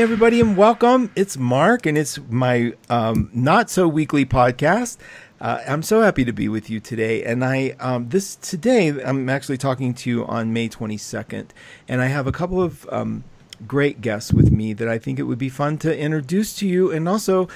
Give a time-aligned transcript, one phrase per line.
[0.00, 1.10] Everybody, and welcome.
[1.14, 4.96] It's Mark, and it's my um, not so weekly podcast.
[5.38, 9.28] Uh, I'm so happy to be with you today, and I um, this today I'm
[9.28, 11.50] actually talking to you on May 22nd,
[11.86, 13.24] and I have a couple of um,
[13.66, 16.90] great guests with me that I think it would be fun to introduce to you,
[16.90, 17.48] and also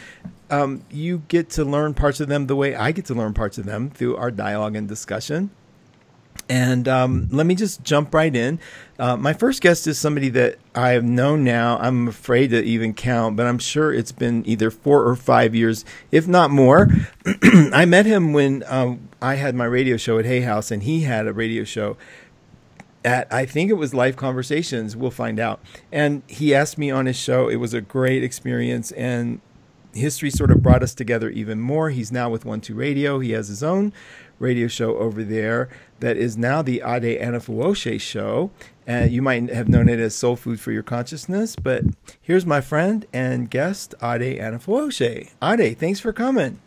[0.50, 3.56] um, you get to learn parts of them the way I get to learn parts
[3.56, 5.48] of them through our dialogue and discussion.
[6.48, 8.60] And um, let me just jump right in.
[8.98, 11.78] Uh, my first guest is somebody that I have known now.
[11.78, 15.84] I'm afraid to even count, but I'm sure it's been either four or five years,
[16.10, 16.88] if not more.
[17.42, 21.00] I met him when um, I had my radio show at Hay House, and he
[21.00, 21.96] had a radio show
[23.04, 24.96] at I think it was Life Conversations.
[24.96, 25.60] We'll find out.
[25.92, 27.48] And he asked me on his show.
[27.48, 29.40] It was a great experience, and
[29.92, 31.90] history sort of brought us together even more.
[31.90, 33.18] He's now with One Two Radio.
[33.18, 33.92] He has his own
[34.38, 35.68] radio show over there
[36.00, 38.50] that is now the Ade Anifowose show.
[38.86, 41.84] And you might have known it as Soul Food for Your Consciousness, but
[42.20, 45.30] here's my friend and guest, Ade Anifowose.
[45.42, 46.60] Ade, thanks for coming.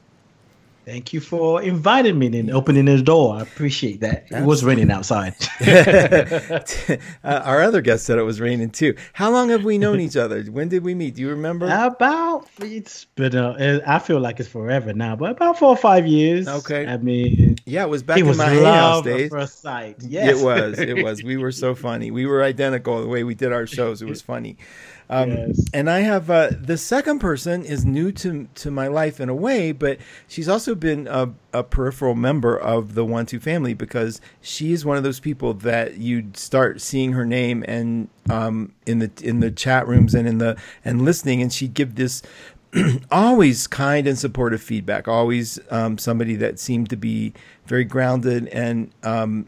[0.88, 3.36] Thank you for inviting me and opening the door.
[3.36, 4.22] I appreciate that.
[4.22, 4.38] Absolutely.
[4.38, 5.36] It was raining outside.
[7.26, 8.96] uh, our other guest said it was raining too.
[9.12, 10.44] How long have we known each other?
[10.44, 11.16] When did we meet?
[11.16, 11.66] Do you remember?
[11.66, 13.36] About it's been.
[13.36, 16.48] Uh, I feel like it's forever now, but about four or five years.
[16.48, 16.88] Okay.
[16.88, 19.30] I mean, yeah, it was back it in was my house days.
[19.30, 19.98] First sight.
[20.08, 20.40] Yes.
[20.40, 20.80] It was.
[20.80, 21.22] It was.
[21.28, 22.12] We were so funny.
[22.12, 24.02] We were identical the way we did our shows.
[24.02, 24.56] It was funny.
[25.10, 25.66] Um, yes.
[25.74, 29.36] And I have uh, the second person is new to to my life in a
[29.36, 34.20] way, but she's also been a, a peripheral member of the One Two family because
[34.42, 39.00] she is one of those people that you'd start seeing her name and um, in
[39.00, 42.22] the in the chat rooms and in the and listening, and she'd give this
[43.12, 45.08] always kind and supportive feedback.
[45.08, 47.34] Always um, somebody that seemed to be
[47.66, 49.48] very grounded and um,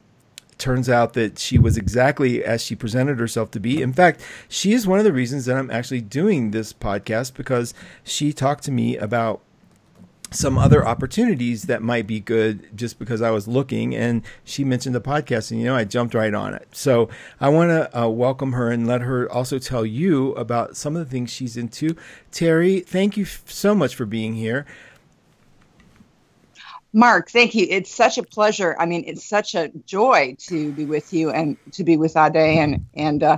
[0.60, 3.82] turns out that she was exactly as she presented herself to be.
[3.82, 7.74] In fact, she is one of the reasons that I'm actually doing this podcast because
[8.04, 9.42] she talked to me about
[10.32, 14.94] some other opportunities that might be good just because I was looking and she mentioned
[14.94, 16.68] the podcast and you know I jumped right on it.
[16.72, 17.10] So
[17.42, 21.04] I want to uh, welcome her and let her also tell you about some of
[21.04, 21.96] the things she's into.
[22.32, 24.66] Terry, thank you so much for being here.
[26.94, 27.68] Mark, thank you.
[27.70, 28.76] It's such a pleasure.
[28.80, 32.36] I mean, it's such a joy to be with you and to be with Ade.
[32.38, 33.38] And and uh,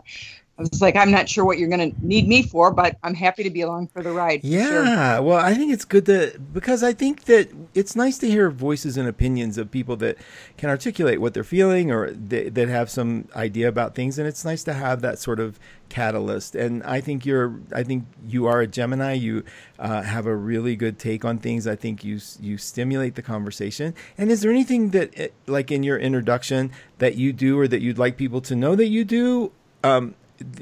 [0.57, 3.15] I was like, I'm not sure what you're going to need me for, but I'm
[3.15, 4.43] happy to be along for the ride.
[4.43, 4.67] Yeah.
[4.67, 5.21] Sure.
[5.23, 8.95] Well, I think it's good to because I think that it's nice to hear voices
[8.97, 10.17] and opinions of people that
[10.57, 14.45] can articulate what they're feeling or they, that have some idea about things, and it's
[14.45, 16.53] nice to have that sort of catalyst.
[16.55, 19.13] And I think you're, I think you are a Gemini.
[19.13, 19.43] You
[19.79, 21.65] uh, have a really good take on things.
[21.65, 23.95] I think you you stimulate the conversation.
[24.17, 27.81] And is there anything that, eh, like in your introduction, that you do or that
[27.81, 29.51] you'd like people to know that you do?
[29.83, 30.13] Um,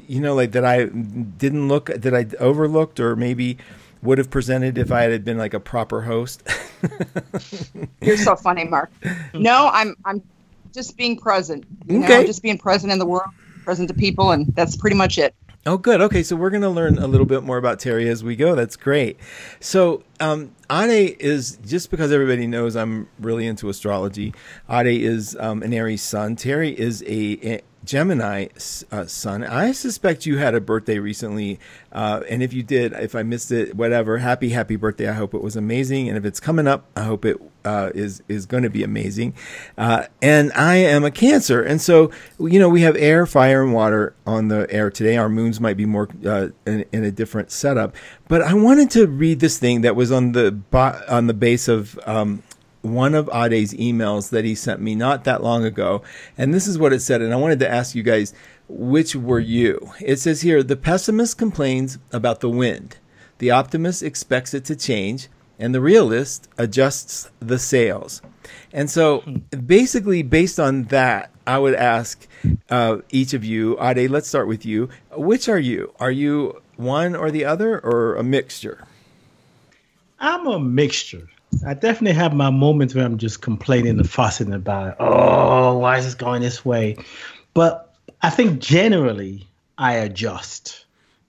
[0.06, 3.58] you know, like that I didn't look, that I overlooked, or maybe
[4.02, 6.42] would have presented if I had been like a proper host.
[8.00, 8.90] You're so funny, Mark.
[9.34, 10.22] No, I'm I'm
[10.72, 11.64] just being present.
[11.86, 12.20] You okay.
[12.20, 13.30] know, just being present in the world
[13.64, 15.34] present to people, and that's pretty much it.
[15.66, 16.00] Oh, good.
[16.00, 18.54] Okay, so we're going to learn a little bit more about Terry as we go.
[18.54, 19.18] That's great.
[19.60, 24.32] So, um, Ade is just because everybody knows I'm really into astrology.
[24.70, 26.34] Ade is um, an Aries sun.
[26.36, 28.48] Terry is a, a Gemini
[28.92, 29.42] uh, sun.
[29.42, 31.58] I suspect you had a birthday recently,
[31.92, 34.18] uh, and if you did, if I missed it, whatever.
[34.18, 35.08] Happy, happy birthday!
[35.08, 38.22] I hope it was amazing, and if it's coming up, I hope it uh, is
[38.28, 39.34] is going to be amazing.
[39.78, 43.72] Uh, and I am a Cancer, and so you know we have air, fire, and
[43.72, 45.16] water on the air today.
[45.16, 47.94] Our moons might be more uh, in, in, a different setup,
[48.28, 50.60] but I wanted to read this thing that was on the
[51.08, 51.98] on the base of.
[52.06, 52.42] Um,
[52.82, 56.02] one of Ade's emails that he sent me not that long ago.
[56.38, 57.20] And this is what it said.
[57.20, 58.32] And I wanted to ask you guys,
[58.68, 59.92] which were you?
[60.00, 62.96] It says here the pessimist complains about the wind,
[63.38, 68.22] the optimist expects it to change, and the realist adjusts the sails.
[68.72, 69.20] And so,
[69.66, 72.26] basically, based on that, I would ask
[72.70, 74.88] uh, each of you, Ade, let's start with you.
[75.12, 75.92] Which are you?
[76.00, 78.86] Are you one or the other, or a mixture?
[80.18, 81.28] I'm a mixture.
[81.66, 86.04] I definitely have my moments where I'm just complaining and fussing about, oh, why is
[86.04, 86.96] this going this way?
[87.54, 90.84] But I think generally I adjust.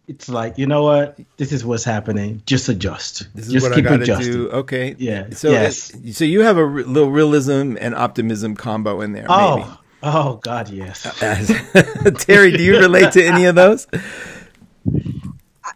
[0.08, 1.20] It's like, you know what?
[1.38, 2.44] This is what's happening.
[2.46, 3.28] Just adjust.
[3.34, 4.50] This is just what keep I gotta do.
[4.50, 4.96] Okay.
[4.98, 5.30] Yeah.
[5.32, 5.92] So, uh, yes.
[6.16, 9.26] so you have a r- little realism and optimism combo in there.
[9.30, 9.70] Oh, maybe.
[10.04, 11.04] oh God, yes.
[12.26, 13.88] Terry, do you relate to any of those?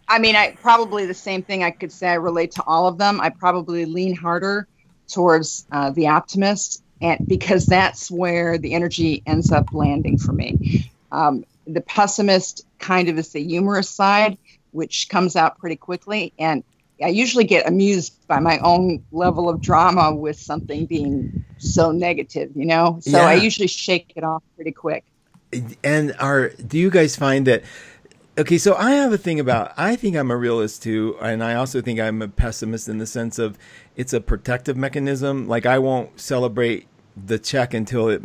[0.08, 1.64] I mean, I probably the same thing.
[1.64, 3.20] I could say I relate to all of them.
[3.20, 4.68] I probably lean harder
[5.08, 10.90] towards uh, the optimist, and because that's where the energy ends up landing for me.
[11.12, 14.38] Um, the pessimist kind of is the humorous side,
[14.72, 16.32] which comes out pretty quickly.
[16.38, 16.62] And
[17.02, 22.52] I usually get amused by my own level of drama with something being so negative,
[22.54, 22.98] you know?
[23.00, 23.26] So yeah.
[23.26, 25.04] I usually shake it off pretty quick.
[25.82, 27.62] And are do you guys find that
[28.38, 31.54] okay, so I have a thing about I think I'm a realist too, and I
[31.54, 33.58] also think I'm a pessimist in the sense of
[33.96, 35.48] it's a protective mechanism.
[35.48, 36.86] Like I won't celebrate
[37.16, 38.22] the check until it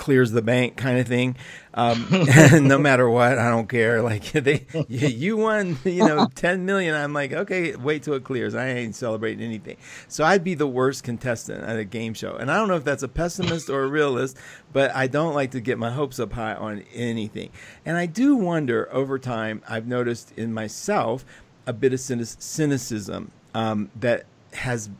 [0.00, 1.36] clears the bank kind of thing.
[1.74, 2.08] Um,
[2.66, 4.00] no matter what, I don't care.
[4.10, 6.94] Like they, you won, you know, 10 million.
[6.94, 8.54] I'm like, okay, wait till it clears.
[8.54, 9.76] I ain't celebrating anything.
[10.08, 12.34] So I'd be the worst contestant at a game show.
[12.34, 14.38] And I don't know if that's a pessimist or a realist,
[14.72, 17.50] but I don't like to get my hopes up high on anything.
[17.84, 21.24] And I do wonder over time, I've noticed in myself
[21.66, 24.24] a bit of cynicism um, that
[24.54, 24.90] has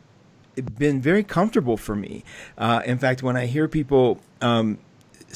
[0.77, 2.23] been very comfortable for me.
[2.57, 4.77] Uh, in fact, when I hear people, um,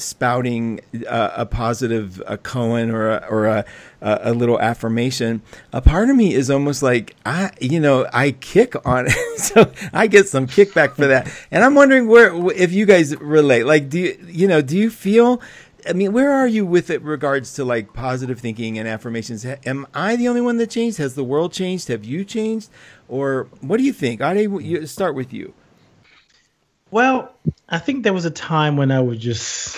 [0.00, 3.64] spouting uh, a positive a koan or a, or a,
[4.00, 8.74] a little affirmation, a part of me is almost like I, you know, I kick
[8.86, 11.30] on it, so I get some kickback for that.
[11.50, 13.66] And I'm wondering where if you guys relate.
[13.66, 15.40] Like, do you, you know, do you feel?
[15.88, 19.44] I mean, where are you with it regards to like positive thinking and affirmations?
[19.44, 20.98] Am I the only one that changed?
[20.98, 21.88] Has the world changed?
[21.88, 22.70] Have you changed?
[23.08, 24.20] Or what do you think?
[24.20, 24.46] I
[24.84, 25.54] start with you.
[26.90, 27.34] Well,
[27.68, 29.76] I think there was a time when I would just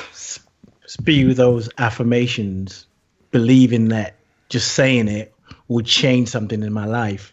[0.87, 2.87] spew those affirmations,
[3.31, 4.17] believing that
[4.49, 5.35] just saying it
[5.69, 7.33] would change something in my life.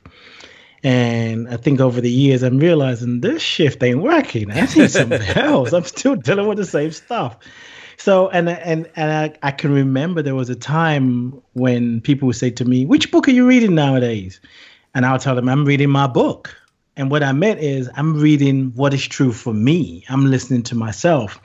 [0.83, 4.51] And I think over the years, I'm realizing this shift ain't working.
[4.51, 5.73] I need something else.
[5.73, 7.37] I'm still dealing with the same stuff.
[7.97, 12.35] So, and and and I, I can remember there was a time when people would
[12.35, 14.39] say to me, "Which book are you reading nowadays?"
[14.93, 16.55] And I'll tell them, "I'm reading my book."
[16.97, 20.05] And what I meant is, I'm reading what is true for me.
[20.07, 21.39] I'm listening to myself.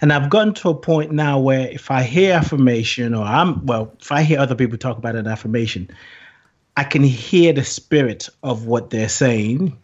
[0.00, 3.92] And I've gotten to a point now where if I hear affirmation, or I'm, well,
[4.00, 5.88] if I hear other people talk about an affirmation,
[6.76, 9.76] I can hear the spirit of what they're saying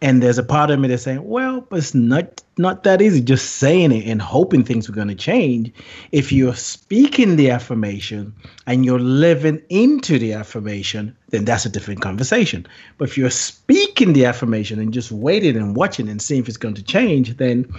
[0.00, 3.20] and there's a part of me that's saying, well, but it's not not that easy
[3.20, 5.72] just saying it and hoping things are going to change.
[6.10, 8.34] If you're speaking the affirmation
[8.66, 12.66] and you're living into the affirmation, then that's a different conversation.
[12.96, 16.56] But if you're speaking the affirmation and just waiting and watching and seeing if it's
[16.56, 17.72] going to change, then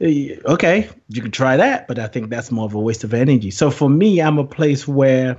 [0.00, 1.86] eh, okay, you can try that.
[1.86, 3.50] But I think that's more of a waste of energy.
[3.50, 5.38] So for me, I'm a place where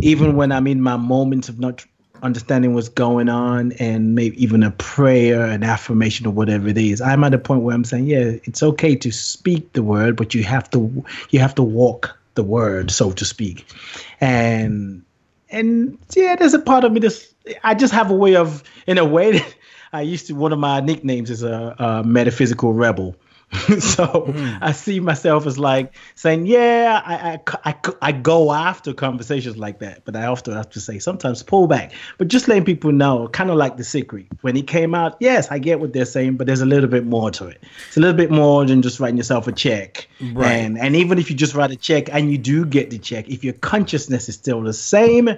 [0.00, 1.84] even when I'm in my moments of not
[2.22, 7.00] understanding what's going on and maybe even a prayer, an affirmation, or whatever it is.
[7.00, 10.34] I'm at a point where I'm saying, yeah, it's okay to speak the word, but
[10.34, 13.66] you have to you have to walk the word, so to speak.
[14.20, 15.04] And
[15.50, 17.34] and yeah, there's a part of me that's
[17.64, 19.54] I just have a way of in a way that
[19.92, 23.14] I used to one of my nicknames is a, a metaphysical rebel
[23.80, 24.58] so mm.
[24.62, 29.80] I see myself as like saying, yeah, I, I, I, I, go after conversations like
[29.80, 31.92] that, but I often have to say sometimes pull back.
[32.16, 35.18] But just letting people know, kind of like the secret when it came out.
[35.20, 37.62] Yes, I get what they're saying, but there's a little bit more to it.
[37.88, 40.08] It's a little bit more than just writing yourself a check.
[40.32, 40.52] Right.
[40.52, 43.28] And and even if you just write a check and you do get the check,
[43.28, 45.28] if your consciousness is still the same,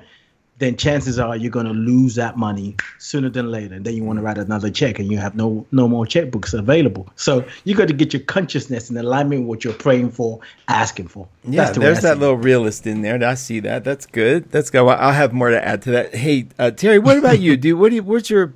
[0.59, 3.75] then chances are you're going to lose that money sooner than later.
[3.75, 6.57] And then you want to write another check and you have no no more checkbooks
[6.57, 7.09] available.
[7.17, 11.09] So you got to get your consciousness in alignment with what you're praying for, asking
[11.09, 11.27] for.
[11.45, 13.23] Yeah, the there's that little realist in there.
[13.25, 13.85] I see that.
[13.85, 14.51] That's good.
[14.51, 14.87] That's good.
[14.87, 16.15] I'll have more to add to that.
[16.15, 17.57] Hey, uh, Terry, what about you?
[17.57, 18.55] Do what do you, what's your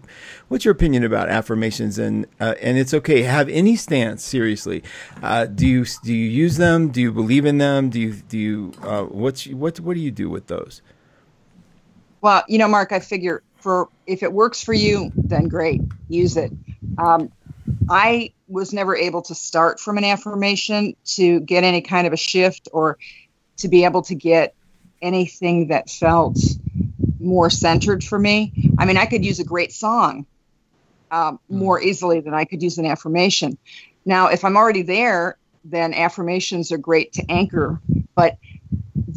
[0.49, 4.83] what's your opinion about affirmations and uh, and it's okay have any stance seriously
[5.23, 8.39] uh, do you do you use them do you believe in them do you do
[8.39, 10.81] you uh, what's what what do you do with those
[12.21, 16.37] well, you know, Mark, I figure for if it works for you, then great, use
[16.37, 16.53] it.
[16.97, 17.33] Um,
[17.89, 22.17] I was never able to start from an affirmation to get any kind of a
[22.17, 22.99] shift or
[23.59, 24.55] to be able to get
[25.03, 26.39] anything that felt
[27.21, 28.73] more centered for me.
[28.79, 30.27] I mean, I could use a great song
[31.11, 33.59] um, more easily than I could use an affirmation.
[34.05, 37.81] Now, if I'm already there, then affirmations are great to anchor.
[38.15, 38.39] But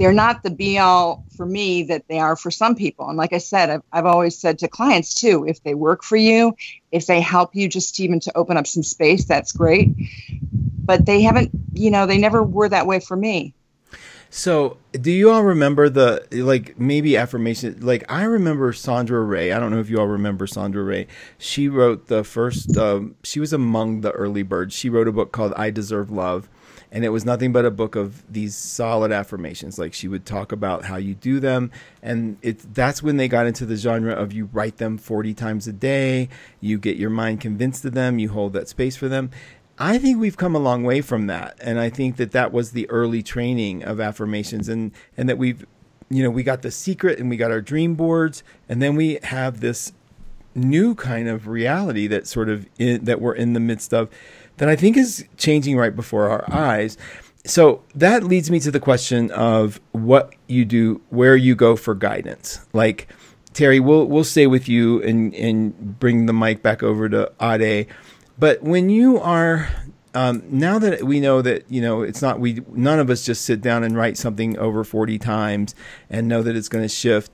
[0.01, 3.07] they're not the be all for me that they are for some people.
[3.07, 6.17] And like I said, I've, I've always said to clients too, if they work for
[6.17, 6.55] you,
[6.91, 9.91] if they help you just even to open up some space, that's great.
[10.85, 13.53] But they haven't, you know, they never were that way for me.
[14.31, 17.77] So, do you all remember the like maybe affirmation?
[17.81, 19.51] Like I remember Sondra Ray.
[19.51, 21.07] I don't know if you all remember Sondra Ray.
[21.37, 22.75] She wrote the first.
[22.75, 24.73] Um, she was among the early birds.
[24.73, 26.49] She wrote a book called "I Deserve Love,"
[26.91, 29.79] and it was nothing but a book of these solid affirmations.
[29.79, 31.71] Like she would talk about how you do them.
[32.01, 35.67] And it that's when they got into the genre of you write them 40 times
[35.67, 36.27] a day.
[36.59, 38.19] You get your mind convinced of them.
[38.19, 39.31] You hold that space for them.
[39.79, 41.57] I think we've come a long way from that.
[41.61, 45.65] And I think that that was the early training of affirmations and and that we've
[46.11, 49.17] you know, we got the secret and we got our dream boards, and then we
[49.23, 49.93] have this
[50.53, 54.09] new kind of reality that sort of in, that we're in the midst of
[54.57, 56.97] that I think is changing right before our eyes.
[57.45, 61.95] So that leads me to the question of what you do, where you go for
[61.95, 62.65] guidance.
[62.73, 63.07] Like
[63.53, 67.87] Terry, we'll we'll stay with you and and bring the mic back over to Ade.
[68.37, 69.69] But when you are
[70.13, 73.45] um, now that we know that you know it's not we none of us just
[73.45, 75.73] sit down and write something over 40 times
[76.09, 77.31] and know that it's going to shift.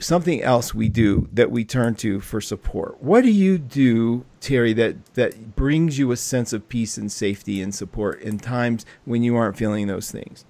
[0.00, 3.02] Something else we do that we turn to for support.
[3.02, 7.60] What do you do terry that that brings you a sense of peace and safety
[7.60, 10.44] and support in times when you aren't feeling those things?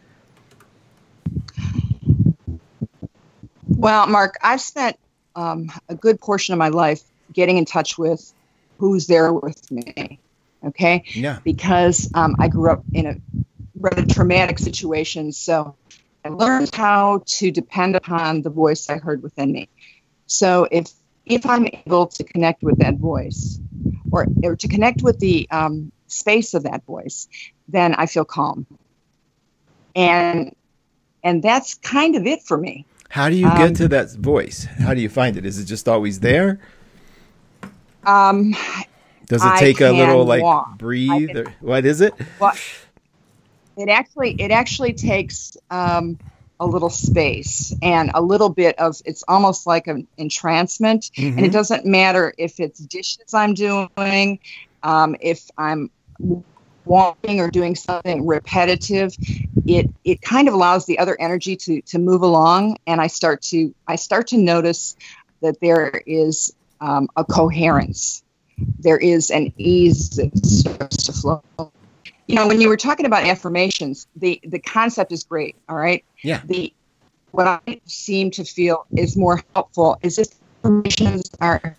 [3.67, 4.97] Well mark i've spent
[5.37, 7.03] um, a good portion of my life
[7.33, 8.33] getting in touch with
[8.79, 10.19] who's there with me
[10.67, 11.05] Okay.
[11.13, 11.39] Yeah.
[11.45, 13.17] Because um, I grew up in a
[13.79, 15.33] rather traumatic situation.
[15.33, 15.77] So
[16.25, 19.69] I learned how to depend upon the voice I heard within me.
[20.27, 20.91] So if
[21.27, 23.59] if I'm able to connect with that voice,
[24.11, 27.29] or, or to connect with the um, space of that voice,
[27.69, 28.67] then I feel calm.
[29.97, 30.55] And
[31.23, 32.87] and that's kind of it for me.
[33.09, 34.65] How do you get um, to that voice?
[34.65, 35.47] How do you find it?
[35.47, 36.61] Is it just always there?
[38.05, 38.55] Um,
[39.27, 40.79] does it take a little like walk.
[40.79, 41.29] breathe?
[41.29, 42.15] Can, or, what is it?
[42.39, 42.55] Well,
[43.77, 46.19] it actually it actually takes um,
[46.61, 51.31] a little space and a little bit of it's almost like an entrancement, mm-hmm.
[51.31, 51.53] and it mm-hmm.
[51.53, 54.39] doesn't matter if it's dishes I'm doing,
[54.83, 55.91] um, if I'm
[56.85, 59.17] walking or doing something repetitive
[59.67, 63.41] it it kind of allows the other energy to to move along and i start
[63.41, 64.97] to i start to notice
[65.41, 68.24] that there is um, a coherence
[68.79, 71.43] there is an ease that starts to flow.
[72.27, 75.57] You know, when you were talking about affirmations, the the concept is great.
[75.69, 76.05] All right.
[76.23, 76.41] Yeah.
[76.45, 76.73] The
[77.33, 80.29] what I seem to feel is more helpful is if
[80.63, 81.77] affirmations are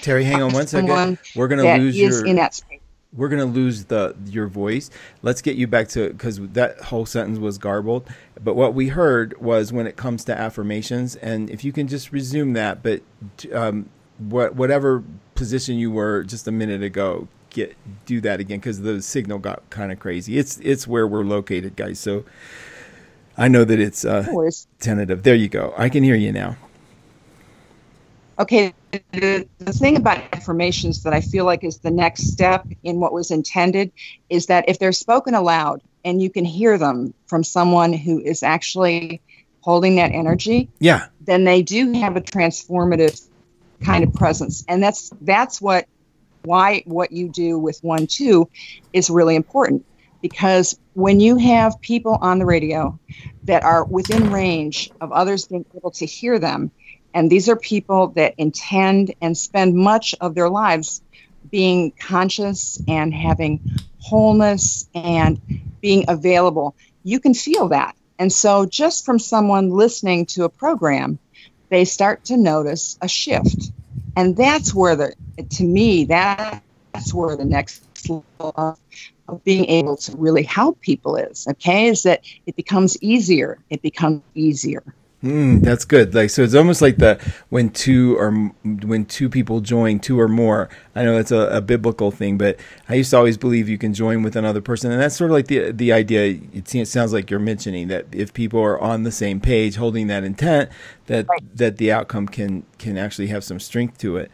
[0.00, 1.18] Terry, hang on one second.
[1.34, 2.80] We're gonna lose your in that space.
[3.12, 4.90] We're gonna lose the your voice.
[5.22, 8.08] Let's get you back to because that whole sentence was garbled.
[8.42, 12.12] But what we heard was when it comes to affirmations, and if you can just
[12.12, 13.02] resume that, but
[13.52, 13.88] um,
[14.18, 15.02] what whatever
[15.34, 19.68] position you were just a minute ago get do that again because the signal got
[19.70, 20.38] kind of crazy.
[20.38, 22.24] It's it's where we're located guys so
[23.36, 24.26] i know that it's uh
[24.80, 25.22] tentative.
[25.22, 25.72] There you go.
[25.76, 26.56] I can hear you now.
[28.38, 28.72] Okay
[29.12, 33.12] the, the thing about affirmations that i feel like is the next step in what
[33.12, 33.92] was intended
[34.30, 38.42] is that if they're spoken aloud and you can hear them from someone who is
[38.42, 39.20] actually
[39.60, 41.06] holding that energy yeah.
[41.20, 43.27] then they do have a transformative
[43.82, 44.64] kind of presence.
[44.68, 45.86] And that's that's what
[46.44, 48.48] why what you do with one two
[48.92, 49.84] is really important.
[50.20, 52.98] Because when you have people on the radio
[53.44, 56.70] that are within range of others being able to hear them
[57.14, 61.02] and these are people that intend and spend much of their lives
[61.50, 63.60] being conscious and having
[64.00, 65.40] wholeness and
[65.80, 66.74] being available
[67.08, 67.96] you can feel that.
[68.18, 71.18] And so just from someone listening to a program
[71.68, 73.72] they start to notice a shift.
[74.16, 75.14] And that's where the,
[75.50, 78.78] to me, that, that's where the next level
[79.28, 83.58] of being able to really help people is, okay, is that it becomes easier.
[83.70, 84.82] It becomes easier.
[85.22, 86.14] Mm, that's good.
[86.14, 88.30] Like so, it's almost like the when two or
[88.62, 90.68] when two people join, two or more.
[90.94, 92.56] I know that's a, a, biblical thing, but
[92.88, 95.34] I used to always believe you can join with another person, and that's sort of
[95.34, 96.38] like the the idea.
[96.52, 100.06] It, it sounds like you're mentioning that if people are on the same page, holding
[100.06, 100.70] that intent,
[101.06, 101.56] that right.
[101.56, 104.30] that the outcome can can actually have some strength to it.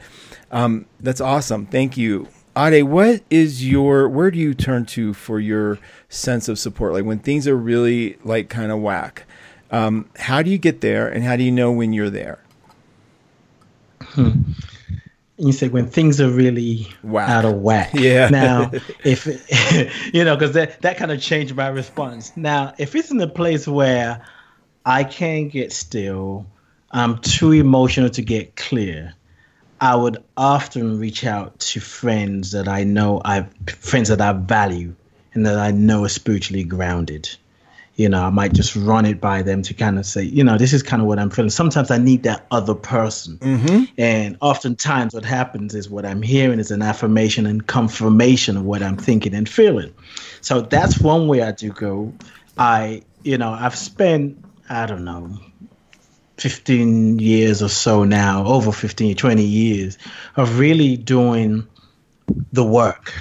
[0.51, 1.65] Um, that's awesome.
[1.65, 2.29] Thank you.
[2.57, 5.79] Ade, what is your where do you turn to for your
[6.11, 6.93] sense of support?
[6.93, 9.25] Like when things are really like kind of whack
[9.71, 12.39] um, how do you get there, and how do you know when you're there?
[14.03, 14.43] Hmm.
[15.37, 17.91] You say when things are really out of whack.
[17.95, 18.29] Yeah.
[18.29, 18.71] Now,
[19.05, 19.27] if
[20.15, 22.37] you know, because that that kind of changed my response.
[22.37, 24.25] Now, if it's in a place where
[24.87, 26.47] I can't get still,
[26.91, 29.15] I'm too emotional to get clear.
[29.81, 34.95] I would often reach out to friends that I know I friends that I value
[35.35, 37.37] and that I know are spiritually grounded
[37.97, 40.59] you know, I might just run it by them to kind of say, you know,
[40.59, 41.51] this is kind of what I'm feeling.
[41.51, 43.39] Sometimes I need that other person.
[43.39, 43.85] Mm-hmm.
[43.99, 48.83] And oftentimes what happens is what I'm hearing is an affirmation and confirmation of what
[48.83, 49.95] I'm thinking and feeling.
[50.41, 52.13] So that's one way I do go.
[52.59, 55.39] I, you know, I've spent, I don't know,
[56.39, 59.99] 15 years or so now, over 15, 20 years
[60.37, 61.67] of really doing
[62.53, 63.13] the work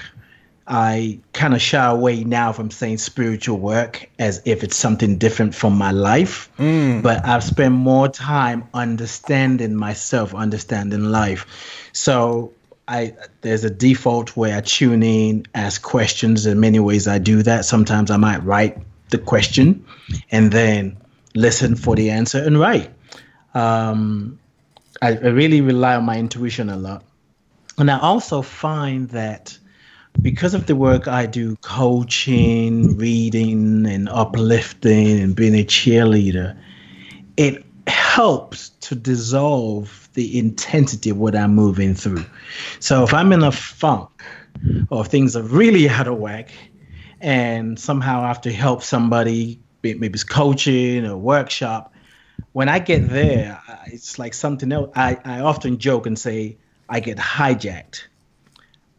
[0.66, 5.54] I kind of shy away now from saying spiritual work as if it's something different
[5.54, 6.50] from my life.
[6.58, 7.02] Mm.
[7.02, 11.90] But I've spent more time understanding myself, understanding life.
[11.92, 12.54] So
[12.88, 16.46] I there's a default where I tune in, ask questions.
[16.46, 17.66] In many ways, I do that.
[17.66, 18.78] Sometimes I might write
[19.10, 19.86] the question
[20.32, 20.98] and then
[21.36, 22.90] listen for the answer and write.
[23.54, 24.40] Um,
[25.02, 27.04] I, I really rely on my intuition a lot,
[27.78, 29.58] and I also find that
[30.22, 36.58] because of the work I do, coaching, reading, and uplifting, and being a cheerleader,
[37.38, 42.26] it helps to dissolve the intensity of what I'm moving through.
[42.80, 44.10] So if I'm in a funk
[44.90, 46.52] or things are really out of whack,
[47.20, 51.94] and somehow I have to help somebody, maybe it's coaching or workshop,
[52.52, 54.92] when I get there, it's like something else.
[54.96, 58.04] I, I often joke and say I get hijacked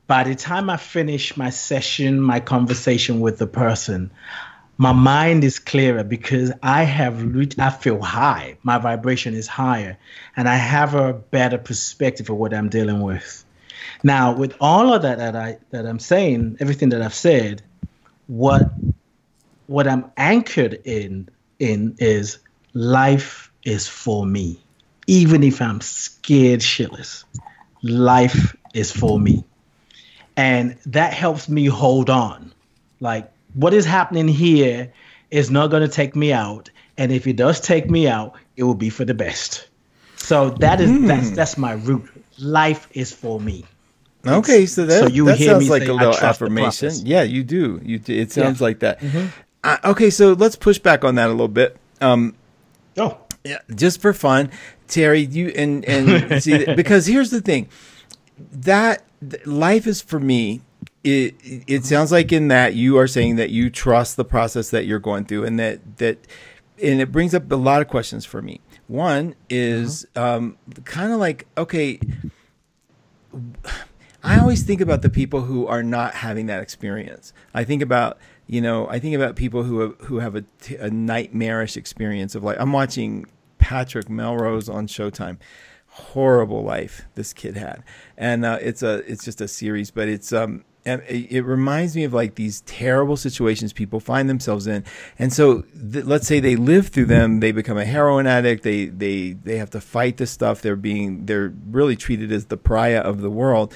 [0.06, 4.11] by the time I finish my session, my conversation with the person,
[4.76, 8.58] my mind is clearer because I have reached, I feel high.
[8.62, 9.96] My vibration is higher
[10.37, 13.44] and I have a better perspective of what I'm dealing with.
[14.02, 17.62] Now, with all of that that I that I'm saying, everything that I've said,
[18.26, 18.75] what
[19.66, 22.38] what I'm anchored in in is
[22.75, 24.58] life is for me.
[25.06, 27.25] Even if I'm scared shitless,
[27.82, 29.44] life is for me
[30.36, 32.52] and that helps me hold on.
[33.00, 34.92] Like what is happening here
[35.30, 38.64] is not going to take me out, and if it does take me out, it
[38.64, 39.68] will be for the best.
[40.16, 41.06] So that is mm.
[41.06, 42.08] that's that's my root.
[42.38, 43.64] Life is for me.
[44.26, 46.92] Okay, so that, so you that sounds like say, a little affirmation.
[47.04, 47.80] Yeah, you do.
[47.84, 48.14] You do.
[48.14, 48.64] it sounds yeah.
[48.64, 49.00] like that.
[49.00, 49.26] Mm-hmm.
[49.62, 51.76] Uh, okay, so let's push back on that a little bit.
[52.00, 52.34] Um,
[52.96, 54.50] oh, yeah, just for fun,
[54.88, 55.20] Terry.
[55.20, 57.68] You and and see because here's the thing
[58.52, 59.02] that
[59.46, 60.60] life is for me
[61.02, 64.87] it it sounds like in that you are saying that you trust the process that
[64.87, 66.26] you're going through and that that
[66.82, 68.60] and it brings up a lot of questions for me.
[68.88, 70.37] One is uh-huh.
[70.37, 72.00] um, kind of like okay
[74.22, 77.32] i always think about the people who are not having that experience.
[77.52, 80.44] I think about you know i think about people who have, who have a,
[80.78, 83.26] a nightmarish experience of like i'm watching
[83.58, 85.38] patrick melrose on showtime
[85.94, 87.83] horrible life this kid had,
[88.18, 92.04] and uh, it's a it's just a series, but it's um and it, reminds me
[92.04, 94.85] of like these terrible situations people find themselves in,
[95.18, 98.87] and so th- let's say they live through them, they become a heroin addict, they
[98.87, 103.00] they they have to fight this stuff, they're being they're really treated as the pariah
[103.00, 103.72] of the world,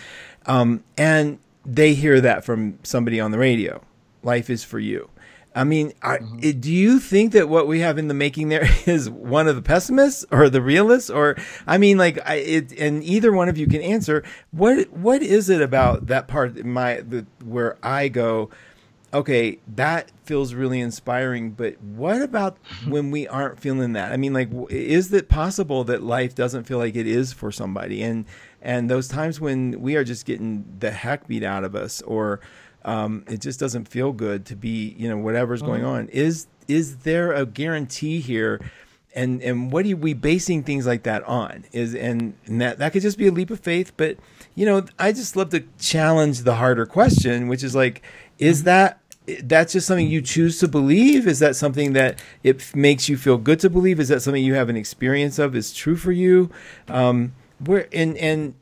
[0.47, 3.81] um, and they hear that from somebody on the radio,
[4.25, 5.09] life is for you
[5.55, 6.61] I mean, are, mm-hmm.
[6.61, 9.63] do you think that what we have in the making there is one of the
[9.63, 13.67] pessimists or the realists, or I mean, like, I, it, and either one of you
[13.67, 18.51] can answer what what is it about that part my the, where I go,
[19.13, 24.13] okay, that feels really inspiring, but what about when we aren't feeling that?
[24.13, 28.03] I mean, like, is it possible that life doesn't feel like it is for somebody,
[28.03, 28.27] and
[28.61, 32.41] and those times when we are just getting the heck beat out of us, or
[32.85, 35.91] um, it just doesn't feel good to be, you know, whatever's going mm-hmm.
[35.91, 36.09] on.
[36.09, 38.61] Is is there a guarantee here?
[39.15, 41.65] And and what are we basing things like that on?
[41.73, 44.17] Is and, and that that could just be a leap of faith, but
[44.55, 48.03] you know, I just love to challenge the harder question, which is like,
[48.39, 48.67] is mm-hmm.
[48.67, 49.01] that
[49.43, 51.27] that's just something you choose to believe?
[51.27, 54.01] Is that something that it makes you feel good to believe?
[54.01, 56.51] Is that something you have an experience of is true for you?
[56.89, 57.33] Um,
[57.65, 58.55] where and and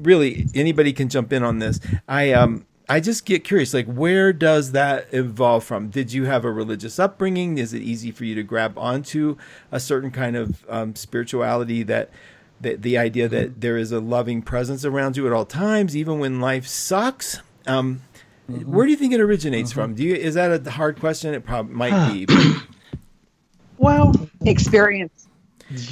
[0.00, 1.80] really anybody can jump in on this.
[2.06, 5.90] I um I just get curious, like where does that evolve from?
[5.90, 7.58] Did you have a religious upbringing?
[7.58, 9.36] Is it easy for you to grab onto
[9.70, 12.10] a certain kind of um, spirituality that,
[12.62, 13.60] that the idea that mm-hmm.
[13.60, 17.40] there is a loving presence around you at all times, even when life sucks?
[17.66, 18.00] Um,
[18.50, 18.72] mm-hmm.
[18.72, 19.80] Where do you think it originates mm-hmm.
[19.80, 19.94] from?
[19.94, 21.34] Do you is that a hard question?
[21.34, 22.26] It probably might be.
[23.76, 24.14] well,
[24.46, 25.28] experience.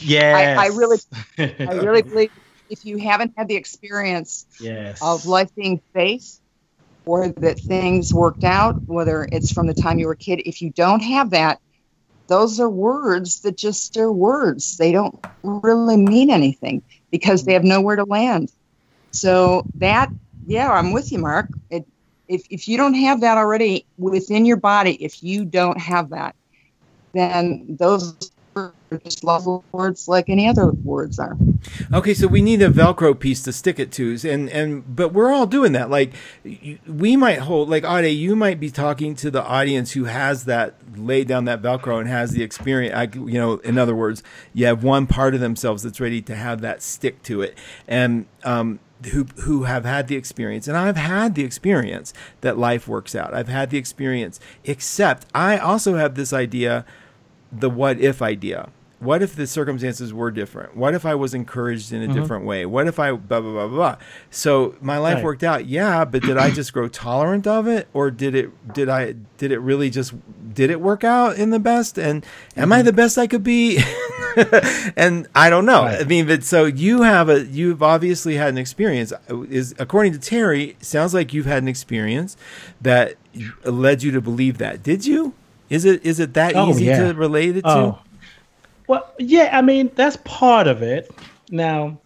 [0.00, 0.98] Yeah, I, I really,
[1.38, 2.30] I really believe
[2.70, 4.98] if you haven't had the experience yes.
[5.02, 6.40] of life being faith
[7.06, 10.42] or that things worked out, whether it's from the time you were a kid.
[10.44, 11.60] If you don't have that,
[12.28, 14.76] those are words that just are words.
[14.76, 18.50] They don't really mean anything because they have nowhere to land.
[19.12, 20.10] So that,
[20.46, 21.46] yeah, I'm with you, Mark.
[21.70, 21.86] It,
[22.28, 26.34] if, if you don't have that already within your body, if you don't have that,
[27.14, 28.16] then those
[28.98, 31.36] just love words like any other words are.
[31.92, 35.32] Okay, so we need a Velcro piece to stick it to, and and but we're
[35.32, 35.90] all doing that.
[35.90, 36.12] Like
[36.86, 40.74] we might hold, like Ade, you might be talking to the audience who has that
[40.96, 42.94] laid down that Velcro and has the experience.
[42.94, 44.22] I, you know, in other words,
[44.54, 47.56] you have one part of themselves that's ready to have that stick to it,
[47.88, 48.80] and um,
[49.12, 53.34] who who have had the experience and I've had the experience that life works out.
[53.34, 56.84] I've had the experience except I also have this idea
[57.52, 58.70] the what if idea.
[58.98, 60.74] What if the circumstances were different?
[60.74, 62.18] What if I was encouraged in a mm-hmm.
[62.18, 62.64] different way?
[62.64, 63.96] What if I blah blah blah blah?
[64.30, 65.24] So my life right.
[65.24, 68.88] worked out, yeah, but did I just grow tolerant of it or did it did
[68.88, 70.14] I did it really just
[70.54, 72.60] did it work out in the best and mm-hmm.
[72.60, 72.86] am I mm-hmm.
[72.86, 73.78] the best I could be?
[74.96, 75.84] and I don't know.
[75.84, 76.00] Right.
[76.00, 79.12] I mean, but so you have a you've obviously had an experience.
[79.28, 82.36] Is according to Terry, sounds like you've had an experience
[82.80, 83.16] that
[83.64, 84.82] led you to believe that.
[84.82, 85.34] Did you?
[85.68, 87.08] Is it is it that oh, easy yeah.
[87.08, 87.68] to relate it to?
[87.68, 87.98] Oh.
[88.86, 89.50] Well, yeah.
[89.52, 91.10] I mean, that's part of it.
[91.50, 91.98] Now,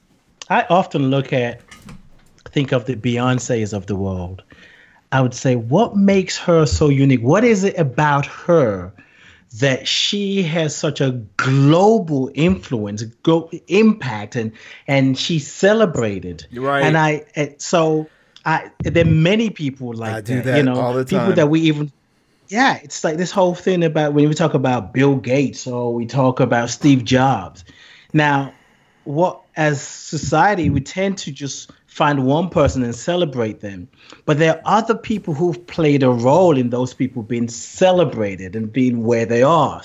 [0.48, 1.60] I often look at
[2.46, 4.42] think of the Beyonces of the world.
[5.12, 7.22] I would say, what makes her so unique?
[7.22, 8.92] What is it about her
[9.58, 14.52] that she has such a global influence, go, impact, and
[14.86, 16.46] and she's celebrated.
[16.54, 16.84] Right.
[16.84, 18.08] And I so
[18.44, 21.90] I there are many people like I that, that, You know, people that we even
[22.50, 26.04] yeah, it's like this whole thing about when we talk about Bill Gates or we
[26.04, 27.64] talk about Steve Jobs.
[28.12, 28.52] Now,
[29.04, 33.88] what as society we tend to just find one person and celebrate them.
[34.24, 38.72] But there are other people who've played a role in those people being celebrated and
[38.72, 39.82] being where they are.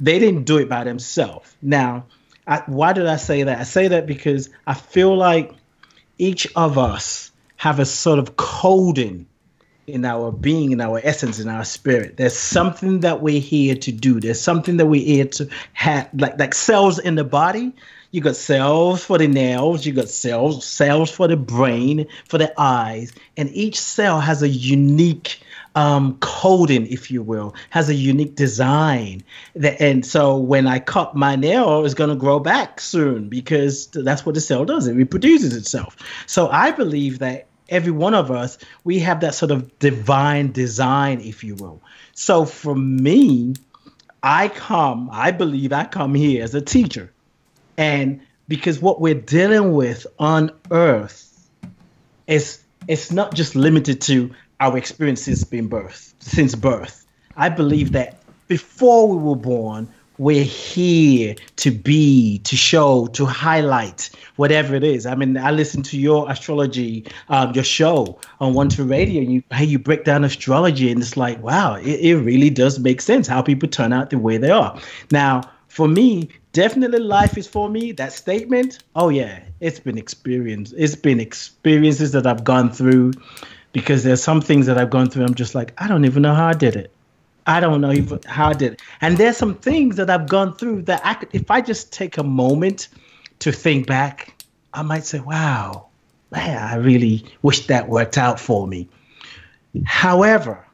[0.00, 1.56] They didn't do it by themselves.
[1.62, 2.06] Now,
[2.46, 3.58] I, why did I say that?
[3.58, 5.52] I say that because I feel like
[6.18, 9.26] each of us have a sort of coding
[9.86, 12.16] in our being, in our essence, in our spirit.
[12.16, 14.20] There's something that we're here to do.
[14.20, 17.72] There's something that we're here to have, like like cells in the body
[18.16, 22.52] you got cells for the nails, you got cells, cells for the brain, for the
[22.56, 25.40] eyes, and each cell has a unique
[25.74, 29.22] um, coding, if you will, has a unique design.
[29.54, 33.88] That, and so when I cut my nail, it's going to grow back soon because
[33.88, 34.86] that's what the cell does.
[34.86, 35.96] It reproduces itself.
[36.26, 41.20] So I believe that every one of us, we have that sort of divine design,
[41.20, 41.82] if you will.
[42.14, 43.54] So for me,
[44.22, 47.12] I come, I believe I come here as a teacher.
[47.76, 51.48] And because what we're dealing with on earth
[52.26, 57.06] is it's not just limited to our experiences being birth since birth.
[57.36, 64.10] I believe that before we were born, we're here to be, to show, to highlight
[64.36, 65.06] whatever it is.
[65.06, 69.32] I mean, I listen to your astrology, um, your show on One Two Radio, and
[69.32, 73.00] you how you break down astrology, and it's like, wow, it, it really does make
[73.00, 74.78] sense how people turn out the way they are.
[75.10, 77.92] Now, for me, definitely life is for me.
[77.92, 80.72] That statement, oh yeah, it's been experience.
[80.76, 83.12] It's been experiences that I've gone through
[83.72, 85.24] because there's some things that I've gone through.
[85.24, 86.90] I'm just like, I don't even know how I did it.
[87.46, 88.80] I don't know even how I did.
[89.00, 92.18] And there's some things that I've gone through that I could, if I just take
[92.18, 92.88] a moment
[93.40, 94.42] to think back,
[94.74, 95.86] I might say, wow,
[96.30, 98.88] man, I really wish that worked out for me.
[99.84, 100.66] However,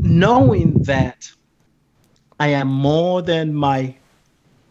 [0.00, 1.30] knowing that
[2.38, 3.94] I am more than my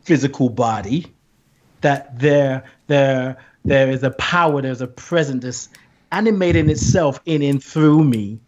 [0.04, 1.08] physical body,
[1.82, 5.70] that there there there is a power, there's a presence that's
[6.12, 8.40] animating itself in and through me.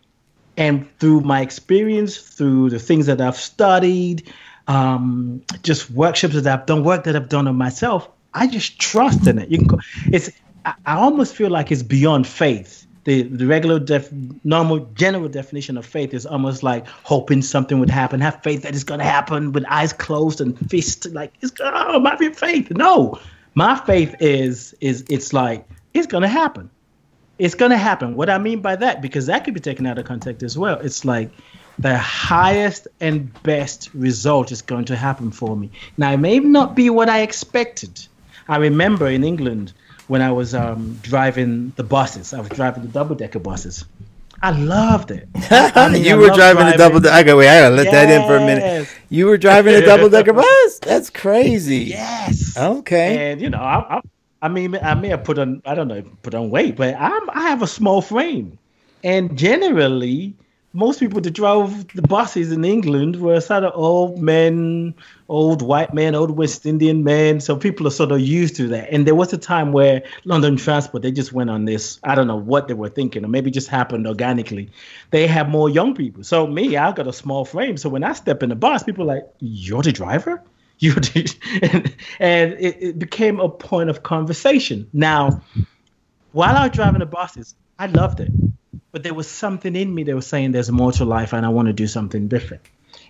[0.57, 4.31] And through my experience, through the things that I've studied,
[4.67, 9.27] um, just workshops that I've done, work that I've done on myself, I just trust
[9.27, 9.49] in it.
[9.49, 9.79] You can go,
[10.11, 10.29] it's
[10.65, 12.85] I, I almost feel like it's beyond faith.
[13.05, 14.11] The, the regular def,
[14.43, 18.19] normal general definition of faith is almost like hoping something would happen.
[18.19, 21.99] Have faith that it's going to happen with eyes closed and fist like it's oh
[21.99, 23.17] my faith no.
[23.55, 26.69] My faith is is it's like it's going to happen
[27.39, 29.97] it's going to happen what i mean by that because that could be taken out
[29.97, 31.30] of context as well it's like
[31.80, 36.76] the highest and best result is going to happen for me now it may not
[36.76, 38.08] be what i expected
[38.47, 39.73] i remember in england
[40.08, 42.34] when I was um, driving the buses.
[42.34, 43.86] I was driving the double decker buses.
[44.41, 45.28] I loved it.
[45.36, 47.00] I mean, you I were driving, driving, a double.
[47.00, 47.50] De- I go wait.
[47.50, 47.93] I gotta let yes.
[47.93, 48.89] that in for a minute.
[49.10, 50.80] You were driving a double decker bus.
[50.80, 51.86] That's crazy.
[51.86, 52.56] Yes.
[52.56, 53.32] Okay.
[53.32, 54.02] And you know, I, I,
[54.41, 55.62] I, mean, I may have put on.
[55.65, 57.30] I don't know, put on weight, but I'm.
[57.30, 58.58] I have a small frame,
[59.04, 60.36] and generally,
[60.78, 64.93] most people that drove the buses in England were sort of old men,
[65.28, 67.39] old white men, old West Indian men.
[67.39, 68.89] So people are sort of used to that.
[68.91, 72.28] And there was a time where London Transport, they just went on this, I don't
[72.28, 74.69] know what they were thinking, or maybe just happened organically.
[75.10, 76.23] They have more young people.
[76.23, 77.78] So me, I got a small frame.
[77.78, 80.43] So when I step in the bus, people are like, You're the driver?
[80.79, 84.87] You and, and it, it became a point of conversation.
[84.93, 85.41] Now,
[86.33, 88.31] while I was driving the buses, I loved it
[88.97, 91.49] but there was something in me that was saying there's more to life and I
[91.49, 92.63] want to do something different.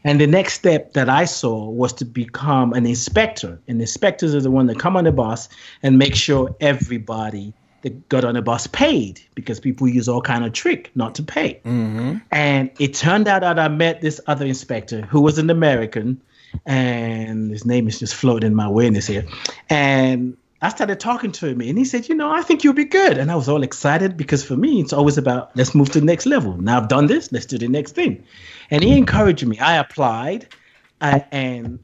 [0.03, 3.59] And the next step that I saw was to become an inspector.
[3.69, 5.47] And inspectors are the one that come on the bus
[5.81, 7.53] and make sure everybody
[7.83, 11.23] that got on the bus paid because people use all kind of trick not to
[11.23, 11.61] pay.
[11.63, 12.17] Mm-hmm.
[12.31, 16.21] And it turned out that I met this other inspector who was an American,
[16.65, 19.25] and his name is just floating in my awareness here.
[19.69, 22.85] And I started talking to him, and he said, "You know, I think you'll be
[22.85, 25.99] good." And I was all excited because for me, it's always about let's move to
[25.99, 26.57] the next level.
[26.57, 28.23] Now I've done this, let's do the next thing.
[28.71, 29.59] And he encouraged me.
[29.59, 30.47] I applied,
[30.99, 31.79] I, and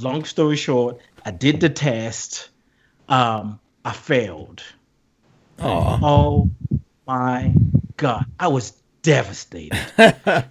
[0.00, 2.48] long story short, I did the test.
[3.08, 4.62] Um, I failed.
[5.60, 5.98] Aw.
[6.02, 6.50] Oh
[7.06, 7.54] my
[7.96, 8.24] God.
[8.38, 9.78] I was devastated.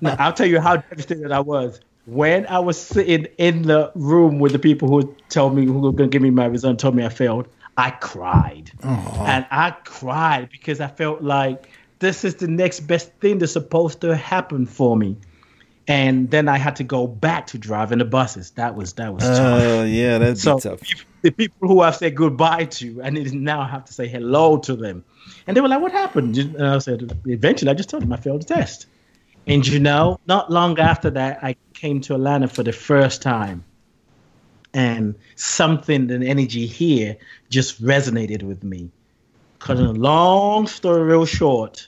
[0.01, 1.79] now, I'll tell you how devastated I was.
[2.07, 5.91] When I was sitting in the room with the people who told me, who were
[5.91, 8.71] going to give me my result, told me I failed, I cried.
[9.27, 13.99] And I cried because I felt like this is the next best thing that's supposed
[14.01, 15.17] to happen for me.
[15.89, 18.51] And then I had to go back to driving the buses.
[18.51, 20.81] That was that was oh, tough Oh, yeah, that'd so tough.
[21.21, 25.03] the people who I've said goodbye to, I now have to say hello to them.
[25.45, 28.17] And they were like, "What happened?" And I said, "Eventually, I just told them I
[28.17, 28.87] failed the test."
[29.47, 33.63] And you know, not long after that, I came to Atlanta for the first time,
[34.73, 37.17] and something, the energy here,
[37.49, 38.91] just resonated with me.
[39.57, 40.01] Because, Cutting a mm-hmm.
[40.03, 41.87] long story real short,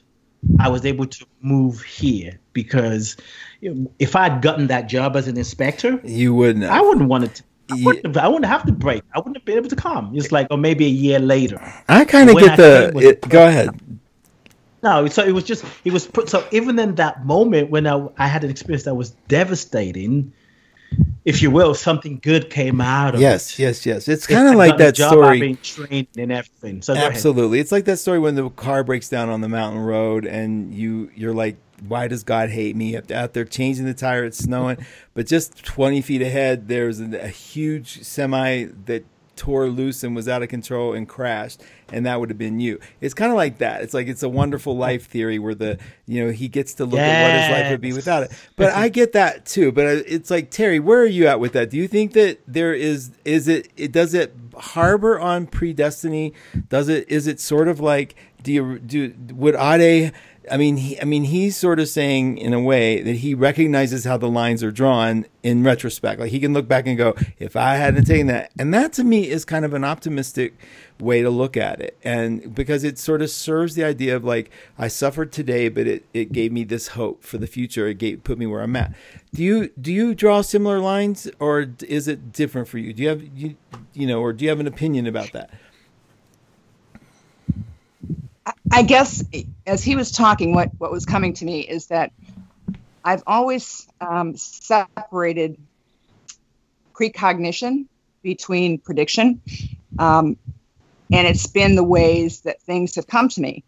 [0.60, 3.18] I was able to move here because
[3.62, 6.66] if I'd gotten that job as an inspector, You wouldn't.
[6.66, 6.86] I Have.
[6.86, 7.42] wouldn't want it.
[7.72, 9.04] I wouldn't, have, I wouldn't have to break.
[9.14, 10.12] I wouldn't have been able to come.
[10.16, 11.62] It's like, or maybe a year later.
[11.88, 12.94] I kind of get I the.
[12.98, 13.80] It, go ahead.
[14.82, 16.30] No, so it was just, it was put.
[16.30, 20.34] So even in that moment when I, I had an experience that was devastating,
[21.26, 23.64] if you will, something good came out of Yes, it.
[23.64, 24.08] yes, yes.
[24.08, 25.28] It's kind of like that story.
[25.28, 26.82] I've been trained and everything.
[26.82, 26.96] So.
[26.96, 27.60] Absolutely.
[27.60, 31.12] It's like that story when the car breaks down on the mountain road and you
[31.14, 32.98] you're like, why does God hate me?
[33.14, 37.28] Out there changing the tire, it's snowing, but just 20 feet ahead, there's a, a
[37.28, 39.06] huge semi that
[39.40, 42.78] tore loose and was out of control and crashed, and that would have been you.
[43.00, 43.82] It's kind of like that.
[43.82, 47.00] It's like it's a wonderful life theory where the you know he gets to look
[47.00, 48.32] at what his life would be without it.
[48.58, 49.72] But I get that too.
[49.72, 51.70] But uh, it's like Terry, where are you at with that?
[51.70, 56.34] Do you think that there is is it, it does it harbor on predestiny?
[56.68, 60.12] Does it is it sort of like do you do would Ade?
[60.52, 64.06] I mean, he, I mean, he's sort of saying in a way that he recognizes
[64.06, 66.20] how the lines are drawn in retrospect.
[66.20, 69.04] Like he can look back and go, if I hadn't taken that, and that to
[69.04, 70.56] me is kind of an optimistic
[71.00, 74.52] way to look at it, and because it sort of serves the idea of like
[74.78, 77.88] I suffered today, but it, it gave me this hope for the future.
[77.88, 78.94] It gave put me where I'm at.
[79.34, 82.94] Do you do you draw similar lines, or is it different for you?
[82.94, 83.56] Do you have you
[83.94, 85.52] you know, or do you have an opinion about that?
[88.72, 89.24] I guess
[89.66, 92.12] as he was talking, what, what was coming to me is that
[93.04, 95.58] I've always um, separated
[96.94, 97.88] precognition
[98.22, 99.42] between prediction.
[99.98, 100.38] Um,
[101.12, 103.64] and it's been the ways that things have come to me.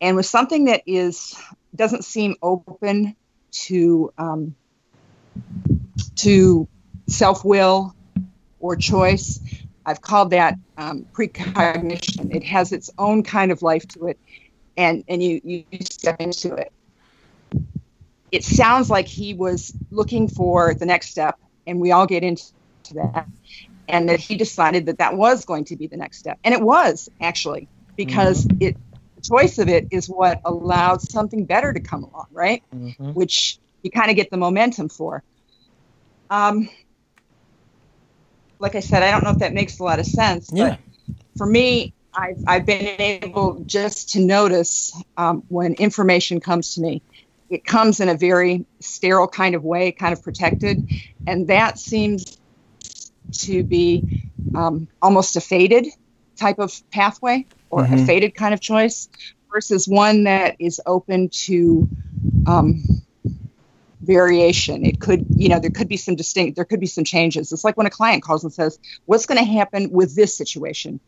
[0.00, 1.36] And with something that is
[1.74, 3.16] doesn't seem open
[3.50, 4.54] to um,
[6.16, 6.68] to
[7.08, 7.94] self will
[8.60, 9.40] or choice,
[9.88, 12.30] I've called that um, precognition.
[12.30, 14.18] It has its own kind of life to it,
[14.76, 16.70] and and you you step into it.
[18.30, 22.44] It sounds like he was looking for the next step, and we all get into
[22.92, 23.26] that,
[23.88, 26.60] and that he decided that that was going to be the next step, and it
[26.60, 28.76] was actually because it
[29.16, 32.62] the choice of it is what allowed something better to come along, right?
[32.74, 33.14] Mhm.
[33.14, 35.22] Which you kind of get the momentum for.
[36.28, 36.68] Um,
[38.60, 40.50] like I said, I don't know if that makes a lot of sense.
[40.52, 40.70] Yeah.
[40.70, 40.80] But
[41.36, 47.02] for me, I've, I've been able just to notice um, when information comes to me.
[47.50, 50.84] It comes in a very sterile kind of way, kind of protected.
[51.26, 52.38] And that seems
[53.32, 54.04] to be
[54.54, 55.86] um, almost a fated
[56.38, 58.06] type of pathway or a Mhm.
[58.06, 59.08] fated kind of choice
[59.52, 61.88] versus one that is open to
[62.46, 62.82] um,
[64.02, 64.84] variation.
[64.84, 67.52] It could, you know, there could be some distinct, there could be some changes.
[67.52, 71.00] It's like when a client calls and says, What's going to happen with this situation?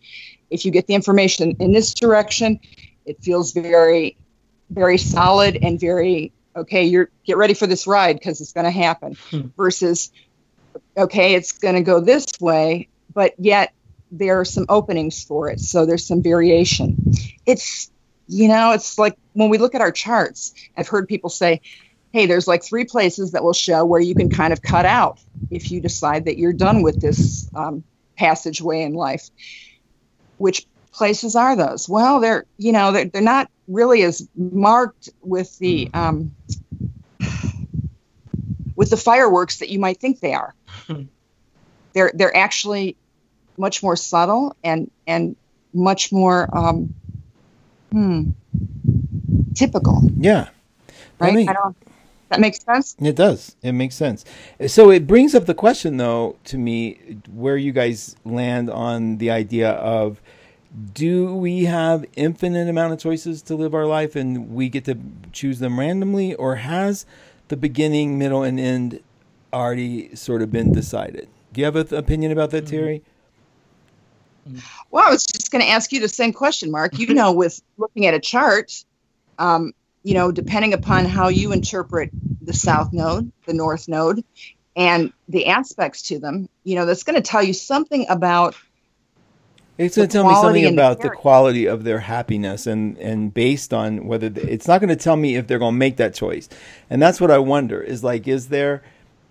[0.51, 2.59] If you get the information in this direction,
[3.07, 4.17] it feels very,
[4.71, 8.71] very solid and very, okay, you're get ready for this ride because it's going to
[8.71, 9.49] happen Hmm.
[9.57, 10.11] versus,
[10.97, 13.73] okay, it's going to go this way, but yet
[14.11, 15.61] there are some openings for it.
[15.61, 16.97] So there's some variation.
[17.47, 17.91] It's,
[18.27, 21.61] you know, it's like when we look at our charts, I've heard people say,
[22.13, 25.21] hey, there's like three places that will show where you can kind of cut out
[25.51, 27.85] if you decide that you're done with this um,
[28.17, 29.31] passageway in life.
[30.39, 31.89] Which places are those?
[31.89, 36.35] Well, they're you know they're, they're not really as marked with the um,
[38.77, 40.55] with the fireworks that you might think they are.
[41.93, 42.97] they're they're actually
[43.57, 45.37] much more subtle and and
[45.73, 46.95] much more um,
[47.93, 48.31] Hmm.
[49.55, 50.03] Typical.
[50.17, 50.49] Yeah.
[51.19, 51.35] Right.
[51.35, 51.77] Me, I don't.
[52.31, 52.97] That makes sense.
[53.01, 53.57] It does.
[53.61, 54.25] It makes sense.
[54.69, 59.31] So it brings up the question, though, to me, where you guys land on the
[59.33, 60.23] idea of
[60.95, 64.97] do we have infinite amount of choices to live our life and we get to
[65.33, 67.05] choose them randomly or has
[67.49, 69.01] the beginning middle and end
[69.53, 73.03] already sort of been decided do you have an opinion about that terry
[74.93, 77.61] well i was just going to ask you the same question mark you know with
[77.77, 78.85] looking at a chart
[79.41, 82.11] um, you know depending upon how you interpret
[82.43, 84.25] the south node the north node
[84.77, 88.55] and the aspects to them you know that's going to tell you something about
[89.81, 93.33] it's going to tell me something about the, the, quality of their happiness, and and
[93.33, 95.97] based on whether they, it's not going to tell me if they're going to make
[95.97, 96.51] that choice,
[96.91, 98.83] and that's what I wonder is like, is there,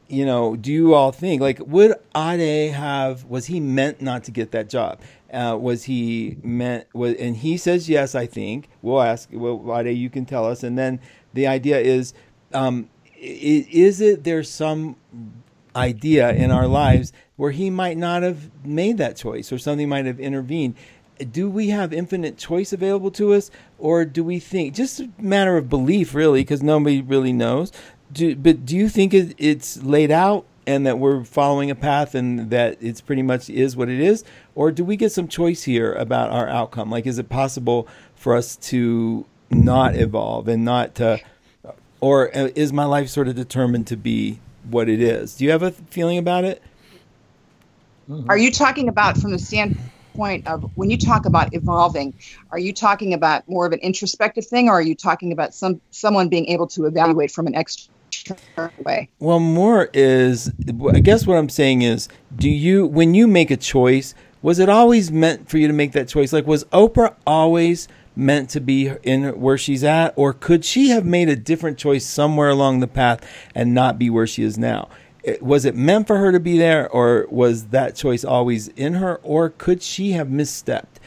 [0.08, 4.32] you know, do you all think like would Ade have was he meant not to
[4.32, 5.00] get that job?
[5.32, 8.16] Uh, was he meant was and he says yes.
[8.16, 9.30] I think we'll ask.
[9.32, 11.00] Well, Ade, you can tell us, and then
[11.34, 12.14] the idea is,
[12.54, 14.96] um, is, is it there's some
[15.76, 20.06] idea in our lives where he might not have made that choice or something might
[20.06, 20.76] have intervened.
[21.32, 25.58] Do we have infinite choice available to us, or do we think just a matter
[25.58, 27.72] of belief, really, because nobody really knows?
[28.12, 32.14] Do, but do you think it, it's laid out and that we're following a path
[32.14, 35.64] and that it's pretty much is what it is, or do we get some choice
[35.64, 36.92] here about our outcome?
[36.92, 41.20] Like, is it possible for us to not evolve and not to,
[42.02, 45.38] or uh, is my life sort of determined to be what it is?
[45.38, 46.62] Do you have a feeling about it?
[48.28, 52.14] Are you talking about from the standpoint of when you talk about evolving,
[52.52, 55.82] are you talking about more of an introspective thing or are you talking about some
[55.90, 57.99] someone being able to evaluate from an external
[58.84, 59.10] way?
[59.20, 60.52] Well, more is
[60.94, 64.70] I guess what I'm saying is do you when you make a choice, was it
[64.70, 66.34] always meant for you to make that choice?
[66.34, 71.06] Like was Oprah always meant to be in where she's at or could she have
[71.06, 74.90] made a different choice somewhere along the path and not be where she is now?
[75.42, 79.18] was it meant for her to be there or was that choice always in her
[79.18, 80.98] or could she have misstepped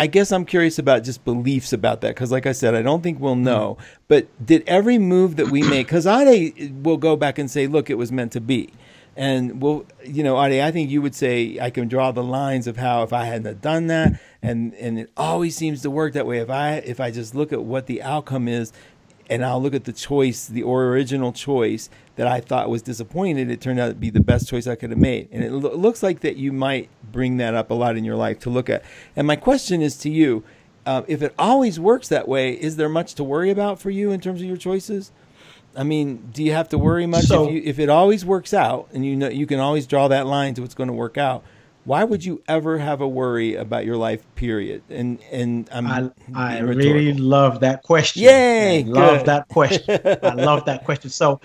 [0.00, 3.02] i guess i'm curious about just beliefs about that because like i said i don't
[3.02, 3.44] think we'll mm-hmm.
[3.44, 3.78] know.
[4.08, 7.90] But did every move that we make because ade will go back and say look
[7.90, 8.72] it was meant to be.
[9.16, 12.66] And we'll you know ade i think you would say i can draw the lines
[12.66, 16.26] of how if i hadn't done that and and it always seems to work that
[16.26, 16.38] way.
[16.38, 18.72] If i if i just look at what the outcome is
[19.30, 23.48] and I'll look at the choice, the original choice that I thought was disappointed.
[23.48, 25.74] It turned out to be the best choice I could have made, and it lo-
[25.74, 28.68] looks like that you might bring that up a lot in your life to look
[28.68, 28.84] at.
[29.14, 30.42] And my question is to you:
[30.84, 34.10] uh, If it always works that way, is there much to worry about for you
[34.10, 35.12] in terms of your choices?
[35.76, 38.52] I mean, do you have to worry much so, if, you, if it always works
[38.52, 41.16] out, and you know you can always draw that line to what's going to work
[41.16, 41.44] out?
[41.90, 44.80] Why would you ever have a worry about your life period?
[44.90, 48.22] And and I'm i, I really love that question.
[48.22, 50.00] Yay I love that question.
[50.22, 51.10] I love that question.
[51.10, 51.40] So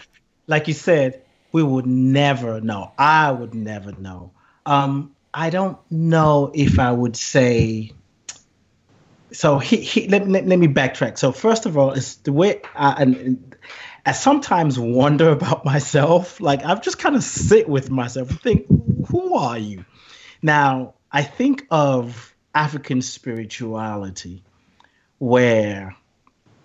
[0.46, 2.92] like you said we would never know.
[2.96, 4.34] I would never know.
[4.68, 7.92] Um i don't know if i would say
[9.34, 11.18] so he, he let, let, let me backtrack.
[11.18, 13.56] So first of all it's the way I, and,
[14.06, 16.40] I sometimes wonder about myself.
[16.40, 18.68] Like I've just kind of sit with myself and think,
[19.10, 19.84] who are you?
[20.46, 24.44] Now, I think of African spirituality
[25.18, 25.96] where,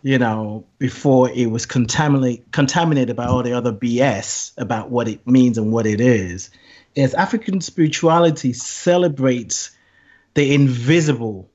[0.03, 5.27] you know, before it was contaminate, contaminated by all the other BS about what it
[5.27, 6.51] means and what it is,
[6.95, 9.71] is African spirituality celebrates
[10.35, 11.49] the invisible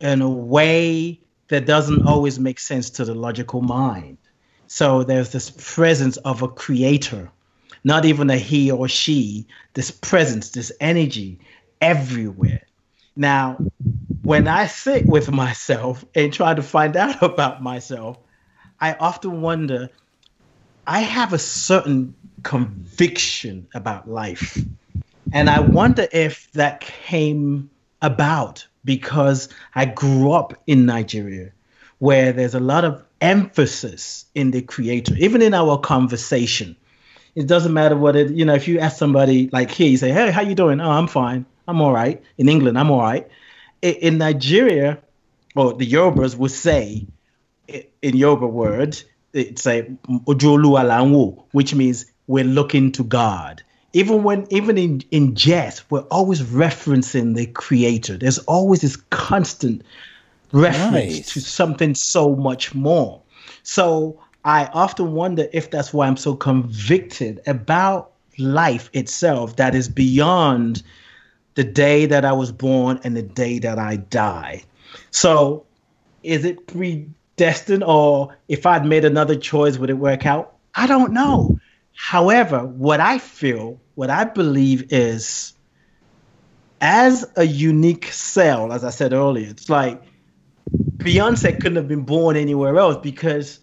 [0.00, 4.18] in a way that doesn't always make sense to the logical mind.
[4.66, 7.30] So there's this presence of a creator,
[7.84, 11.38] not even a he or she, this presence, this energy
[11.80, 12.62] everywhere.
[13.16, 13.58] Now,
[14.22, 18.18] when I sit with myself and try to find out about myself,
[18.80, 19.90] I often wonder
[20.86, 24.58] I have a certain conviction about life.
[25.32, 27.70] And I wonder if that came
[28.00, 31.52] about because I grew up in Nigeria,
[31.98, 36.76] where there's a lot of emphasis in the creator, even in our conversation.
[37.34, 40.10] It doesn't matter what it, you know, if you ask somebody like here, you say,
[40.10, 40.80] Hey, how you doing?
[40.80, 41.44] Oh, I'm fine.
[41.68, 42.20] I'm all right.
[42.38, 43.28] In England, I'm all right.
[43.82, 44.98] In Nigeria,
[45.54, 47.06] or the Yorubas would say,
[47.68, 49.00] in Yoruba word,
[49.34, 49.82] it's a
[50.26, 53.62] Ojolu Alanwo, which means we're looking to God.
[53.92, 58.16] Even when, even in, in jest, we're always referencing the creator.
[58.16, 59.82] There's always this constant
[60.52, 61.32] reference nice.
[61.34, 63.20] to something so much more.
[63.62, 69.88] So I often wonder if that's why I'm so convicted about life itself that is
[69.88, 70.82] beyond
[71.58, 74.62] the day that I was born and the day that I die.
[75.10, 75.66] So
[76.22, 80.54] is it predestined or if I'd made another choice, would it work out?
[80.76, 81.58] I don't know.
[81.96, 85.52] However, what I feel, what I believe is
[86.80, 90.00] as a unique cell, as I said earlier, it's like
[90.98, 93.58] Beyonce couldn't have been born anywhere else because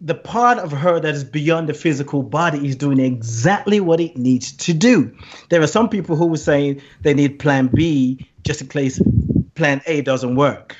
[0.00, 4.16] the part of her that is beyond the physical body is doing exactly what it
[4.16, 5.16] needs to do.
[5.50, 9.00] There are some people who were saying they need plan B just in case
[9.54, 10.76] plan A doesn't work.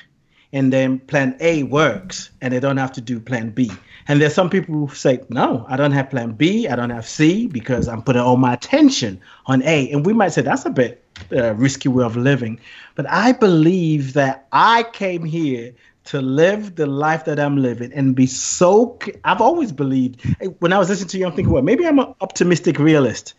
[0.53, 3.71] And then plan A works and they don't have to do plan B.
[4.07, 7.07] And there's some people who say, no, I don't have plan B, I don't have
[7.07, 9.91] C because I'm putting all my attention on A.
[9.91, 12.59] And we might say that's a bit uh, risky way of living.
[12.93, 15.73] But I believe that I came here
[16.05, 18.97] to live the life that I'm living and be so.
[19.23, 21.99] I've always believed eh, when I was listening to you, I'm thinking, well, maybe I'm
[21.99, 23.33] an optimistic realist.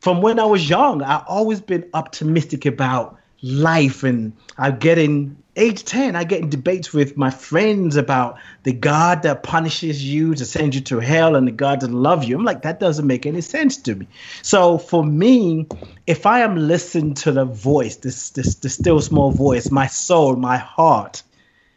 [0.00, 5.36] From when I was young, I've always been optimistic about life, and I get in
[5.56, 10.34] age 10, I get in debates with my friends about the God that punishes you
[10.34, 12.36] to send you to hell and the God that loves you.
[12.36, 14.08] I'm like, that doesn't make any sense to me.
[14.42, 15.66] So for me,
[16.06, 20.36] if I am listening to the voice, this this the still small voice, my soul,
[20.36, 21.22] my heart,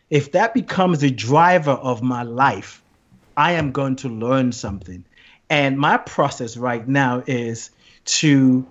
[0.10, 2.82] if that becomes the driver of my life,
[3.36, 5.04] I am going to learn something.
[5.50, 7.70] And my process right now is
[8.06, 8.66] to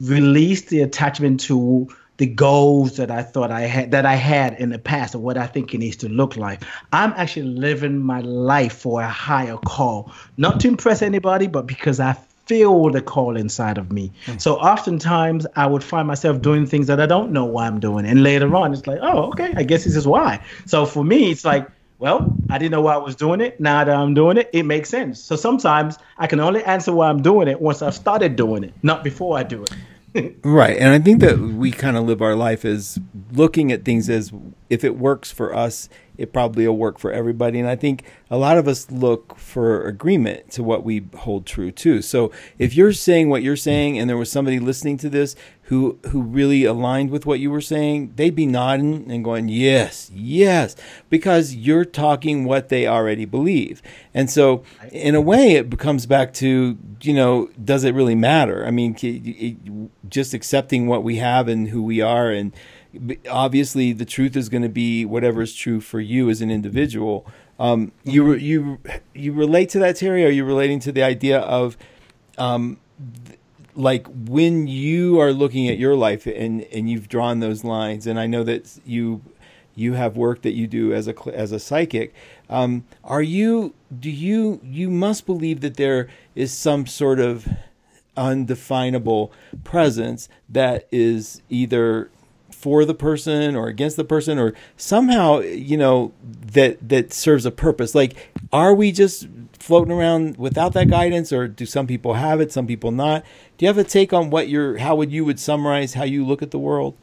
[0.00, 4.70] release the attachment to the goals that I thought I had that I had in
[4.70, 6.62] the past or what I think it needs to look like.
[6.92, 12.00] I'm actually living my life for a higher call, not to impress anybody, but because
[12.00, 12.16] I
[12.48, 14.10] feel the call inside of me.
[14.26, 14.40] Mm.
[14.40, 18.06] So oftentimes I would find myself doing things that I don't know why I'm doing.
[18.06, 20.42] And later on, it's like, oh, okay, I guess this is why.
[20.66, 21.68] So for me, it's like,
[21.98, 23.60] well, I didn't know why I was doing it.
[23.60, 25.20] Now that I'm doing it, it makes sense.
[25.20, 28.72] So sometimes I can only answer why I'm doing it once I've started doing it,
[28.82, 30.36] not before I do it.
[30.42, 30.76] right.
[30.76, 32.98] And I think that we kind of live our life as
[33.32, 34.32] looking at things as
[34.70, 35.88] if it works for us,
[36.18, 37.60] it probably will work for everybody.
[37.60, 41.70] And I think a lot of us look for agreement to what we hold true
[41.70, 42.02] too.
[42.02, 45.98] So if you're saying what you're saying and there was somebody listening to this who
[46.08, 50.74] who really aligned with what you were saying, they'd be nodding and going, "Yes, yes,"
[51.10, 53.82] because you're talking what they already believe.
[54.14, 58.66] And so in a way it comes back to, you know, does it really matter?
[58.66, 62.52] I mean, just accepting what we have and who we are and
[63.30, 67.26] obviously the truth is going to be whatever is true for you as an individual.
[67.58, 68.78] Um, you you
[69.14, 70.24] you relate to that, Terry?
[70.24, 71.76] Are you relating to the idea of
[72.38, 72.78] um,
[73.26, 73.38] th-
[73.74, 78.18] like when you are looking at your life and and you've drawn those lines, and
[78.18, 79.22] I know that you
[79.74, 82.14] you have work that you do as a as a psychic.
[82.48, 87.48] Um, are you do you you must believe that there is some sort of
[88.16, 89.32] undefinable
[89.62, 92.10] presence that is either
[92.58, 97.52] for the person or against the person or somehow you know that that serves a
[97.52, 97.94] purpose.
[97.94, 102.50] Like are we just floating around without that guidance or do some people have it
[102.50, 103.24] some people not?
[103.56, 106.26] Do you have a take on what your how would you would summarize how you
[106.26, 106.96] look at the world?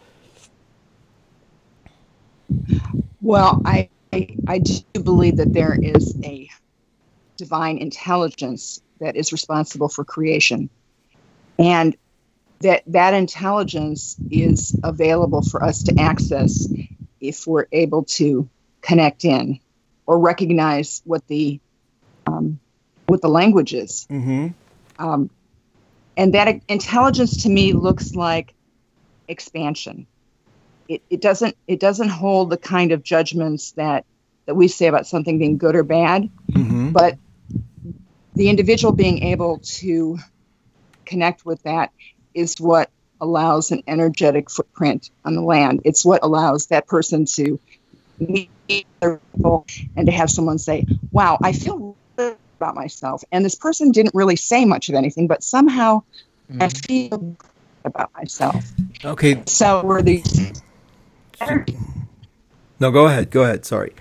[3.21, 6.49] Well i i, I do believe that there is a
[7.37, 10.69] divine intelligence that is responsible for creation.
[11.57, 11.95] And
[12.65, 16.67] that that intelligence is available for us to access
[17.21, 18.49] if we're able to
[18.81, 19.59] connect in
[20.07, 21.59] or recognize what the
[22.25, 22.59] um,
[23.05, 24.07] what the language is.
[24.09, 24.47] Mm-hmm.
[24.97, 25.29] Um,
[26.17, 28.55] and that intelligence to me looks like
[29.27, 30.07] expansion.
[30.87, 34.05] It, it doesn't it doesn't hold the kind of judgments that
[34.47, 36.91] that we say about something being good or bad, mm-hmm.
[36.93, 37.19] but
[38.33, 40.17] the individual being able to
[41.05, 41.91] connect with that
[42.35, 42.89] is what
[43.21, 45.81] allows an energetic footprint on the land.
[45.85, 47.59] It's what allows that person to
[48.19, 48.49] meet
[49.01, 49.65] other people
[49.95, 53.23] and to have someone say, Wow, I feel good about myself.
[53.31, 56.03] And this person didn't really say much of anything, but somehow
[56.51, 56.61] mm.
[56.61, 57.37] I feel good
[57.85, 58.65] about myself.
[59.03, 59.41] Okay.
[59.45, 60.61] So we're these.
[62.79, 63.31] No, go ahead.
[63.31, 63.65] Go ahead.
[63.65, 63.93] Sorry.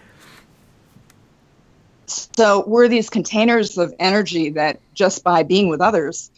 [2.07, 6.31] So we're these containers of energy that just by being with others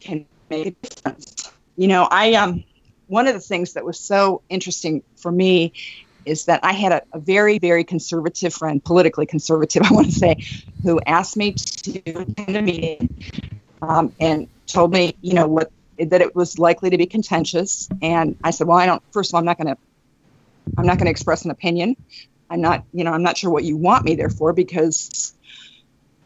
[0.00, 1.50] can make a difference.
[1.76, 2.64] You know, I um
[3.06, 5.72] one of the things that was so interesting for me
[6.24, 10.12] is that I had a, a, very, very conservative friend, politically conservative, I want to
[10.12, 10.36] say,
[10.82, 13.08] who asked me to attend a meeting
[13.80, 17.88] um, and told me, you know, what that it was likely to be contentious.
[18.02, 19.02] And I said, well, I don't.
[19.12, 19.78] First of all, I'm not going to.
[20.76, 21.96] I'm not going to express an opinion.
[22.50, 25.34] I'm not, you know, I'm not sure what you want me there for because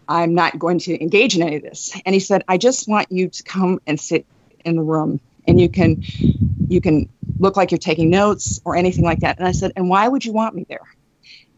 [0.09, 1.99] I'm not going to engage in any of this.
[2.05, 4.27] And he said, I just want you to come and sit
[4.65, 6.03] in the room and you can
[6.69, 9.39] you can look like you're taking notes or anything like that.
[9.39, 10.87] And I said, And why would you want me there?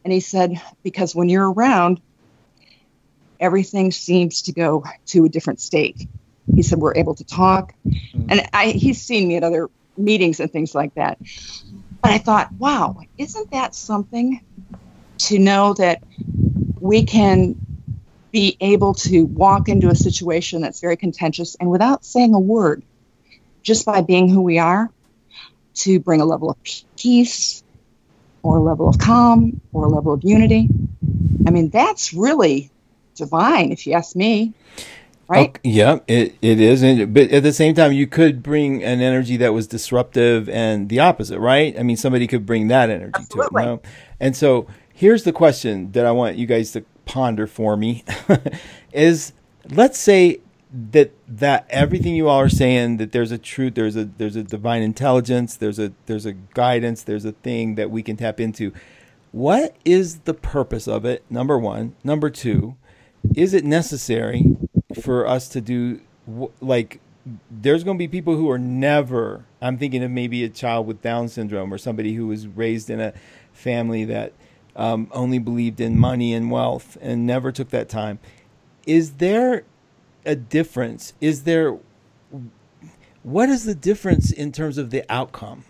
[0.04, 2.00] And he said, Because when you're around,
[3.40, 6.06] everything seems to go to a different state.
[6.54, 7.74] He said, We're able to talk.
[7.86, 8.26] Mm-hmm.
[8.30, 11.18] And I, he's seen me at other meetings and things like that.
[12.02, 14.44] But I thought, wow, isn't that something
[15.18, 16.02] to know that
[16.80, 17.56] we can
[18.34, 22.82] be able to walk into a situation that's very contentious and without saying a word,
[23.62, 24.90] just by being who we are,
[25.74, 26.56] to bring a level of
[26.96, 27.62] peace
[28.42, 30.68] or a level of calm or a level of unity.
[31.46, 32.72] I mean, that's really
[33.14, 34.52] divine, if you ask me.
[35.28, 35.50] Right?
[35.50, 36.82] Okay, yeah, it, it is.
[36.82, 40.88] And, but at the same time, you could bring an energy that was disruptive and
[40.88, 41.78] the opposite, right?
[41.78, 43.48] I mean, somebody could bring that energy Absolutely.
[43.48, 43.62] to it.
[43.62, 43.82] You know?
[44.18, 48.04] And so here's the question that I want you guys to ponder for me
[48.92, 49.32] is
[49.70, 50.40] let's say
[50.90, 54.42] that that everything you all are saying that there's a truth there's a there's a
[54.42, 58.72] divine intelligence there's a there's a guidance there's a thing that we can tap into.
[59.30, 61.24] What is the purpose of it?
[61.30, 62.76] Number 1 number 2
[63.34, 64.56] is it necessary
[65.00, 66.00] for us to do
[66.60, 67.00] like
[67.50, 71.00] there's going to be people who are never i'm thinking of maybe a child with
[71.02, 73.12] down syndrome or somebody who was raised in a
[73.52, 74.32] family that
[74.76, 78.18] um, only believed in money and wealth and never took that time.
[78.86, 79.64] Is there
[80.24, 81.12] a difference?
[81.20, 81.78] Is there
[83.22, 85.64] what is the difference in terms of the outcome?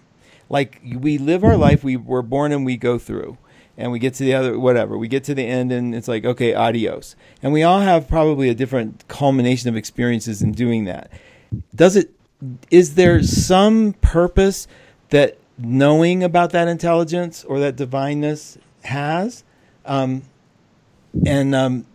[0.49, 3.39] Like we live our life, we were born and we go through,
[3.77, 4.99] and we get to the other whatever.
[4.99, 7.17] We get to the end and it's like okay, adios.
[7.43, 11.11] And we all have probably a different culmination of experiences in doing that.
[11.75, 12.11] Does it?
[12.71, 14.67] Is there some purpose
[15.11, 19.45] that knowing about that intelligence or that divineness has.
[19.85, 20.23] Um,
[21.27, 21.87] and um,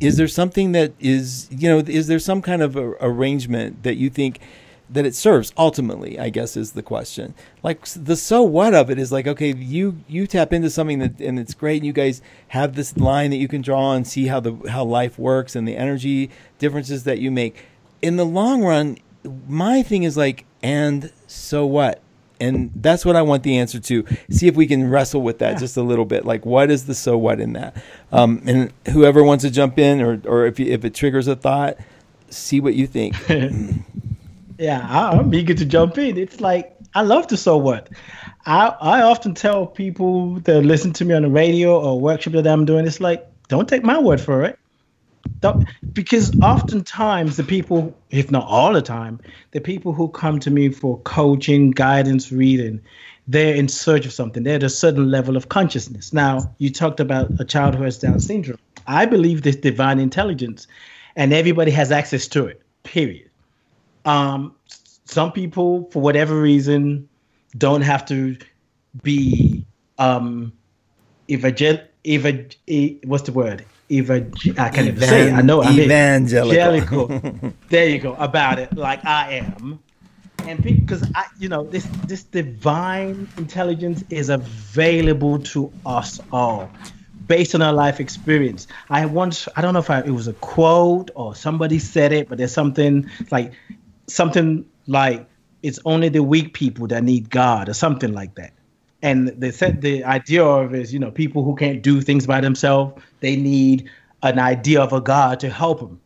[0.00, 4.08] is there something that is, you know, is there some kind of arrangement that you
[4.08, 4.40] think
[4.88, 6.18] that it serves ultimately?
[6.18, 7.34] I guess is the question.
[7.62, 11.20] Like the so what of it is like, okay, you you tap into something that
[11.20, 11.78] and it's great.
[11.78, 14.84] And you guys have this line that you can draw and see how the how
[14.84, 17.66] life works and the energy differences that you make.
[18.00, 18.98] In the long run,
[19.46, 22.00] my thing is like, and so what?
[22.42, 24.04] And that's what I want the answer to.
[24.30, 25.58] See if we can wrestle with that yeah.
[25.58, 26.24] just a little bit.
[26.24, 27.76] Like, what is the so what in that?
[28.10, 31.36] Um, and whoever wants to jump in, or or if you, if it triggers a
[31.36, 31.76] thought,
[32.30, 33.14] see what you think.
[34.58, 36.18] yeah, I'm eager to jump in.
[36.18, 37.88] It's like I love the so what.
[38.44, 42.46] I I often tell people that listen to me on the radio or workshop that
[42.46, 42.86] I'm doing.
[42.86, 44.58] It's like don't take my word for it
[45.94, 49.20] because oftentimes the people, if not all the time,
[49.50, 52.80] the people who come to me for coaching, guidance, reading,
[53.28, 54.42] they're in search of something.
[54.42, 56.12] They're at a certain level of consciousness.
[56.12, 58.58] Now, you talked about a child who has Down syndrome.
[58.86, 60.66] I believe this divine intelligence,
[61.14, 62.62] and everybody has access to it.
[62.82, 63.30] Period.
[64.04, 64.56] Um,
[65.04, 67.08] some people, for whatever reason,
[67.58, 68.36] don't have to
[69.02, 69.66] be
[69.98, 70.52] um,
[71.30, 72.50] evangel- evan-
[73.04, 73.64] what's the word?
[73.90, 75.32] Evan, I can't even say it.
[75.32, 77.06] I know I evangelical.
[77.68, 78.14] there you go.
[78.14, 79.80] About it, like I am,
[80.46, 86.70] and because I, you know, this this divine intelligence is available to us all,
[87.26, 88.66] based on our life experience.
[88.88, 92.28] I once, I don't know if I, it was a quote or somebody said it,
[92.28, 93.52] but there's something like
[94.06, 95.28] something like
[95.62, 98.52] it's only the weak people that need God or something like that
[99.02, 102.40] and they said the idea of is you know people who can't do things by
[102.40, 103.90] themselves they need
[104.22, 106.00] an idea of a god to help them.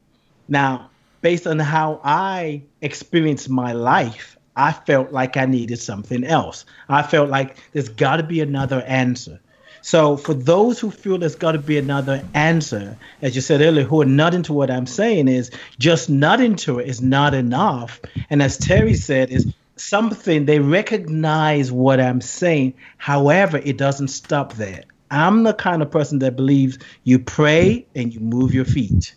[0.49, 0.90] Now
[1.20, 6.64] based on how i experienced my life i felt like i needed something else.
[6.88, 9.40] I felt like there's got to be another answer.
[9.82, 13.84] So for those who feel there's got to be another answer as you said earlier
[13.84, 18.01] who are not into what i'm saying is just not into it is not enough.
[18.30, 19.47] And as terry said is
[19.77, 22.74] something they recognize what I'm saying.
[22.99, 24.85] However, it doesn't stop there.
[25.11, 29.14] I'm the kind of person that believes you pray and you move your feet.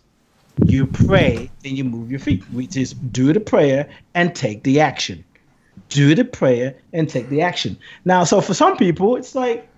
[0.62, 4.80] You pray and you move your feet, which is do the prayer and take the
[4.80, 5.24] action.
[5.88, 7.76] Do the prayer and take the action.
[8.04, 9.70] Now, so for some people, it's like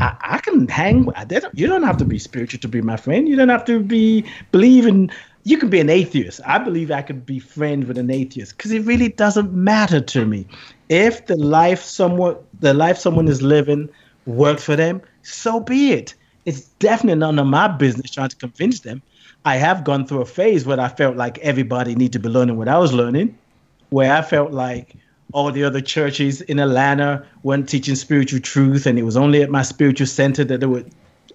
[0.00, 1.08] I, I can hang.
[1.54, 3.28] You don't have to be spiritual to be my friend.
[3.28, 5.10] You don't have to be believe in
[5.44, 6.40] you can be an atheist.
[6.44, 10.26] I believe I could be friends with an atheist because it really doesn't matter to
[10.26, 10.46] me.
[10.88, 13.88] If the life someone the life someone is living
[14.26, 16.14] works for them, so be it.
[16.44, 19.02] It's definitely none of my business trying to convince them.
[19.44, 22.56] I have gone through a phase where I felt like everybody needed to be learning
[22.56, 23.38] what I was learning,
[23.88, 24.94] where I felt like
[25.32, 29.50] all the other churches in Atlanta weren't teaching spiritual truth, and it was only at
[29.50, 30.84] my spiritual center that they were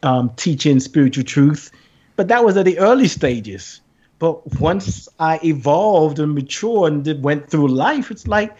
[0.04, 1.72] um, teaching spiritual truth.
[2.16, 3.82] But that was at the early stages.
[4.18, 8.56] But once I evolved and matured and went through life, it's like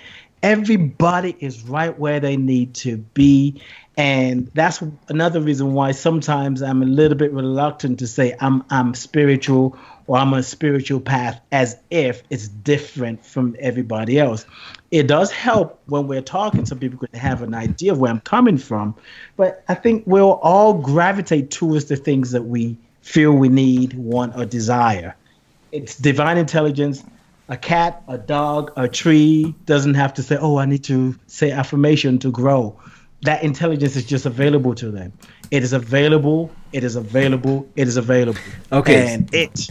[0.46, 3.64] Everybody is right where they need to be.
[3.98, 8.94] And that's another reason why sometimes I'm a little bit reluctant to say I'm I'm
[8.94, 9.76] spiritual
[10.06, 14.46] or I'm on a spiritual path as if it's different from everybody else.
[14.92, 18.20] It does help when we're talking so people can have an idea of where I'm
[18.20, 18.94] coming from.
[19.38, 24.38] But I think we'll all gravitate towards the things that we feel we need, want,
[24.38, 25.16] or desire.
[25.76, 27.04] It's divine intelligence.
[27.50, 31.52] A cat, a dog, a tree doesn't have to say, Oh, I need to say
[31.52, 32.80] affirmation to grow.
[33.22, 35.14] That intelligence is just available to them.
[35.52, 36.52] It is available.
[36.72, 37.68] It is available.
[37.76, 38.40] It is available.
[38.72, 39.14] Okay.
[39.14, 39.70] And it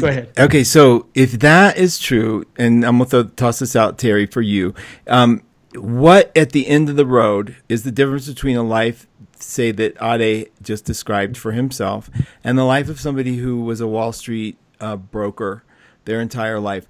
[0.00, 0.32] Go ahead.
[0.38, 4.42] Okay, so if that is true, and I'm going to toss this out, Terry, for
[4.42, 4.74] you,
[5.06, 5.42] um,
[5.74, 9.06] what at the end of the road is the difference between a life,
[9.38, 12.10] say, that Ade just described for himself,
[12.42, 15.64] and the life of somebody who was a Wall Street uh, broker
[16.04, 16.86] their entire life?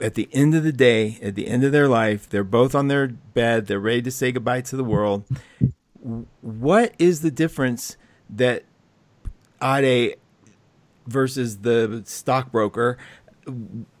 [0.00, 2.88] At the end of the day, at the end of their life, they're both on
[2.88, 5.24] their bed, they're ready to say goodbye to the world.
[6.40, 7.96] What is the difference
[8.28, 8.64] that
[9.62, 10.16] Ade
[11.06, 12.98] versus the stockbroker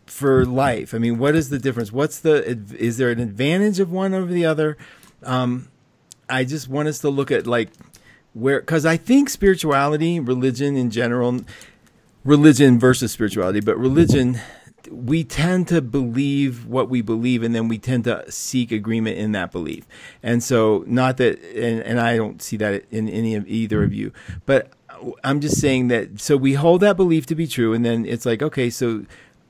[0.06, 0.94] for life?
[0.94, 1.92] I mean, what is the difference?
[1.92, 4.76] What's the is there an advantage of one over the other?
[5.22, 5.68] Um,
[6.28, 7.70] I just want us to look at like
[8.32, 11.40] where because I think spirituality, religion in general,
[12.24, 14.40] religion versus spirituality, but religion
[14.90, 19.32] we tend to believe what we believe and then we tend to seek agreement in
[19.32, 19.86] that belief
[20.22, 23.92] and so not that and, and i don't see that in any of either of
[23.92, 24.10] you
[24.46, 24.72] but
[25.24, 26.20] I'm just saying that.
[26.20, 29.04] So we hold that belief to be true, and then it's like, okay, so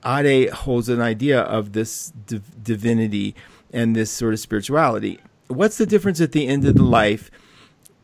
[0.05, 3.35] Ade holds an idea of this div- divinity
[3.73, 5.21] and this sort of spirituality.
[5.49, 7.31] What's the difference at the end of the life?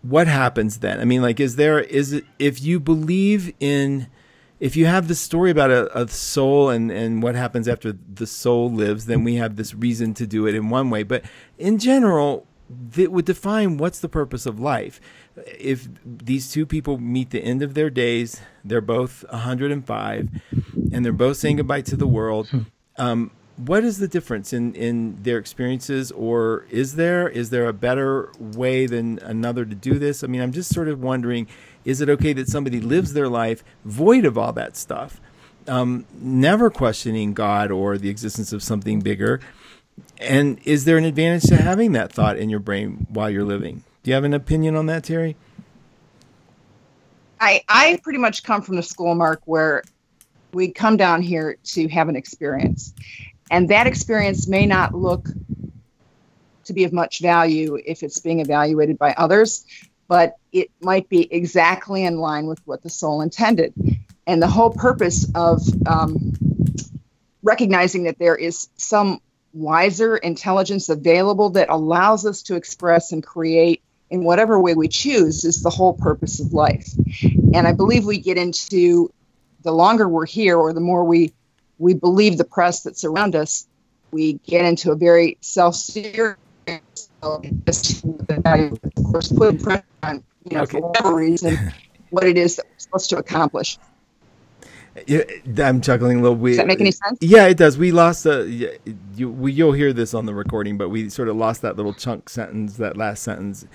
[0.03, 1.01] What happens then?
[1.01, 4.09] I mean, like, is there is it if you believe in
[4.61, 8.27] if you have the story about a, a, soul and, and what happens after the
[8.27, 11.03] soul lives, then we have this reason to do it in one way.
[11.03, 11.25] But
[11.59, 15.01] in general, that would define what's the purpose of life
[15.59, 20.29] if these two people meet the end of their days, they're both 105,
[20.93, 22.49] and they're both saying goodbye to the world.
[22.49, 22.61] Hmm.
[22.97, 27.73] Um, what is the difference in, in their experiences, or is there is there a
[27.73, 30.23] better way than another to do this?
[30.23, 31.47] I mean, I'm just sort of wondering:
[31.85, 35.21] is it okay that somebody lives their life void of all that stuff,
[35.69, 39.41] um, never questioning God or the existence of something bigger?
[40.19, 43.83] And is there an advantage to having that thought in your brain while you're living?
[44.03, 45.37] Do you have an opinion on that, Terry?
[47.41, 49.83] I I pretty much come from the school, Mark, where
[50.53, 52.95] we come down here to have an experience,
[53.51, 55.29] and that experience may not look
[56.65, 59.65] to be of much value if it's being evaluated by others,
[60.09, 63.73] but it might be exactly in line with what the soul intended.
[64.27, 66.33] And the whole purpose of um,
[67.43, 69.21] recognizing that there is some
[69.53, 75.45] wiser intelligence available that allows us to express and create in whatever way we choose
[75.45, 76.89] is the whole purpose of life.
[77.55, 79.13] And I believe we get into
[79.63, 81.33] the longer we're here or the more we
[81.79, 83.67] we believe the press that's around us,
[84.11, 86.37] we get into a very self-serious
[87.23, 90.79] of course putting pressure on, you know, okay.
[90.79, 91.73] for whatever reason,
[92.11, 93.79] what it is that we're supposed to accomplish.
[95.59, 96.37] I'm chuckling a little.
[96.37, 97.19] We, does that make any sense?
[97.21, 97.77] Yeah, it does.
[97.77, 98.49] We lost a.
[99.15, 101.93] You, we, you'll hear this on the recording, but we sort of lost that little
[101.93, 103.67] chunk sentence, that last sentence,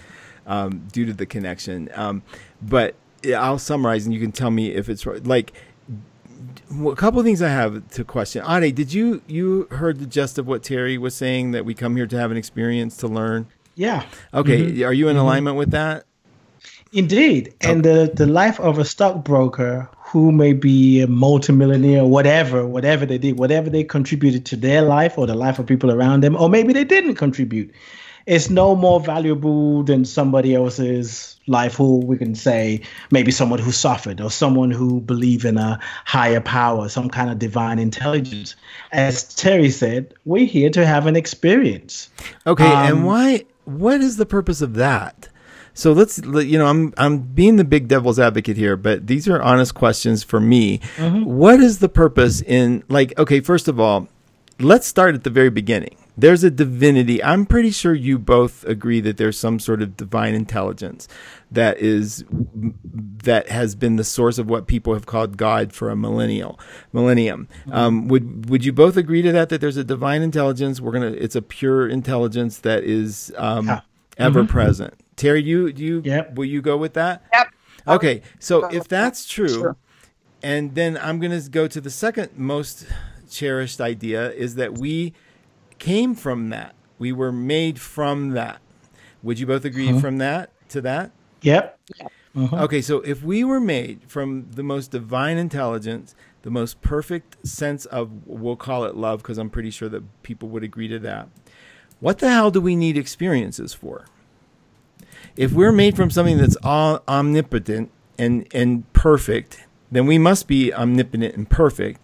[0.47, 1.89] um, due to the connection.
[1.93, 2.23] Um,
[2.59, 2.95] but
[3.37, 5.53] I'll summarize, and you can tell me if it's right.
[6.71, 8.43] Like a couple of things I have to question.
[8.47, 11.95] Ade, did you you heard the gist of what Terry was saying that we come
[11.95, 13.47] here to have an experience to learn?
[13.75, 14.05] Yeah.
[14.33, 14.61] Okay.
[14.61, 14.83] Mm-hmm.
[14.83, 15.25] Are you in mm-hmm.
[15.25, 16.05] alignment with that?
[16.93, 17.53] Indeed.
[17.55, 17.71] Okay.
[17.71, 23.17] And the the life of a stockbroker who may be a multimillionaire, whatever, whatever they
[23.17, 26.49] did, whatever they contributed to their life or the life of people around them, or
[26.49, 27.71] maybe they didn't contribute
[28.25, 33.71] it's no more valuable than somebody else's life who we can say maybe someone who
[33.71, 38.55] suffered or someone who believed in a higher power some kind of divine intelligence
[38.91, 42.09] as terry said we're here to have an experience
[42.45, 45.27] okay um, and why what is the purpose of that
[45.73, 49.41] so let's you know I'm I'm being the big devil's advocate here, but these are
[49.41, 50.79] honest questions for me.
[50.97, 51.23] Mm-hmm.
[51.23, 54.09] What is the purpose in like okay, first of all,
[54.59, 57.23] let's start at the very beginning there's a divinity.
[57.23, 61.07] I'm pretty sure you both agree that there's some sort of divine intelligence
[61.51, 62.25] that is
[63.23, 66.59] that has been the source of what people have called God for a millennial
[66.91, 67.47] millennium.
[67.61, 67.73] Mm-hmm.
[67.73, 69.49] Um, would would you both agree to that?
[69.49, 70.81] That there's a divine intelligence.
[70.81, 71.11] We're gonna.
[71.11, 73.81] It's a pure intelligence that is um, huh.
[74.17, 74.51] ever mm-hmm.
[74.51, 74.93] present.
[75.15, 76.35] Terry, you you yep.
[76.35, 77.23] will you go with that?
[77.33, 77.47] Yep.
[77.87, 79.77] Okay, so if that's true, sure.
[80.43, 82.85] and then I'm going to go to the second most
[83.29, 85.13] cherished idea is that we
[85.81, 86.75] came from that.
[86.99, 88.61] We were made from that.
[89.23, 89.99] Would you both agree Uh-huh.
[89.99, 91.11] from that to that?
[91.41, 91.79] Yep.
[92.35, 92.63] Uh-huh.
[92.63, 97.85] Okay, so if we were made from the most divine intelligence, the most perfect sense
[97.85, 101.27] of, we'll call it love, because I'm pretty sure that people would agree to that,
[101.99, 104.05] what the hell do we need experiences for?
[105.35, 110.73] If we're made from something that's all omnipotent and, and perfect, then we must be
[110.73, 111.99] omnipotent and perfect.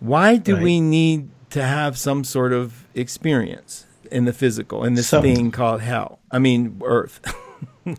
[0.00, 0.62] Why do Right.
[0.62, 5.50] we need to have some sort of experience in the physical, in this So- thing
[5.50, 6.18] called hell?
[6.30, 7.20] I mean, earth.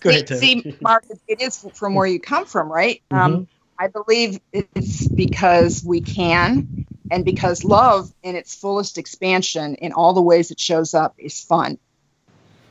[0.00, 0.40] Go see, ahead, Terry.
[0.40, 3.02] see, Mark, it is from where you come from, right?
[3.10, 3.46] Um, Mhm.
[3.78, 10.12] I believe it's because we can, and because love, in its fullest expansion, in all
[10.12, 11.78] the ways it shows up, is fun,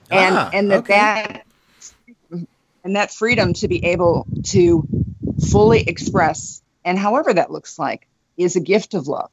[0.10, 0.94] and Ah, and that okay.
[0.94, 1.46] that
[2.84, 4.86] and that freedom to be able to
[5.50, 8.08] fully express, and however that looks like,
[8.38, 9.32] is a gift of love.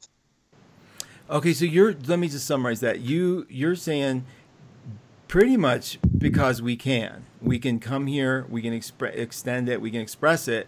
[1.29, 3.01] Okay, so you're let me just summarize that.
[3.01, 4.25] You you're saying
[5.27, 7.25] pretty much because we can.
[7.41, 10.67] We can come here, we can expre- extend it, we can express it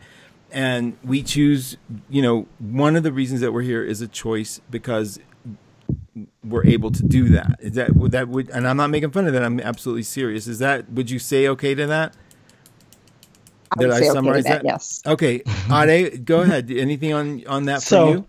[0.51, 1.77] and we choose,
[2.09, 5.19] you know, one of the reasons that we're here is a choice because
[6.43, 7.57] we're able to do that.
[7.61, 9.43] Is that would that would and I'm not making fun of that.
[9.43, 10.47] I'm absolutely serious.
[10.47, 12.15] Is that would you say okay to that?
[13.71, 14.65] I Did would I say okay to summarize that?
[14.65, 15.01] Yes.
[15.05, 15.43] Okay.
[15.71, 16.69] Ade, go ahead.
[16.71, 18.25] Anything on on that for So- you?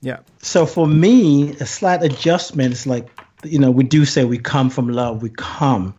[0.00, 0.18] Yeah.
[0.38, 3.08] So for me, a slight adjustment is like,
[3.42, 5.94] you know, we do say we come from love, we come.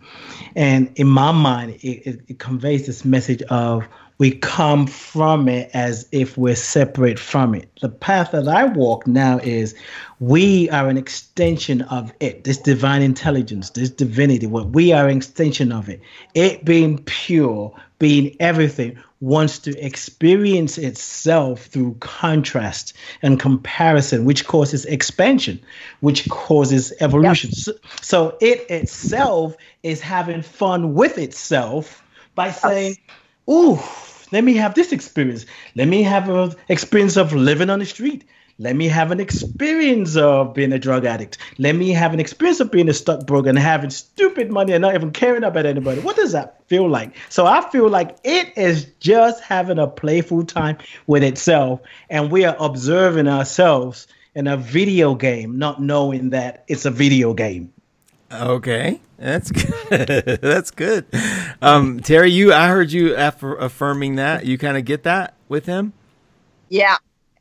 [0.55, 3.87] And in my mind, it, it, it conveys this message of
[4.17, 7.69] we come from it as if we're separate from it.
[7.81, 9.75] The path that I walk now is
[10.19, 15.17] we are an extension of it, this divine intelligence, this divinity, what we are an
[15.17, 15.99] extension of it.
[16.33, 24.85] It being pure, being everything, wants to experience itself through contrast and comparison, which causes
[24.85, 25.59] expansion,
[25.99, 27.51] which causes evolution.
[27.51, 32.03] So, so it itself is having fun with itself
[32.35, 32.97] by saying,
[33.49, 33.79] Ooh,
[34.31, 35.45] let me have this experience.
[35.75, 38.25] Let me have an experience of living on the street.
[38.57, 41.37] Let me have an experience of being a drug addict.
[41.57, 44.95] Let me have an experience of being a stockbroker and having stupid money and not
[44.95, 45.99] even caring about anybody.
[45.99, 47.13] What does that feel like?
[47.27, 52.45] So I feel like it is just having a playful time with itself, and we
[52.45, 57.73] are observing ourselves in a video game, not knowing that it's a video game.
[58.31, 60.39] Okay, that's good.
[60.41, 61.05] that's good.
[61.61, 64.45] Um, Terry, you I heard you aff- affirming that.
[64.45, 65.93] You kind of get that with him.
[66.69, 66.97] Yeah,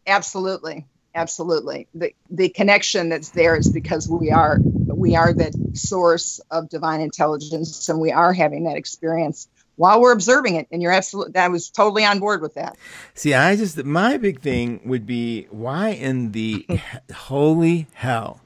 [0.07, 1.89] absolutely, absolutely.
[1.95, 7.01] The the connection that's there is because we are we are the source of divine
[7.01, 10.69] intelligence, and we are having that experience while we're observing it.
[10.71, 12.77] And you're absolutely, I was totally on board with that.
[13.15, 16.67] See, I just my big thing would be why in the
[17.15, 18.41] holy hell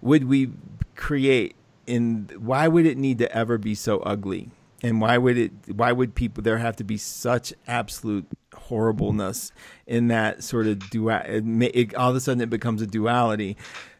[0.00, 0.50] would we
[0.96, 1.54] create
[1.86, 4.50] in why would it need to ever be so ugly?
[4.82, 9.52] And why would it why would people there have to be such absolute horribleness
[9.86, 13.56] in that sort of dual it, it, all of a sudden it becomes a duality.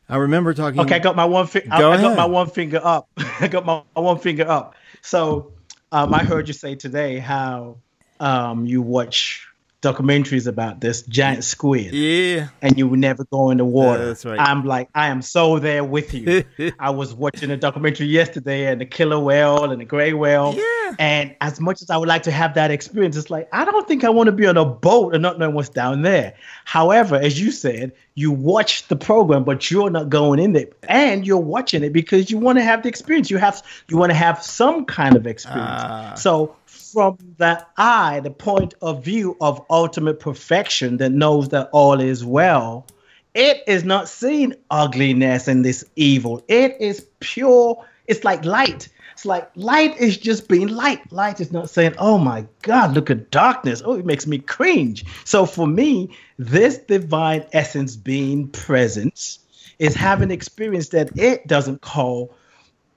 [0.09, 1.47] I remember talking Okay, I got my one.
[1.47, 3.09] Fi- I, I got my one finger up.
[3.41, 4.75] I got my, my one finger up.
[5.01, 5.53] So,
[5.91, 7.79] um, I heard you say today how
[8.21, 9.49] um, you watch
[9.83, 12.49] documentaries about this giant squid, Yeah.
[12.63, 14.07] and you would never go in the water.
[14.07, 14.39] that's right.
[14.39, 16.45] I'm like, I am so there with you.
[16.79, 20.55] I was watching a documentary yesterday, and the killer whale and the gray whale.
[20.57, 20.95] Yeah.
[20.99, 23.87] And as much as I would like to have that experience, it's like I don't
[23.89, 26.35] think I want to be on a boat and not know what's down there.
[26.65, 31.27] However, as you said, you watch the program, but you're not going in there, and
[31.27, 33.31] you're watching it because you want to have the experience.
[33.31, 35.71] You have you want to have some kind of experience.
[35.83, 36.15] Ah.
[36.15, 36.55] so
[36.93, 42.25] from the eye, the point of view of ultimate perfection that knows that all is
[42.25, 42.87] well,
[43.35, 46.45] it is not seeing ugliness and this evil.
[46.49, 47.85] It is pure.
[48.07, 48.89] It's like light.
[49.13, 51.13] It's like light is just being light.
[51.13, 53.83] Light is not saying, oh my God, look at darkness.
[53.85, 55.05] Oh, it makes me cringe.
[55.25, 59.39] So for me, this divine essence being presence
[59.79, 62.35] is having experience that it doesn't call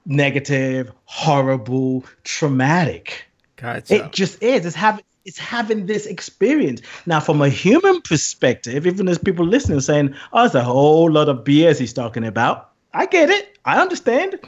[0.05, 3.25] negative, horrible, traumatic.
[3.57, 3.95] Gotcha.
[3.95, 4.65] It just is.
[4.65, 6.81] It's having it's having this experience.
[7.07, 11.29] Now, from a human perspective, even as people listening saying, "Oh, it's a whole lot
[11.29, 13.57] of BS he's talking about." I get it.
[13.65, 14.39] I understand.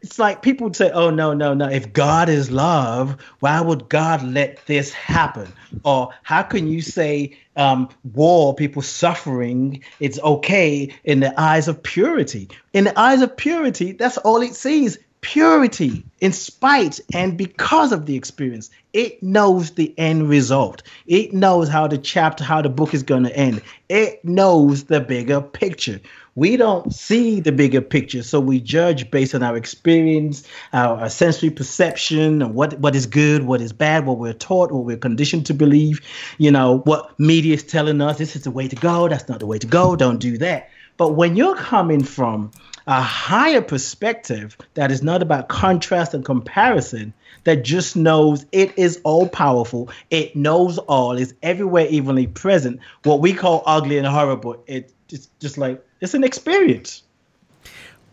[0.00, 1.66] It's like people would say, "Oh no, no, no!
[1.66, 5.52] If God is love, why would God let this happen?"
[5.84, 11.82] Or how can you say um, war, people suffering, it's okay in the eyes of
[11.82, 12.48] purity?
[12.72, 18.04] In the eyes of purity, that's all it sees: purity, in spite and because of
[18.04, 18.70] the experience.
[18.92, 20.82] It knows the end result.
[21.06, 23.62] It knows how the chapter, how the book is going to end.
[23.88, 25.98] It knows the bigger picture.
[26.34, 31.08] We don't see the bigger picture, so we judge based on our experience, our, our
[31.08, 34.98] sensory perception, and what what is good, what is bad, what we're taught, what we're
[34.98, 36.02] conditioned to believe.
[36.36, 38.18] You know what media is telling us.
[38.18, 39.08] This is the way to go.
[39.08, 39.96] That's not the way to go.
[39.96, 40.68] Don't do that.
[40.96, 42.50] But when you're coming from
[42.86, 47.14] a higher perspective that is not about contrast and comparison,
[47.44, 52.80] that just knows it is all powerful, it knows all, is everywhere evenly present.
[53.04, 57.02] What we call ugly and horrible, it, it's just like it's an experience.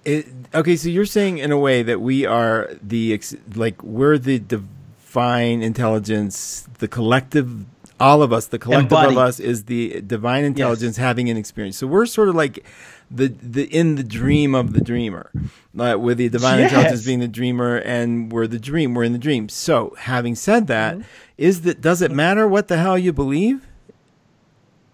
[0.04, 3.22] It, okay, so you're saying in a way that we are the
[3.56, 7.66] like we're the divine intelligence, the collective
[8.02, 11.04] all of us, the collective of us is the divine intelligence yes.
[11.04, 11.78] having an experience.
[11.78, 12.66] So we're sort of like
[13.10, 15.32] the the in the dream of the dreamer,
[15.78, 16.72] uh, with the divine yes.
[16.72, 18.94] intelligence being the dreamer, and we're the dream.
[18.94, 19.50] We're in the dream.
[19.50, 21.04] So, having said that, mm-hmm.
[21.38, 23.68] is that does it matter what the hell you believe?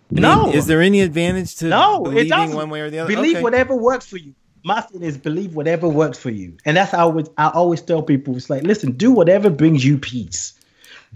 [0.09, 0.51] No.
[0.51, 3.13] Is there any advantage to no, believing one way or the other?
[3.13, 3.43] Believe okay.
[3.43, 4.33] whatever works for you.
[4.63, 7.81] My thing is believe whatever works for you, and that's how I, would, I always
[7.81, 8.35] tell people.
[8.35, 10.56] It's like, listen, do whatever brings you peace.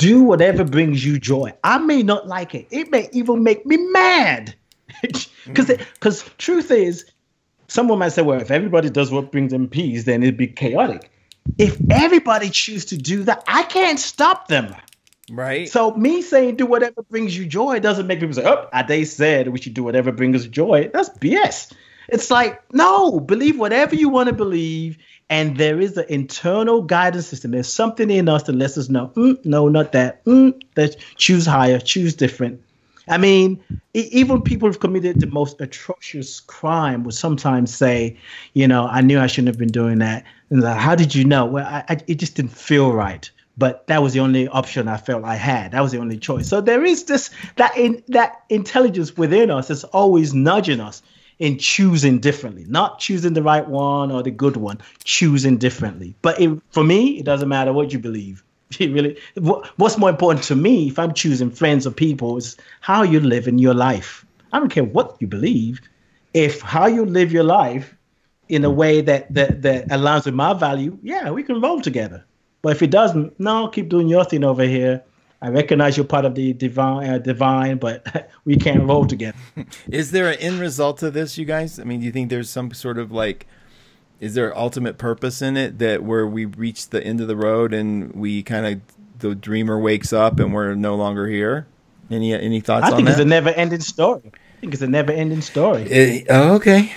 [0.01, 1.53] Do whatever brings you joy.
[1.63, 2.67] I may not like it.
[2.71, 4.55] It may even make me mad.
[5.45, 7.03] Because because truth is,
[7.67, 11.09] someone might say, well, if everybody does what brings them peace, then it'd be chaotic.
[11.57, 14.75] If everybody choose to do that, I can't stop them.
[15.31, 15.67] Right.
[15.67, 19.47] So me saying do whatever brings you joy doesn't make people say, oh, they said
[19.47, 20.91] we should do whatever brings us joy.
[20.93, 21.73] That's BS.
[22.09, 24.97] It's like, no, believe whatever you want to believe.
[25.31, 27.51] And there is an internal guidance system.
[27.51, 30.25] There's something in us that lets us know, mm, no, not that.
[30.25, 32.61] Mm, that choose higher, choose different.
[33.07, 33.63] I mean,
[33.93, 38.17] even people who've committed the most atrocious crime would sometimes say,
[38.53, 40.25] you know, I knew I shouldn't have been doing that.
[40.49, 41.45] And like, how did you know?
[41.45, 43.31] Well, I, I, it just didn't feel right.
[43.57, 45.71] But that was the only option I felt I had.
[45.71, 46.49] That was the only choice.
[46.49, 51.01] So there is this that in that intelligence within us that's always nudging us
[51.41, 56.13] in choosing differently, not choosing the right one or the good one, choosing differently.
[56.21, 58.43] But it, for me, it doesn't matter what you believe.
[58.79, 59.17] It really,
[59.75, 63.45] what's more important to me if I'm choosing friends or people is how you live
[63.49, 64.25] in your life.
[64.53, 65.81] I don't care what you believe.
[66.33, 67.93] If how you live your life
[68.47, 68.75] in a mm.
[68.75, 72.23] way that that that aligns with my value, yeah, we can roll together.
[72.61, 75.03] But if it doesn't, no, keep doing your thing over here.
[75.41, 79.37] I recognize you're part of the divine, uh, divine, but we can't roll together.
[79.89, 81.79] Is there an end result to this, you guys?
[81.79, 83.47] I mean, do you think there's some sort of like
[84.19, 87.73] is there ultimate purpose in it that where we reach the end of the road
[87.73, 88.81] and we kind of
[89.17, 91.65] the dreamer wakes up and we're no longer here?
[92.11, 92.85] Any any thoughts?
[92.85, 92.93] On that?
[92.93, 94.21] I think it's a never ending story.
[94.25, 95.83] I think it's a never ending story.
[95.83, 96.93] It, oh, okay.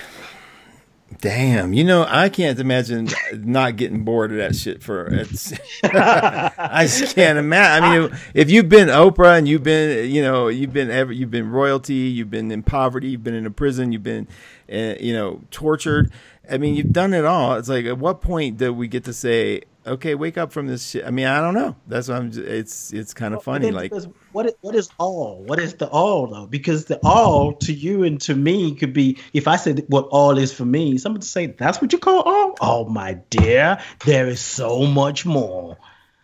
[1.21, 5.53] Damn, you know I can't imagine not getting bored of that shit for it's.
[5.83, 7.83] I just can't imagine.
[7.83, 11.29] I mean, if you've been Oprah and you've been, you know, you've been ever, you've
[11.29, 14.27] been royalty, you've been in poverty, you've been in a prison, you've been,
[14.71, 16.11] uh, you know, tortured.
[16.49, 17.55] I mean, you've done it all.
[17.55, 20.89] It's like, at what point do we get to say, okay, wake up from this
[20.89, 21.05] shit?
[21.05, 21.75] I mean, I don't know.
[21.87, 22.31] That's what I'm.
[22.31, 23.71] Just, it's it's kind of funny.
[23.71, 23.91] Like,
[24.31, 25.43] what is, what is all?
[25.43, 26.47] What is the all though?
[26.47, 29.17] Because the all to you and to me could be.
[29.33, 32.21] If I said what all is for me, someone would say that's what you call
[32.21, 32.55] all.
[32.61, 35.77] Oh my dear, there is so much more.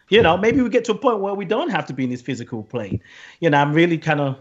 [0.09, 2.09] You know, maybe we get to a point where we don't have to be in
[2.09, 3.01] this physical plane.
[3.39, 4.37] You know, I'm really kind of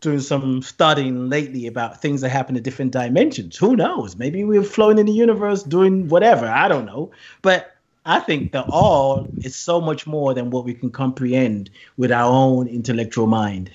[0.00, 3.56] doing some studying lately about things that happen in different dimensions.
[3.56, 4.16] Who knows?
[4.16, 6.46] Maybe we're flowing in the universe doing whatever.
[6.46, 7.10] I don't know.
[7.42, 7.73] But
[8.06, 12.30] I think the all is so much more than what we can comprehend with our
[12.30, 13.70] own intellectual mind.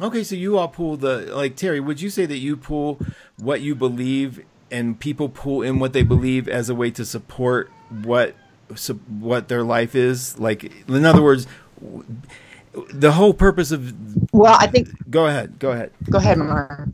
[0.00, 2.98] Okay, so you all pull the like Terry, would you say that you pull
[3.38, 7.70] what you believe and people pull in what they believe as a way to support
[7.88, 8.34] what
[9.20, 10.38] what their life is?
[10.38, 11.46] Like in other words,
[12.92, 13.94] the whole purpose of
[14.32, 16.88] well i think go ahead go ahead go ahead Mark.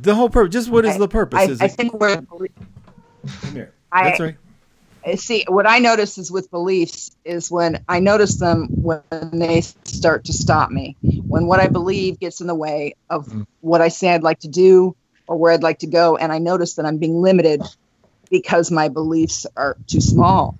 [0.00, 3.52] the whole purpose just what is I, the purpose I, is I think we're Come
[3.52, 3.74] here.
[3.92, 4.36] I, That's right
[5.16, 10.24] see what i notice is with beliefs is when i notice them when they start
[10.24, 10.96] to stop me
[11.26, 13.46] when what i believe gets in the way of mm.
[13.60, 14.94] what i say i'd like to do
[15.26, 17.62] or where i'd like to go and i notice that i'm being limited
[18.30, 20.56] because my beliefs are too small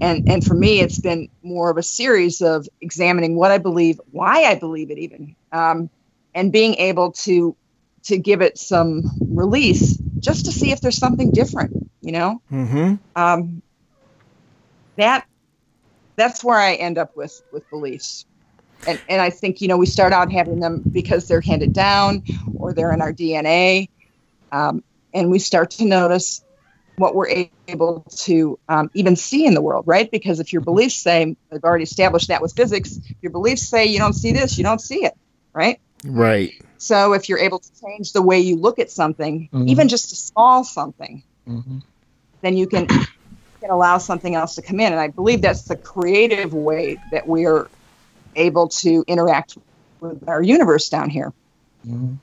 [0.00, 4.00] and and for me it's been more of a series of examining what i believe
[4.10, 5.90] why i believe it even um,
[6.34, 7.56] and being able to
[8.04, 12.94] to give it some release just to see if there's something different you know mm-hmm.
[13.16, 13.62] um,
[14.96, 15.26] that
[16.16, 18.24] that's where i end up with with beliefs
[18.86, 22.22] and and i think you know we start out having them because they're handed down
[22.56, 23.88] or they're in our dna
[24.52, 26.42] um, and we start to notice
[26.96, 30.10] what we're able to um, even see in the world, right?
[30.10, 33.98] Because if your beliefs say, I've already established that with physics, your beliefs say you
[33.98, 35.14] don't see this, you don't see it,
[35.52, 35.80] right?
[36.04, 36.62] Right.
[36.82, 39.68] So if you're able to change the way you look at something, mm-hmm.
[39.68, 41.78] even just a small something, mm-hmm.
[42.40, 44.90] then you can can allow something else to come in.
[44.90, 47.68] And I believe that's the creative way that we're
[48.34, 49.56] able to interact
[50.00, 51.32] with our universe down here.
[51.86, 52.14] Mm-hmm.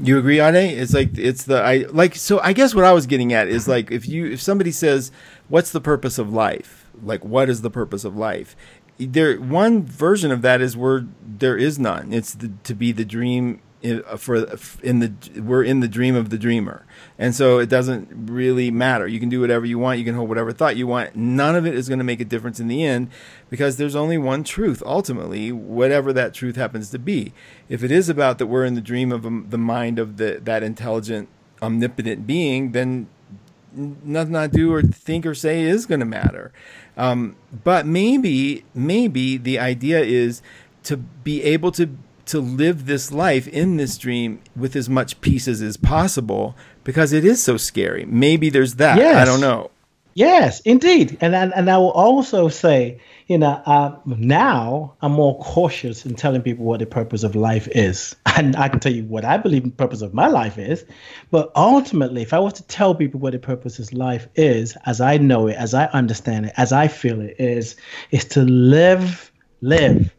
[0.00, 0.78] You agree, Ade?
[0.78, 2.40] It's like it's the I like so.
[2.40, 5.12] I guess what I was getting at is like if you if somebody says,
[5.48, 8.56] "What's the purpose of life?" Like, what is the purpose of life?
[8.98, 12.12] There, one version of that is where there is none.
[12.14, 13.60] It's the, to be the dream
[14.16, 14.46] for
[14.82, 15.12] in the
[15.42, 16.86] we're in the dream of the dreamer,
[17.18, 19.06] and so it doesn't really matter.
[19.06, 19.98] You can do whatever you want.
[19.98, 21.14] You can hold whatever thought you want.
[21.14, 23.10] None of it is going to make a difference in the end,
[23.50, 24.82] because there's only one truth.
[24.86, 27.32] Ultimately, whatever that truth happens to be.
[27.68, 30.40] If it is about that we're in the dream of um, the mind of the
[30.44, 31.28] that intelligent,
[31.60, 33.08] omnipotent being, then
[33.76, 36.52] nothing I do or think or say is going to matter.
[36.96, 40.42] Um, but maybe, maybe the idea is
[40.84, 41.90] to be able to
[42.26, 47.12] to live this life in this dream with as much peace as is possible because
[47.12, 48.04] it is so scary.
[48.04, 48.98] Maybe there's that.
[48.98, 49.16] Yes.
[49.16, 49.70] I don't know.
[50.14, 51.18] Yes, indeed.
[51.20, 56.14] And and, and I will also say, you know, uh, now I'm more cautious in
[56.14, 58.16] telling people what the purpose of life is.
[58.36, 60.84] And I can tell you what I believe the purpose of my life is.
[61.30, 65.00] But ultimately, if I was to tell people what the purpose of life is, as
[65.00, 67.76] I know it, as I understand it, as I feel it, is
[68.10, 70.12] is to live, live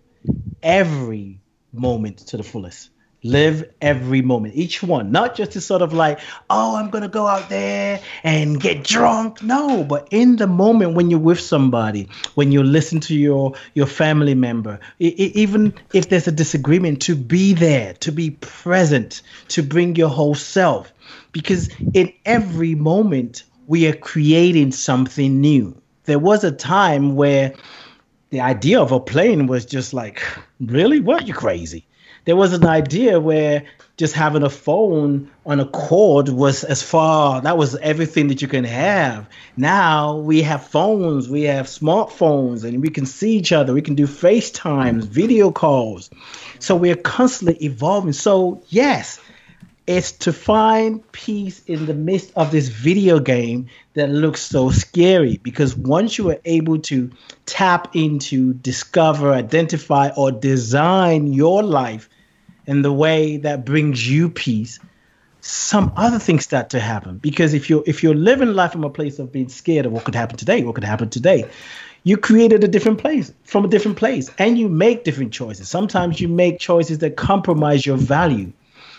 [0.63, 1.41] every
[1.77, 2.89] moment to the fullest.
[3.23, 7.25] Live every moment, each one, not just to sort of like, oh, I'm gonna go
[7.25, 9.41] out there and get drunk.
[9.41, 13.87] No, but in the moment when you're with somebody, when you listen to your your
[13.87, 19.23] family member, it, it, even if there's a disagreement, to be there, to be present,
[19.47, 20.93] to bring your whole self,
[21.31, 25.81] because in every moment we are creating something new.
[26.03, 27.55] There was a time where
[28.29, 30.21] the idea of a plane was just like,
[30.59, 30.99] really?
[30.99, 31.27] What?
[31.27, 31.85] You crazy?
[32.25, 33.63] there was an idea where
[33.97, 38.47] just having a phone on a cord was as far that was everything that you
[38.47, 43.73] can have now we have phones we have smartphones and we can see each other
[43.73, 46.09] we can do facetimes video calls
[46.59, 49.19] so we're constantly evolving so yes
[49.87, 55.37] it's to find peace in the midst of this video game that looks so scary
[55.37, 57.09] because once you are able to
[57.45, 62.09] tap into discover identify or design your life
[62.67, 64.79] in the way that brings you peace,
[65.41, 67.17] some other things start to happen.
[67.17, 70.03] Because if you're if you're living life from a place of being scared of what
[70.03, 71.45] could happen today, what could happen today,
[72.03, 75.69] you created a different place from a different place, and you make different choices.
[75.69, 78.51] Sometimes you make choices that compromise your value.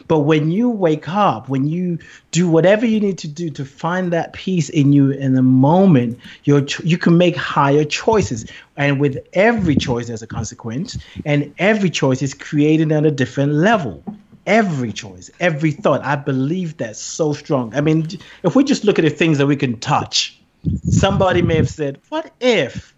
[0.08, 1.98] But when you wake up, when you
[2.30, 6.18] do whatever you need to do to find that peace in you in the moment,
[6.44, 8.46] you you can make higher choices.
[8.76, 13.52] And with every choice, there's a consequence, and every choice is created at a different
[13.52, 14.04] level.
[14.46, 16.04] Every choice, every thought.
[16.04, 17.74] I believe that's so strong.
[17.74, 18.06] I mean,
[18.44, 20.40] if we just look at the things that we can touch,
[20.88, 22.95] somebody may have said, What if?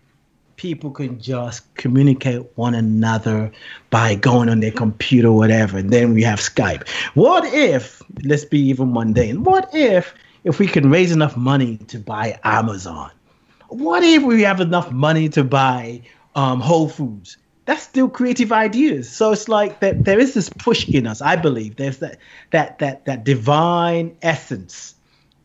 [0.59, 3.51] People can just communicate one another
[3.91, 6.87] by going on their computer whatever and then we have skype.
[7.15, 10.13] What if let's be even mundane what if
[10.45, 13.11] if we can raise enough money to buy amazon?
[13.69, 16.03] What if we have enough money to buy
[16.35, 17.39] um, whole foods?
[17.67, 19.11] That's still creative ideas.
[19.11, 21.77] So it's like that there is this push in us i believe.
[21.77, 22.19] There's that
[22.51, 24.95] that that that divine essence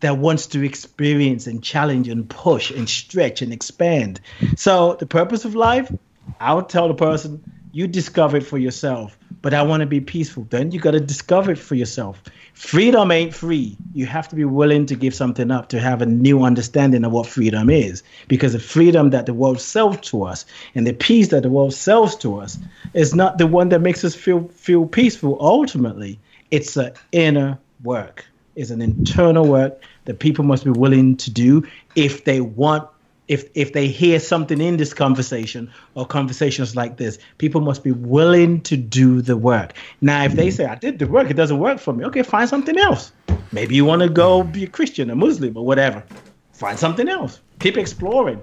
[0.04, 4.20] that wants to experience and challenge and push and stretch and expand.
[4.56, 5.91] So the purpose of life,
[6.39, 9.18] I would tell the person, you discover it for yourself.
[9.41, 10.45] But I want to be peaceful.
[10.49, 12.22] Then you got to discover it for yourself.
[12.54, 13.78] Freedom ain't free.
[13.93, 17.12] You have to be willing to give something up to have a new understanding of
[17.12, 18.04] what freedom is.
[18.28, 20.45] Because the freedom that the world sells to us
[20.76, 22.58] and the peace that the world sells to us
[22.93, 25.38] is not the one that makes us feel feel peaceful.
[25.41, 26.20] Ultimately,
[26.51, 28.26] it's an inner work.
[28.56, 31.64] It's an internal work that people must be willing to do
[31.95, 32.88] if they want
[33.28, 37.18] if if they hear something in this conversation or conversations like this.
[37.38, 39.74] People must be willing to do the work.
[40.01, 42.49] Now if they say i did the work it doesn't work for me okay find
[42.49, 43.12] something else.
[43.51, 46.04] Maybe you want to go be a christian a muslim or whatever.
[46.51, 47.41] Find something else.
[47.60, 48.41] Keep exploring.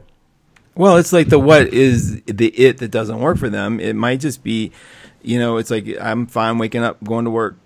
[0.74, 3.80] Well it's like the what is the it that doesn't work for them.
[3.80, 4.72] It might just be
[5.22, 7.56] you know it's like i'm fine waking up going to work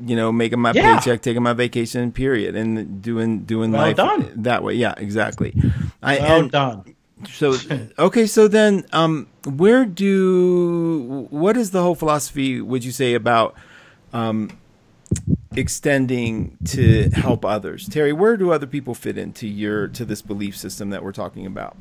[0.00, 0.96] you know, making my yeah.
[0.96, 4.30] paycheck, taking my vacation, period, and doing doing well life done.
[4.36, 4.74] that way.
[4.74, 5.54] Yeah, exactly.
[6.02, 6.96] I well and, done.
[7.30, 7.56] So
[7.98, 12.60] okay, so then, um, where do what is the whole philosophy?
[12.60, 13.54] Would you say about,
[14.12, 14.50] um,
[15.56, 17.88] extending to help others.
[17.88, 21.46] Terry, where do other people fit into your to this belief system that we're talking
[21.46, 21.76] about?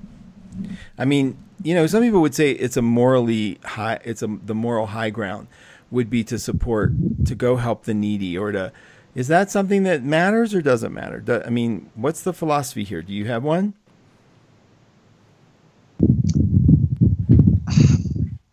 [0.97, 4.55] I mean, you know, some people would say it's a morally high it's a the
[4.55, 5.47] moral high ground
[5.95, 6.91] would be to support
[7.25, 8.71] to go help the needy or to
[9.15, 11.21] is that something that matters or doesn't matter?
[11.21, 13.01] Do, I mean, what's the philosophy here?
[13.01, 13.73] Do you have one?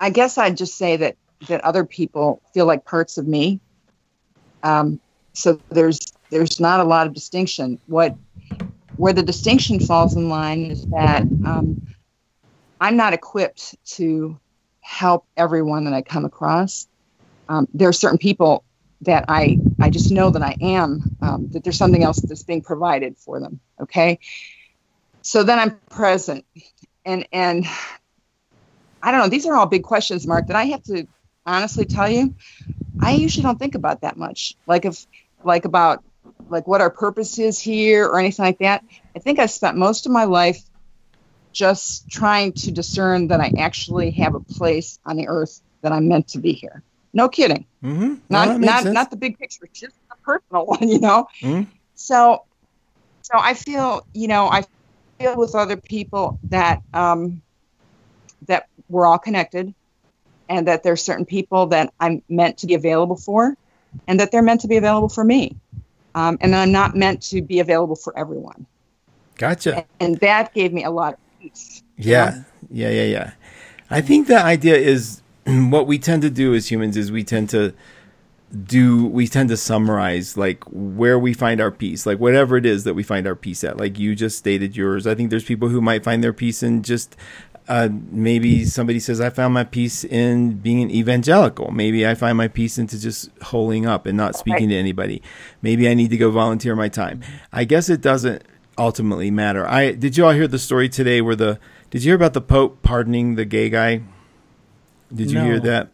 [0.01, 1.17] I guess I'd just say that
[1.49, 3.61] that other people feel like parts of me.
[4.63, 5.01] Um,
[5.33, 7.81] so there's there's not a lot of distinction.
[7.87, 8.17] What
[8.97, 11.87] where the distinction falls in line is that um,
[12.81, 14.39] I'm not equipped to
[14.81, 16.87] help everyone that I come across.
[17.49, 18.65] Um, there are certain people
[19.03, 22.63] that I I just know that I am um, that there's something else that's being
[22.63, 23.61] provided for them.
[23.81, 24.21] Okay,
[25.23, 26.45] so then I'm present,
[27.05, 27.67] and and
[29.03, 29.29] I don't know.
[29.29, 31.07] These are all big questions, Mark, that I have to
[31.45, 32.35] honestly tell you.
[33.01, 34.55] I usually don't think about that much.
[34.67, 35.07] Like if
[35.45, 36.05] like about
[36.49, 38.85] like what our purpose is here or anything like that.
[39.17, 40.61] I think I spent most of my life
[41.53, 46.09] just trying to discern that I actually have a place on the earth that I'm
[46.09, 46.83] meant to be here.
[47.13, 47.67] No kidding.
[47.83, 48.15] Mm-hmm.
[48.29, 51.27] Not not not the big picture, just the personal one, you know.
[51.41, 51.71] Mm-hmm.
[51.95, 52.45] So
[53.23, 54.65] so I feel, you know, I
[55.19, 57.43] feel with other people that um
[58.47, 59.75] that we're all connected
[60.49, 63.57] and that there's certain people that I'm meant to be available for
[64.07, 65.57] and that they're meant to be available for me.
[66.15, 68.67] Um, and I'm not meant to be available for everyone.
[69.37, 69.77] Gotcha.
[69.77, 71.83] And, and that gave me a lot of peace.
[71.97, 72.31] Yeah.
[72.31, 72.45] Know?
[72.71, 72.91] Yeah.
[72.91, 73.05] Yeah.
[73.05, 73.31] Yeah.
[73.91, 77.51] I think the idea is what we tend to do as humans is we tend
[77.51, 77.75] to
[78.67, 82.85] do we tend to summarize like where we find our peace like whatever it is
[82.85, 85.71] that we find our peace at like you just stated yours i think there's people
[85.71, 87.17] who might find their peace in just
[87.69, 91.71] uh, maybe somebody says I found my peace in being an evangelical.
[91.71, 95.23] Maybe I find my peace into just holding up and not speaking to anybody.
[95.63, 97.23] Maybe I need to go volunteer my time.
[97.53, 98.43] I guess it doesn't
[98.77, 99.67] ultimately matter.
[99.69, 101.59] I did you all hear the story today where the
[101.91, 104.03] did you hear about the Pope pardoning the gay guy?
[105.15, 105.45] Did you no.
[105.45, 105.91] hear that?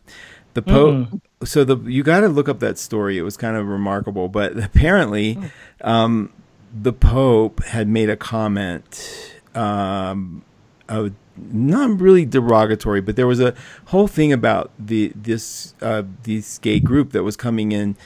[0.55, 0.95] The Pope.
[0.95, 3.19] mm So the you got to look up that story.
[3.19, 5.39] It was kind of remarkable, but apparently,
[5.83, 5.91] oh.
[5.91, 6.33] um,
[6.73, 9.35] the Pope had made a comment.
[9.55, 10.45] Um,
[10.89, 13.55] of not really derogatory, but there was a
[13.87, 17.97] whole thing about the this uh, this gay group that was coming in.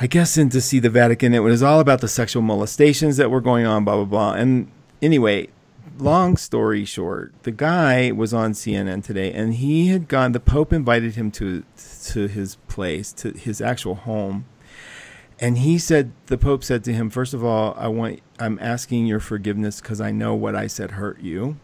[0.00, 1.34] I guess in to see the Vatican.
[1.34, 4.32] It was all about the sexual molestations that were going on, blah blah blah.
[4.32, 4.70] And
[5.02, 5.48] anyway,
[5.98, 10.32] long story short, the guy was on CNN today, and he had gone.
[10.32, 11.64] The Pope invited him to
[12.06, 14.46] to his place, to his actual home,
[15.40, 19.06] and he said the Pope said to him, first of all, I want I'm asking
[19.06, 21.58] your forgiveness because I know what I said hurt you.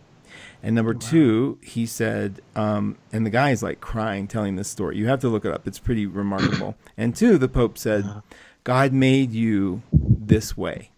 [0.62, 1.00] And number wow.
[1.00, 4.98] two, he said, um, and the guy is like crying, telling this story.
[4.98, 6.76] You have to look it up; it's pretty remarkable.
[6.96, 8.20] and two, the Pope said, uh-huh.
[8.62, 10.90] God made you this way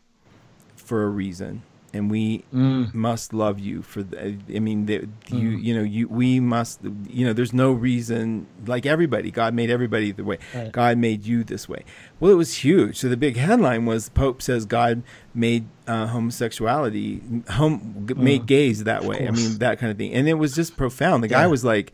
[0.74, 1.62] for a reason
[1.92, 2.92] and we mm.
[2.94, 5.62] must love you for the, I mean the, you mm.
[5.62, 10.12] you know you we must you know there's no reason like everybody God made everybody
[10.12, 10.72] the way right.
[10.72, 11.84] God made you this way
[12.18, 15.02] well it was huge so the big headline was Pope says God
[15.34, 18.46] made uh, homosexuality home made mm.
[18.46, 21.28] gays that way I mean that kind of thing and it was just profound the
[21.28, 21.92] guy was like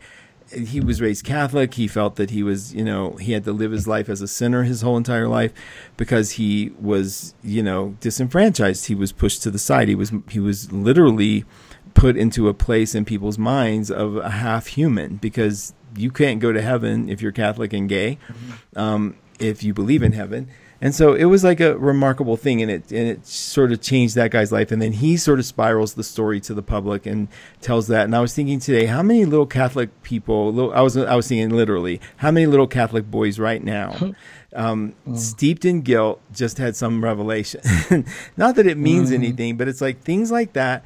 [0.51, 1.75] he was raised Catholic.
[1.75, 4.27] He felt that he was, you know, he had to live his life as a
[4.27, 5.53] sinner his whole entire life
[5.97, 8.87] because he was, you know, disenfranchised.
[8.87, 9.87] He was pushed to the side.
[9.87, 11.45] He was he was literally
[11.93, 16.51] put into a place in people's minds of a half human because you can't go
[16.51, 18.79] to heaven if you're Catholic and gay, mm-hmm.
[18.79, 20.49] um, if you believe in heaven.
[20.81, 24.15] And so it was like a remarkable thing, and it and it sort of changed
[24.15, 24.71] that guy's life.
[24.71, 27.27] And then he sort of spirals the story to the public and
[27.61, 28.05] tells that.
[28.05, 30.53] And I was thinking today, how many little Catholic people?
[30.53, 33.93] Little, I was I was thinking literally, how many little Catholic boys right now,
[34.53, 35.17] um, mm.
[35.17, 37.61] steeped in guilt, just had some revelation.
[38.37, 39.15] Not that it means mm.
[39.15, 40.85] anything, but it's like things like that.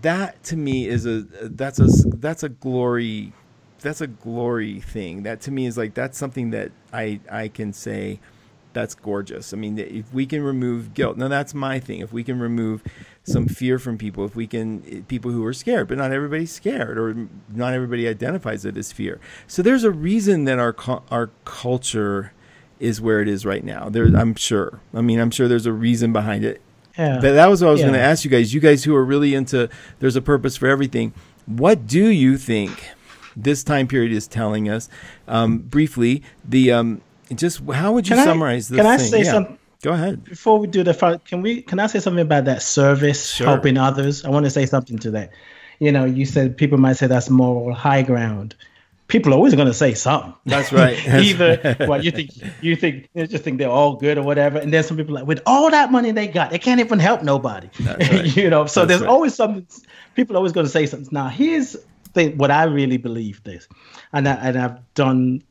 [0.00, 3.34] That to me is a that's a that's a glory
[3.82, 5.24] that's a glory thing.
[5.24, 8.20] That to me is like that's something that I I can say
[8.72, 9.52] that's gorgeous.
[9.52, 12.00] I mean, if we can remove guilt, now that's my thing.
[12.00, 12.82] If we can remove
[13.24, 16.98] some fear from people, if we can, people who are scared, but not everybody's scared,
[16.98, 19.20] or not everybody identifies it as fear.
[19.46, 20.74] So there's a reason that our
[21.10, 22.32] our culture
[22.80, 23.88] is where it is right now.
[23.88, 24.80] There, I'm sure.
[24.92, 26.60] I mean, I'm sure there's a reason behind it.
[26.98, 27.20] Yeah.
[27.20, 27.86] But that was what I was yeah.
[27.86, 28.52] going to ask you guys.
[28.52, 29.68] You guys who are really into
[30.00, 31.14] there's a purpose for everything.
[31.46, 32.90] What do you think
[33.36, 34.88] this time period is telling us?
[35.26, 37.00] Um, briefly, the um,
[37.34, 38.82] just how would you can summarize I, this?
[38.82, 39.30] Can I say yeah.
[39.32, 39.58] something?
[39.82, 40.24] Go ahead.
[40.24, 43.46] Before we do the can we can I say something about that service sure.
[43.48, 44.24] helping others?
[44.24, 45.30] I want to say something to that.
[45.80, 48.54] You know, you said people might say that's moral high ground.
[49.12, 50.32] people are always going to say something.
[50.46, 50.96] That's right.
[51.06, 51.88] That's Either right.
[51.88, 52.30] well, you think
[52.62, 55.26] you think you just think they're all good or whatever, and then some people like
[55.26, 57.68] with all that money they got, they can't even help nobody.
[57.82, 58.36] Right.
[58.36, 59.10] you know, so That's there's right.
[59.10, 59.66] always something.
[60.14, 61.08] People are always going to say something.
[61.10, 61.76] Now, here's
[62.14, 63.68] the, what I really believe this,
[64.12, 65.42] and I, and I've done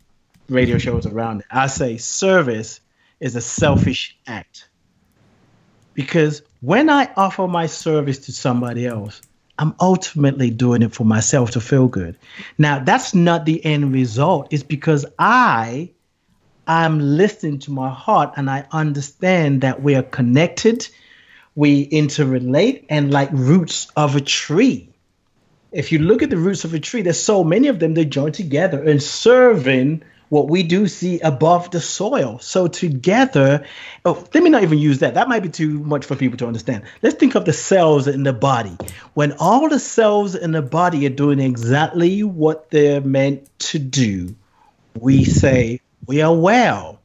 [0.51, 1.45] radio shows around it.
[1.49, 2.79] I say service
[3.19, 4.67] is a selfish act
[5.93, 9.21] because when I offer my service to somebody else,
[9.57, 12.17] I'm ultimately doing it for myself to feel good.
[12.57, 14.47] Now, that's not the end result.
[14.51, 15.91] It's because I
[16.67, 20.87] I'm listening to my heart and I understand that we are connected,
[21.55, 24.89] we interrelate, and like roots of a tree.
[25.71, 28.05] If you look at the roots of a tree, there's so many of them, they
[28.05, 32.39] join together and serving what we do see above the soil.
[32.39, 33.65] So together,
[34.05, 35.15] oh, let me not even use that.
[35.15, 36.83] That might be too much for people to understand.
[37.01, 38.77] Let's think of the cells in the body.
[39.13, 44.33] When all the cells in the body are doing exactly what they're meant to do,
[44.97, 47.00] we say we are well.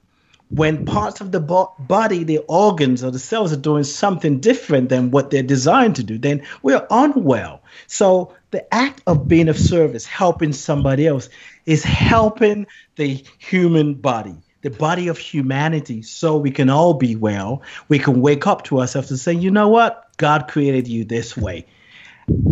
[0.50, 4.88] When parts of the bo- body, the organs or the cells are doing something different
[4.88, 7.62] than what they're designed to do, then we're unwell.
[7.88, 11.28] So the act of being of service, helping somebody else,
[11.66, 17.62] is helping the human body, the body of humanity, so we can all be well.
[17.88, 20.04] We can wake up to ourselves and say, you know what?
[20.16, 21.66] God created you this way.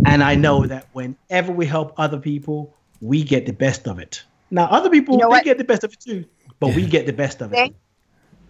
[0.03, 4.23] And I know that whenever we help other people, we get the best of it.
[4.51, 5.43] Now, other people You know they what?
[5.45, 6.25] get the best of it too,
[6.59, 7.55] but we get the best of it.
[7.55, 7.73] Okay.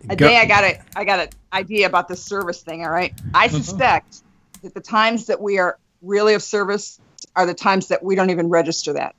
[0.09, 2.83] A Go- day I got a I got an idea about the service thing.
[2.85, 3.57] All right, I Mm-hmm.
[3.57, 4.17] suspect
[4.63, 6.99] that the times that we are really of service
[7.35, 9.15] are the times that we don't even register that.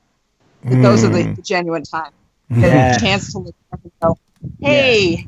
[0.63, 1.35] That those are the, Mm.
[1.35, 2.13] the genuine times.
[2.49, 2.95] Yeah.
[2.95, 4.17] a chance to look up and go,
[4.61, 5.27] hey,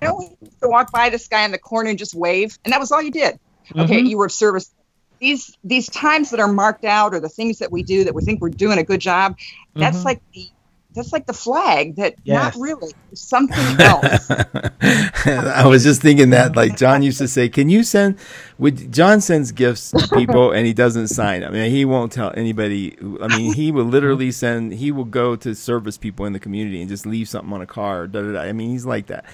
[0.00, 2.56] you know, we used to walk by this guy in the corner and just wave,
[2.64, 3.38] and that was all you did.
[3.76, 4.08] Okay, Mhm.
[4.08, 4.70] you were of service.
[5.18, 8.22] These these times that are marked out, or the things that we do that we
[8.22, 9.36] think we're doing a good job,
[9.74, 10.04] that's Mhm.
[10.04, 10.48] like the
[10.94, 12.54] that's like the flag that Yes.
[12.54, 14.30] not really something else.
[15.24, 18.18] I was just thinking that, like John used to say, "Can you send?"
[18.58, 21.44] Would John sends gifts to people and he doesn't sign?
[21.44, 22.96] I mean, he won't tell anybody.
[23.20, 24.74] I mean, he will literally send.
[24.74, 27.66] He will go to service people in the community and just leave something on a
[27.66, 28.06] car.
[28.06, 28.40] Da, da, da.
[28.40, 29.24] I mean, he's like that.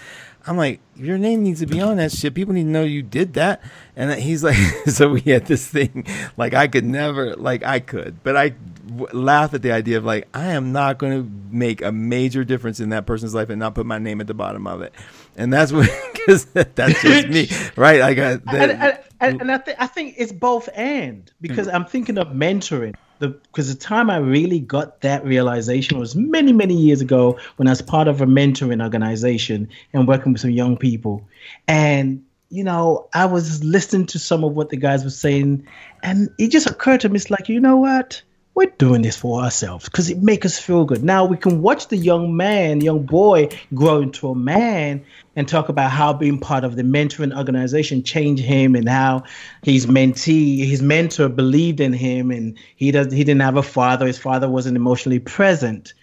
[0.47, 2.35] I'm like, your name needs to be on that shit.
[2.35, 3.61] People need to know you did that.
[3.97, 4.57] And he's like,
[4.87, 6.07] so we had this thing.
[6.39, 8.55] Like I could never, like I could, but I
[8.89, 12.45] w- laugh at the idea of like I am not going to make a major
[12.45, 14.93] difference in that person's life and not put my name at the bottom of it.
[15.37, 18.01] And that's what because that's just me, right?
[18.01, 21.85] I got and, and, and, and I, th- I think it's both and because I'm
[21.85, 22.95] thinking of mentoring.
[23.21, 27.67] The because the time I really got that realization was many many years ago when
[27.67, 31.27] I was part of a mentoring organization and working with some young people,
[31.67, 35.67] and you know I was listening to some of what the guys were saying,
[36.05, 38.23] and it just occurred to me it's like you know what
[38.59, 41.05] we're doing this for ourselves because it makes us feel good.
[41.05, 45.05] Now we can watch the young man, young boy grow into a man
[45.37, 49.23] and talk about how being part of the mentoring organization changed him and how
[49.63, 54.09] his mentee, his mentor believed in him and he does he didn't have a father,
[54.09, 55.95] his father wasn't emotionally present.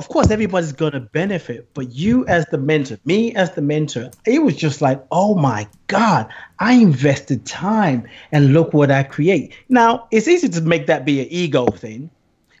[0.00, 4.42] Of course, everybody's gonna benefit, but you as the mentor, me as the mentor, it
[4.42, 6.26] was just like, oh my God,
[6.58, 9.52] I invested time and look what I create.
[9.68, 12.08] Now, it's easy to make that be an ego thing.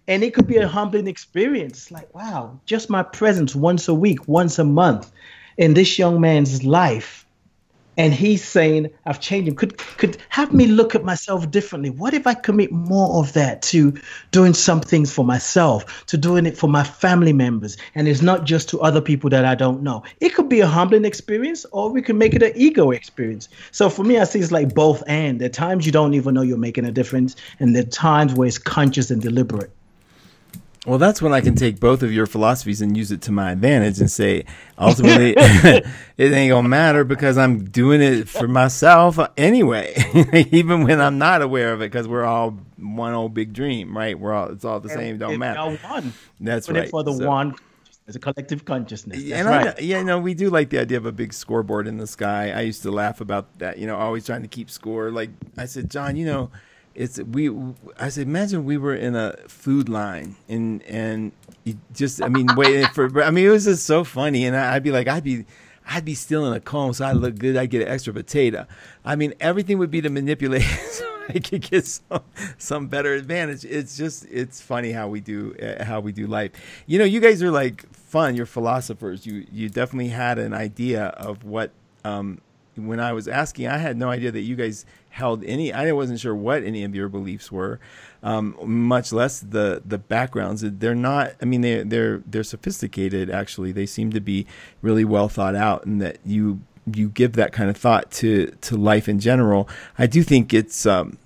[0.06, 1.90] And it could be a humbling experience.
[1.90, 5.10] Like, wow, just my presence once a week, once a month
[5.56, 7.19] in this young man's life.
[8.00, 9.56] And he's saying, I've changed him.
[9.56, 11.90] Could could have me look at myself differently.
[11.90, 13.92] What if I commit more of that to
[14.30, 17.76] doing some things for myself, to doing it for my family members?
[17.94, 20.02] And it's not just to other people that I don't know.
[20.18, 23.50] It could be a humbling experience, or we can make it an ego experience.
[23.70, 25.42] So for me, I see it's like both and.
[25.42, 28.48] Are times you don't even know you're making a difference, and there are times where
[28.48, 29.70] it's conscious and deliberate.
[30.86, 33.52] Well, that's when I can take both of your philosophies and use it to my
[33.52, 34.44] advantage and say,
[34.78, 35.84] ultimately, it
[36.18, 39.94] ain't gonna matter because I'm doing it for myself anyway,
[40.50, 44.18] even when I'm not aware of it, because we're all one old big dream, right?
[44.18, 45.60] We're all it's all the same, don't It's matter.
[45.60, 46.14] all one.
[46.40, 46.88] That's it right.
[46.90, 47.56] for the So- one,
[48.08, 49.18] as a collective consciousness.
[49.22, 49.82] That's and right.
[49.82, 52.52] Yeah, no, we do like the idea of a big scoreboard in the sky.
[52.52, 55.10] I used to laugh about that, you know, always trying to keep score.
[55.10, 55.28] Like
[55.58, 56.50] I said, John, you know,
[56.94, 57.50] it's we.
[57.98, 61.32] I said, imagine we were in a food line and and
[61.94, 63.22] just, I mean, waiting for.
[63.22, 65.44] I mean, it was just so funny, and I, I'd be like, I'd be.
[65.92, 67.56] I'd be stealing a comb so I look good.
[67.56, 68.64] I'd get an extra potato.
[69.04, 72.22] I mean, everything would be to manipulate so I could get some
[72.58, 73.64] some better advantage.
[73.64, 76.52] It's just it's funny how we do uh, how we do life.
[76.86, 78.36] You know, you guys are like fun.
[78.36, 79.26] You're philosophers.
[79.26, 81.72] You you definitely had an idea of what
[82.04, 82.40] um,
[82.76, 85.72] when I was asking, I had no idea that you guys held any.
[85.72, 87.78] I wasn't sure what any of your beliefs were,
[88.22, 90.62] um, much less the the backgrounds.
[90.64, 91.32] They're not.
[91.40, 93.30] I mean, they they're they're sophisticated.
[93.30, 94.46] Actually, they seem to be
[94.82, 96.60] really well thought out, and that you
[96.94, 99.68] you give that kind of thought to to life in general.
[99.98, 100.86] I do think it's.
[100.86, 101.18] Um,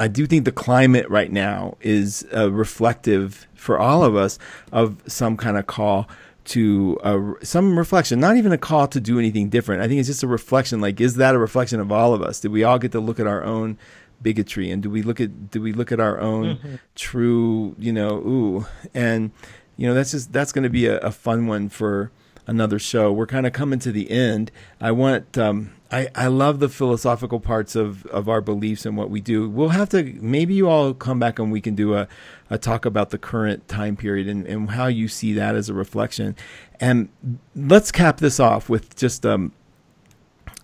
[0.00, 4.38] I do think the climate right now is uh, reflective for all of us
[4.70, 6.08] of some kind of call
[6.48, 9.82] to uh, some reflection, not even a call to do anything different.
[9.82, 10.80] I think it's just a reflection.
[10.80, 12.40] Like, is that a reflection of all of us?
[12.40, 13.78] Did we all get to look at our own
[14.22, 16.74] bigotry, and do we look at do we look at our own mm-hmm.
[16.94, 19.30] true, you know, ooh, and
[19.76, 22.10] you know that's just that's going to be a, a, fun one for
[22.46, 23.12] another show.
[23.12, 24.50] We're kind of coming to the end.
[24.80, 29.08] I want um, I, I love the philosophical parts of, of our beliefs and what
[29.08, 29.48] we do.
[29.48, 32.06] We'll have to maybe you all come back and we can do a,
[32.50, 35.74] a talk about the current time period and, and how you see that as a
[35.74, 36.36] reflection.
[36.78, 37.08] And
[37.56, 39.52] let's cap this off with just um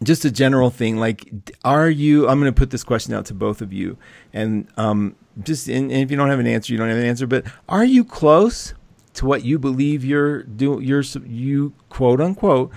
[0.02, 0.98] just a general thing.
[0.98, 1.30] Like,
[1.64, 2.28] are you?
[2.28, 3.96] I'm going to put this question out to both of you,
[4.32, 7.06] and um, just and, and if you don't have an answer, you don't have an
[7.06, 7.26] answer.
[7.26, 8.74] But are you close
[9.14, 10.82] to what you believe you're doing?
[10.82, 12.72] You're you quote unquote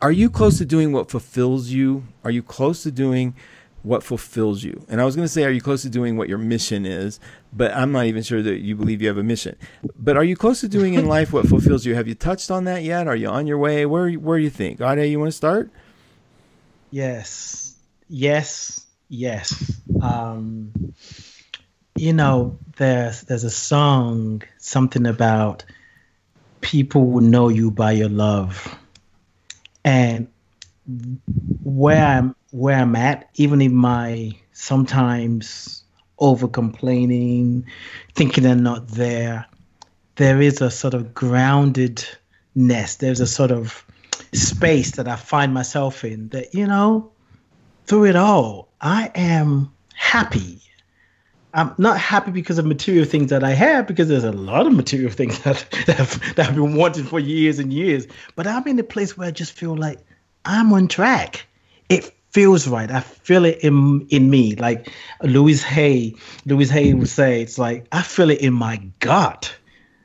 [0.00, 2.04] are you close to doing what fulfills you?
[2.24, 3.34] Are you close to doing
[3.82, 4.84] what fulfills you?
[4.88, 7.20] And I was going to say, are you close to doing what your mission is?
[7.52, 9.56] But I'm not even sure that you believe you have a mission.
[9.98, 11.94] But are you close to doing in life what fulfills you?
[11.94, 13.06] Have you touched on that yet?
[13.06, 13.84] Are you on your way?
[13.86, 14.80] Where Where do you think?
[14.80, 15.70] Ade, you want to start?
[16.90, 17.76] Yes,
[18.08, 19.80] yes, yes.
[20.00, 20.94] Um,
[21.96, 25.64] you know, there's there's a song, something about
[26.60, 28.78] people will know you by your love
[29.86, 30.26] and
[31.62, 35.84] where I'm where I'm at, even in my sometimes
[36.18, 37.64] over complaining,
[38.14, 39.46] thinking they're not there,
[40.16, 42.98] there is a sort of groundedness.
[42.98, 43.84] There's a sort of
[44.34, 47.12] space that I find myself in that, you know,
[47.86, 50.65] through it all, I am happy.
[51.56, 54.74] I'm not happy because of material things that I have, because there's a lot of
[54.74, 58.06] material things that, that, have, that I've been wanting for years and years.
[58.36, 59.98] But I'm in a place where I just feel like
[60.44, 61.46] I'm on track.
[61.88, 62.90] It feels right.
[62.90, 64.54] I feel it in in me.
[64.56, 64.92] Like
[65.22, 66.14] Louise Hay,
[66.44, 69.56] Louise Hay would say, it's like I feel it in my gut.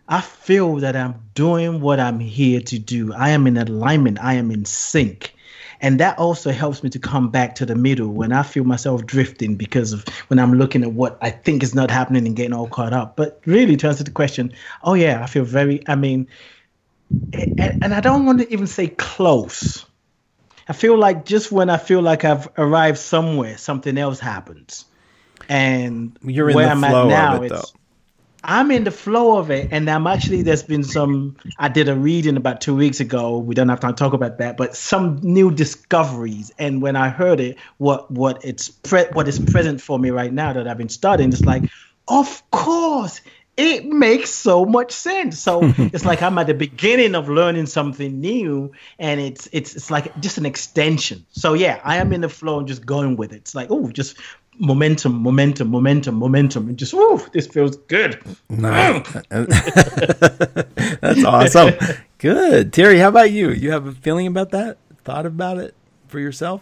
[0.08, 3.14] I feel that I'm doing what I'm here to do.
[3.14, 4.24] I am in alignment.
[4.24, 5.34] I am in sync
[5.82, 9.06] and that also helps me to come back to the middle when I feel myself
[9.06, 12.54] drifting because of when I'm looking at what I think is not happening and getting
[12.54, 13.16] all caught up.
[13.16, 14.54] But really, to answer the question,
[14.84, 15.84] oh yeah, I feel very.
[15.88, 16.28] I mean,
[17.34, 19.86] and, I don't want to even say close.
[20.68, 24.86] I feel like just when I feel like I've arrived somewhere, something else happens.
[25.50, 27.64] And you're in where the I'm flow at now, of it, though.
[28.44, 31.38] I'm in the flow of it, and I'm actually there's been some.
[31.60, 33.38] I did a reading about two weeks ago.
[33.38, 36.52] We don't have time to talk about that, but some new discoveries.
[36.58, 40.34] And when I heard it, what what it's pre- what is present for me right
[40.34, 41.70] now that I've been studying, it's like,
[42.08, 43.22] of course,
[43.58, 45.38] it makes so much sense.
[45.38, 49.92] So it's like I'm at the beginning of learning something new, and it's it's it's
[49.92, 51.26] like just an extension.
[51.32, 53.38] So yeah, I am in the flow and just going with it.
[53.38, 54.18] It's like oh, just
[54.60, 58.22] momentum, momentum, momentum, momentum, and just woo, this feels good.
[58.50, 59.08] Nice.
[61.02, 61.74] That's awesome.
[62.18, 63.00] Good, Terry.
[63.00, 63.52] How about you?
[63.52, 64.78] You have a feeling about that?
[65.04, 65.74] Thought about it
[66.08, 66.62] for yourself?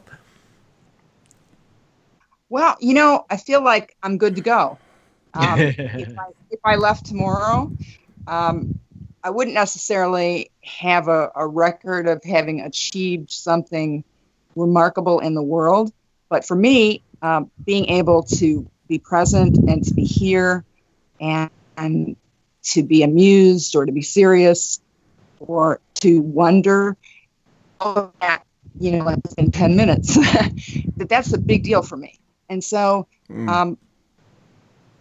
[2.49, 4.77] Well, you know, I feel like I'm good to go.
[5.35, 7.71] Um, if, I, if, I, left tomorrow,
[8.25, 8.79] um,
[9.23, 14.03] I wouldn't necessarily have a, a record of having achieved something
[14.55, 15.93] remarkable in the world.
[16.29, 20.63] But for me, um, being able to be present and to be here
[21.19, 22.15] and, and
[22.63, 24.81] to be amused or to be serious
[25.39, 26.97] or to wonder
[27.79, 28.43] all that
[28.79, 30.15] you know in 10 minutes
[30.97, 32.19] that that's a big deal for me.
[32.49, 33.47] And so mm.
[33.49, 33.77] um,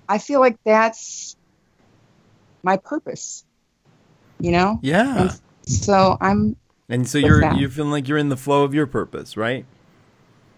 [0.08, 1.36] i feel like that's
[2.62, 3.44] my purpose
[4.40, 4.78] you know?
[4.82, 5.22] Yeah.
[5.22, 6.56] And so i'm
[6.88, 7.58] and so you're that.
[7.58, 9.64] you're feeling like you're in the flow of your purpose right?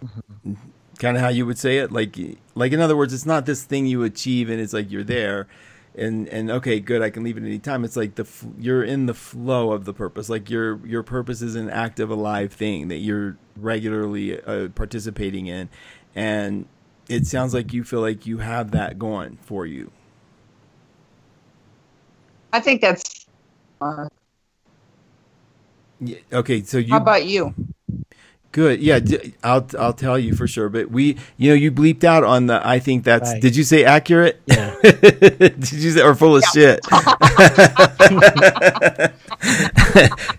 [0.05, 0.55] Mm-hmm
[1.01, 1.91] kind of how you would say it?
[1.91, 2.17] Like
[2.55, 5.49] like in other words it's not this thing you achieve and it's like you're there
[5.97, 7.85] and and okay good i can leave it any time.
[7.85, 8.29] It's like the
[8.59, 10.29] you're in the flow of the purpose.
[10.29, 15.69] Like your your purpose is an active alive thing that you're regularly uh, participating in.
[16.15, 16.67] And
[17.09, 19.91] it sounds like you feel like you have that going for you.
[22.53, 23.27] I think that's
[23.81, 24.09] uh,
[26.01, 27.55] yeah, okay so you how about you
[28.53, 28.81] Good.
[28.81, 28.99] Yeah,
[29.45, 30.69] I'll I'll tell you for sure.
[30.69, 32.67] But we, you know, you bleeped out on the.
[32.67, 33.31] I think that's.
[33.31, 33.41] Right.
[33.41, 34.43] Did you say accurate?
[34.47, 34.75] Yeah.
[34.83, 36.51] did you say or full of yeah.
[36.51, 36.81] shit?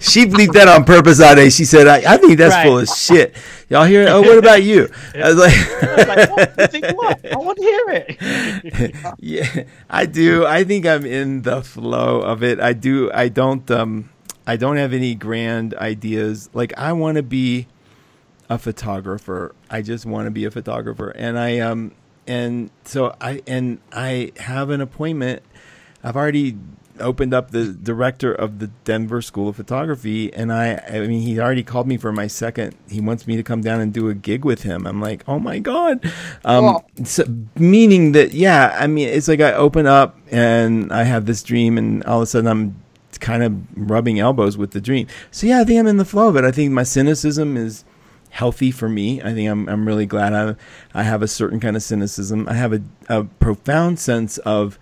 [0.01, 1.53] she bleeped that on purpose, Ade.
[1.53, 2.65] She said, "I, I think that's right.
[2.65, 3.33] full of shit."
[3.69, 4.09] Y'all hear it?
[4.09, 4.89] Oh, what about you?
[5.15, 6.57] I was like, I was like, what?
[6.95, 7.31] What?
[7.31, 9.15] I want to hear it.
[9.19, 10.45] yeah, I do.
[10.45, 12.59] I think I'm in the flow of it.
[12.59, 13.09] I do.
[13.13, 13.71] I don't.
[13.71, 14.09] Um,
[14.45, 16.49] I don't have any grand ideas.
[16.53, 17.67] Like I want to be
[18.51, 19.55] a photographer.
[19.69, 21.93] I just want to be a photographer, and I um,
[22.27, 25.41] and so I and I have an appointment.
[26.03, 26.57] I've already
[26.99, 31.39] opened up the director of the Denver School of Photography, and I, I mean, he
[31.39, 32.75] already called me for my second.
[32.89, 34.85] He wants me to come down and do a gig with him.
[34.85, 36.11] I'm like, oh my god,
[36.43, 37.23] um, so,
[37.55, 41.77] meaning that, yeah, I mean, it's like I open up and I have this dream,
[41.77, 42.83] and all of a sudden I'm
[43.21, 45.07] kind of rubbing elbows with the dream.
[45.31, 46.43] So yeah, I think I'm in the flow of it.
[46.43, 47.85] I think my cynicism is
[48.31, 49.21] healthy for me.
[49.21, 50.55] I think I'm I'm really glad I
[50.93, 52.47] I have a certain kind of cynicism.
[52.49, 54.79] I have a, a profound sense of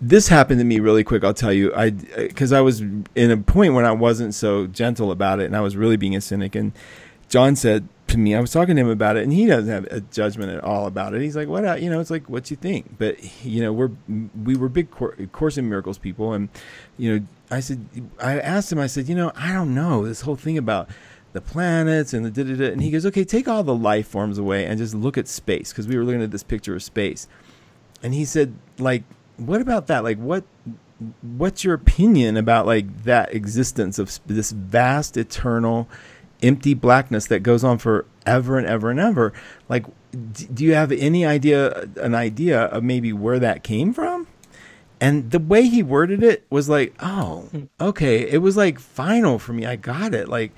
[0.00, 1.22] this happened to me really quick.
[1.22, 5.10] I'll tell you, I because I was in a point when I wasn't so gentle
[5.12, 6.54] about it, and I was really being a cynic.
[6.54, 6.72] And
[7.28, 9.84] John said to me, I was talking to him about it, and he doesn't have
[9.84, 11.20] a judgment at all about it.
[11.20, 11.64] He's like, "What?
[11.64, 13.90] uh, You know, it's like what you think." But you know, we're
[14.42, 16.48] we were big Cour- Course in Miracles people, and
[16.96, 17.86] you know, I said,
[18.20, 20.88] I asked him, I said, you know, I don't know this whole thing about
[21.32, 22.72] the planets and the da da da.
[22.72, 25.72] And he goes, okay, take all the life forms away and just look at space
[25.72, 27.28] because we were looking at this picture of space.
[28.02, 29.04] And he said, like,
[29.36, 30.04] what about that?
[30.04, 30.44] Like, what?
[31.22, 35.88] What's your opinion about like that existence of s- this vast, eternal,
[36.42, 39.32] empty blackness that goes on forever and ever and ever?
[39.70, 44.26] Like, d- do you have any idea, an idea of maybe where that came from?
[45.00, 47.48] And the way he worded it was like, oh,
[47.80, 48.28] okay.
[48.30, 49.64] It was like final for me.
[49.64, 50.28] I got it.
[50.28, 50.52] Like,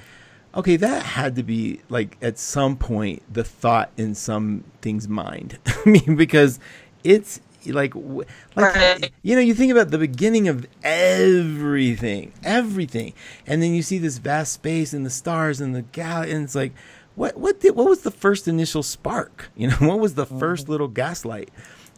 [0.54, 5.58] okay, that had to be like at some point the thought in some thing's mind.
[5.66, 6.58] I mean, because
[7.04, 8.26] it's like, like
[8.56, 9.10] Right.
[9.22, 13.12] you know, you think about the beginning of everything, everything,
[13.46, 16.54] and then you see this vast space and the stars and the gal, and it's
[16.54, 16.72] like,
[17.14, 19.50] what, what did, what was the first initial spark?
[19.56, 21.50] You know, what was the first little gaslight?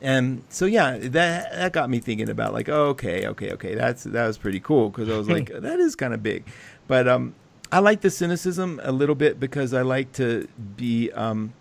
[0.03, 4.05] And so yeah, that that got me thinking about like, oh, okay, okay, okay, that's
[4.05, 6.45] that was pretty cool because I was like, that is kind of big,
[6.89, 7.35] but um,
[7.73, 10.47] I like the cynicism a little bit because I like to
[10.77, 11.55] be um,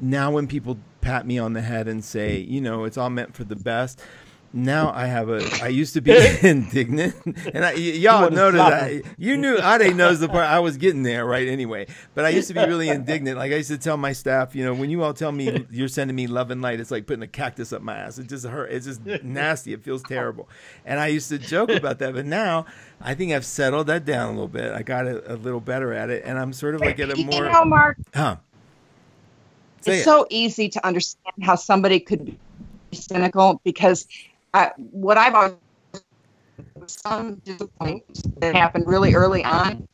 [0.00, 3.34] now when people pat me on the head and say, you know, it's all meant
[3.34, 4.00] for the best.
[4.56, 5.46] Now I have a.
[5.62, 6.12] I used to be
[6.42, 7.14] indignant,
[7.52, 8.64] and I, y- y'all wanna noticed.
[8.66, 10.44] slap I, you knew Ade knows the part.
[10.46, 11.86] I was getting there right anyway.
[12.14, 13.36] But I used to be really indignant.
[13.36, 15.88] Like I used to tell my staff, you know, when you all tell me you're
[15.88, 18.18] sending me love and light, it's like putting a cactus up my ass.
[18.18, 18.72] It just hurt.
[18.72, 19.74] It's just nasty.
[19.74, 20.48] It feels terrible.
[20.86, 22.14] And I used to joke about that.
[22.14, 22.64] But now
[23.00, 24.72] I think I've settled that down a little bit.
[24.72, 27.18] I got a, a little better at it, and I'm sort of like at a
[27.18, 27.44] You more.
[27.50, 28.36] know, Mark, Huh.
[29.82, 30.04] Say it's it.
[30.04, 32.38] so easy to understand how somebody could be
[32.92, 34.06] cynical because
[34.56, 35.56] I, what I've always
[36.86, 39.86] some disappointments that happened really early on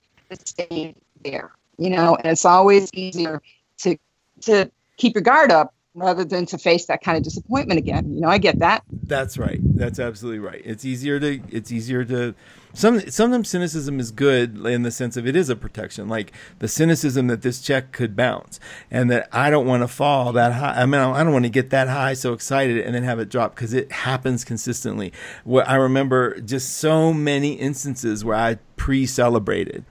[0.46, 0.94] stayed
[1.24, 3.42] there, you know, and it's always easier
[3.78, 3.96] to
[4.42, 8.14] to keep your guard up rather than to face that kind of disappointment again.
[8.14, 8.82] You know, I get that.
[8.90, 9.60] That's right.
[9.62, 10.62] That's absolutely right.
[10.64, 11.40] It's easier to.
[11.50, 12.34] It's easier to.
[12.74, 16.68] Some sometimes cynicism is good in the sense of it is a protection, like the
[16.68, 18.58] cynicism that this check could bounce,
[18.90, 20.80] and that I don't want to fall that high.
[20.80, 23.28] I mean, I don't want to get that high, so excited, and then have it
[23.28, 25.12] drop because it happens consistently.
[25.44, 29.84] What I remember just so many instances where I pre-celebrated,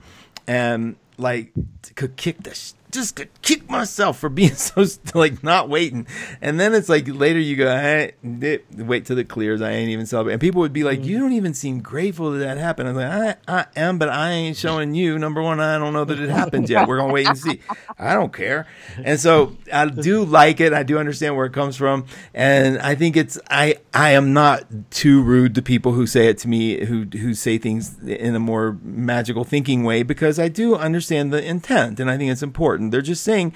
[0.48, 1.52] and like
[1.94, 6.06] could kick the sh- just could kick myself for being so like not waiting.
[6.40, 9.60] And then it's like later you go hey, wait till it clears.
[9.60, 11.04] I ain't even celebrating and people would be like mm.
[11.04, 12.90] you don't even seem grateful that that happened.
[12.90, 15.18] I'm like I, I am but i ain't showing you.
[15.18, 16.86] Number one i don't know that it happened yet.
[16.86, 17.60] We're gonna wait and see.
[17.98, 18.66] I don't care.
[19.02, 20.72] And so i do like it.
[20.72, 22.06] I do understand where it comes from.
[22.34, 26.38] And i think it's i i am not too rude to people who say it
[26.38, 30.74] to me who who say things in a more magical thinking way because i do
[30.74, 33.52] understand the intent and i think it's important they're just saying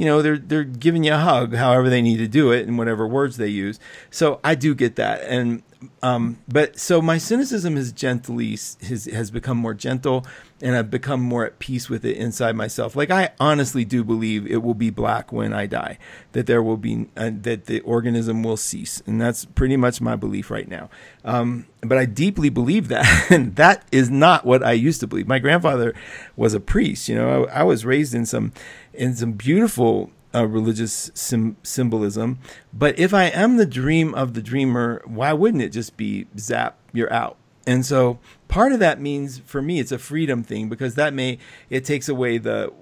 [0.00, 2.78] you know they're they're giving you a hug however they need to do it and
[2.78, 3.78] whatever words they use.
[4.10, 5.20] So i do get that.
[5.24, 5.62] And
[6.02, 10.26] um but so my cynicism has gently has has become more gentle
[10.62, 12.96] and i've become more at peace with it inside myself.
[12.96, 15.98] Like i honestly do believe it will be black when i die
[16.32, 19.02] that there will be uh, that the organism will cease.
[19.06, 20.88] And that's pretty much my belief right now.
[21.26, 23.06] Um but i deeply believe that.
[23.30, 25.28] And that is not what i used to believe.
[25.28, 25.94] My grandfather
[26.36, 28.52] was a priest you know i, I was raised in some
[28.92, 32.38] in some beautiful uh, religious sim- symbolism.
[32.72, 36.78] But if I am the dream of the dreamer, why wouldn't it just be zap,
[36.92, 37.36] you're out?
[37.66, 38.18] And so
[38.48, 41.38] part of that means for me, it's a freedom thing because that may,
[41.68, 42.72] it takes away the,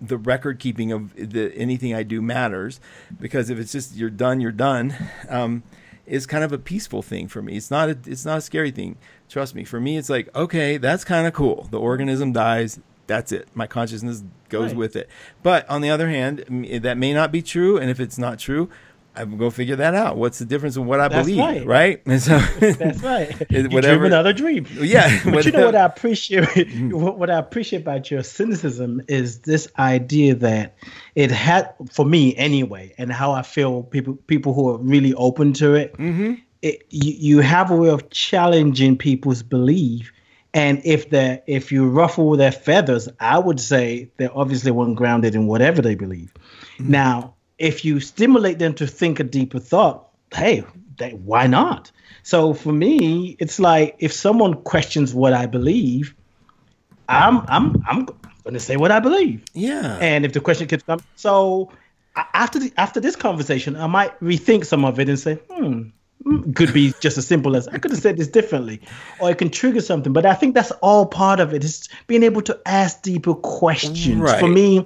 [0.00, 2.80] the record keeping of the anything I do matters
[3.20, 4.94] because if it's just you're done, you're done,
[5.28, 5.62] um,
[6.06, 7.56] is kind of a peaceful thing for me.
[7.56, 8.96] It's not a, it's not a scary thing.
[9.28, 9.64] Trust me.
[9.64, 11.68] For me, it's like okay, that's kind of cool.
[11.70, 13.48] The organism dies, That's it.
[13.54, 14.76] My consciousness goes Right.
[14.76, 15.08] with it.
[15.42, 16.44] But on the other hand,
[16.82, 17.76] that may not be true.
[17.76, 18.68] And if it's not true,
[19.16, 20.16] I'm to figure that out.
[20.16, 21.40] What's the difference in what I That's believe?
[21.40, 21.66] right.
[21.66, 22.02] Right.
[22.06, 23.30] And so, That's right.
[23.50, 24.64] You dream whatever- another dream.
[24.78, 25.08] Yeah.
[25.24, 26.46] But you know what I appreciate?
[26.92, 30.76] What, what I appreciate about your cynicism is this idea that
[31.16, 35.52] it had, for me anyway, and how I feel people people who are really open
[35.54, 35.94] to it.
[35.94, 36.34] Mm-hmm.
[36.62, 40.12] it you, you have a way of challenging people's belief.
[40.58, 45.36] And if they if you ruffle their feathers, I would say they're obviously one grounded
[45.36, 46.34] in whatever they believe.
[46.78, 46.90] Mm-hmm.
[46.90, 50.64] Now, if you stimulate them to think a deeper thought, hey,
[50.96, 51.92] they, why not?
[52.24, 56.16] So for me, it's like if someone questions what I believe,
[57.08, 58.06] I'm I'm I'm
[58.42, 59.44] going to say what I believe.
[59.54, 59.96] Yeah.
[60.00, 61.70] And if the question keeps coming, so
[62.34, 65.92] after the, after this conversation, I might rethink some of it and say, hmm, mm,
[66.54, 68.80] could be just as simple as I could have said this differently,
[69.20, 70.12] or it can trigger something.
[70.12, 74.20] But I think that's all part of it is being able to ask deeper questions.
[74.20, 74.40] Right.
[74.40, 74.84] For me,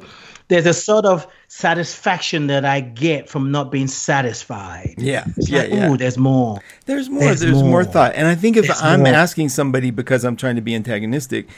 [0.49, 4.95] there's a sort of satisfaction that I get from not being satisfied.
[4.99, 5.25] yeah.
[5.37, 5.61] It's Yeah.
[5.63, 5.91] like, yeah.
[5.91, 6.61] ooh, there's more.
[6.87, 7.21] There's more.
[7.21, 7.71] There's, There's more.
[7.71, 7.85] more.
[7.85, 9.09] thought, and I think if There's I'm more.
[9.15, 11.49] asking somebody because I'm trying to be antagonistic,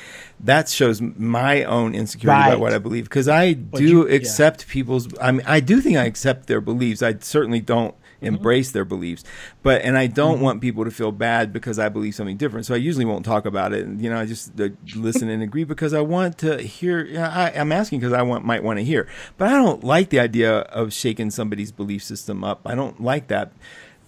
[0.40, 3.04] that shows my own insecurity about what I believe.
[3.04, 4.14] Because I do you- yeah.
[4.14, 5.08] accept people's.
[5.20, 7.02] I mean, I do think I accept their beliefs.
[7.02, 7.94] I certainly don't.
[8.26, 9.24] Embrace their beliefs,
[9.62, 12.66] but and I don't want people to feel bad because I believe something different.
[12.66, 13.84] So I usually won't talk about it.
[13.86, 17.04] And, you know, I just uh, listen and agree because I want to hear.
[17.04, 20.10] Yeah, I, I'm asking because I want might want to hear, but I don't like
[20.10, 22.60] the idea of shaking somebody's belief system up.
[22.64, 23.52] I don't like that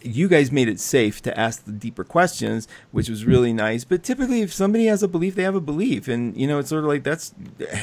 [0.07, 3.85] you guys made it safe to ask the deeper questions, which was really nice.
[3.85, 6.69] But typically, if somebody has a belief, they have a belief, and you know, it's
[6.69, 7.35] sort of like that's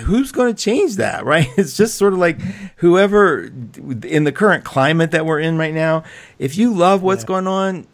[0.04, 1.48] who's going to change that, right?
[1.58, 2.40] It's just sort of like
[2.78, 3.44] whoever
[4.04, 6.04] in the current climate that we're in right now.
[6.40, 7.28] If you love what's Yeah.
[7.28, 7.88] going on,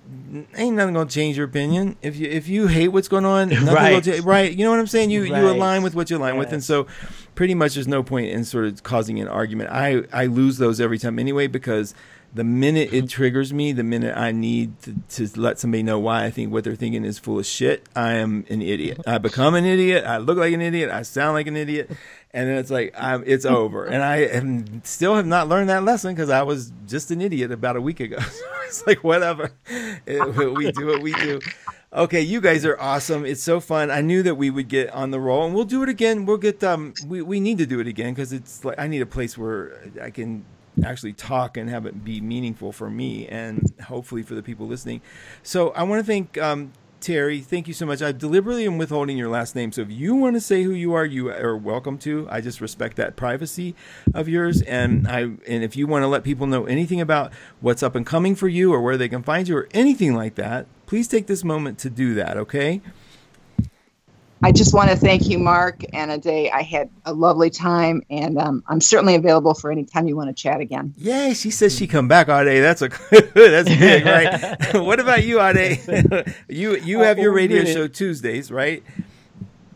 [0.58, 1.96] ain't nothing going to change your opinion.
[2.02, 4.04] If you if you hate what's going on, nothing Right.
[4.04, 4.24] change.
[4.26, 4.52] Right?
[4.52, 5.10] You know what I'm saying?
[5.12, 6.88] You you align with what you align with, and so
[7.36, 9.70] pretty much there's no point in sort of causing an argument.
[9.72, 11.94] I I lose those every time anyway because
[12.34, 16.26] the minute it triggers me, the minute I need to, to let somebody know why
[16.26, 19.02] I think what they're thinking is full of shit, I am an idiot.
[19.08, 20.06] I become an idiot.
[20.06, 20.92] I look like an idiot.
[20.92, 21.90] I sound like an idiot.
[22.32, 23.86] And then it's like, I'm, it's over.
[23.86, 27.52] And I am, still have not learned that lesson because I was just an idiot
[27.52, 28.18] about a week ago.
[28.30, 29.52] So it's like, whatever.
[30.06, 31.40] It- we do what we do.
[31.92, 33.26] Okay, you guys are awesome.
[33.26, 33.90] It's so fun.
[33.90, 36.28] I knew that we would get on the roll, and we'll do it again.
[36.28, 39.02] We'll get um, we we need to do it again because it's like I need
[39.02, 40.46] a place where I can
[40.84, 45.02] actually talk and have it be meaningful for me and hopefully for the people listening.
[45.44, 47.40] So I want to thank um, Terry.
[47.40, 48.02] Thank you so much.
[48.02, 50.94] I deliberately am withholding your last name, so if you want to say who you
[50.94, 52.28] are, you are welcome to.
[52.30, 53.74] I just respect that privacy
[54.14, 57.32] of yours, and I and if you want to let people know anything about
[57.62, 60.36] what's up and coming for you or where they can find you or anything like
[60.36, 62.38] that, please take this moment to do that.
[62.38, 62.82] Okay.
[64.41, 66.49] I just want to thank you, Mark, and Ade.
[66.52, 70.30] I had a lovely time, and um, I'm certainly available for any time you want
[70.30, 70.94] to chat again.
[70.98, 72.64] Yay, she says she come back, Ade.
[72.64, 72.88] That's a
[73.34, 74.74] that's big, right?
[74.82, 76.34] what about you, Ade?
[76.48, 78.82] you you have your Oh, radio show Tuesdays, right?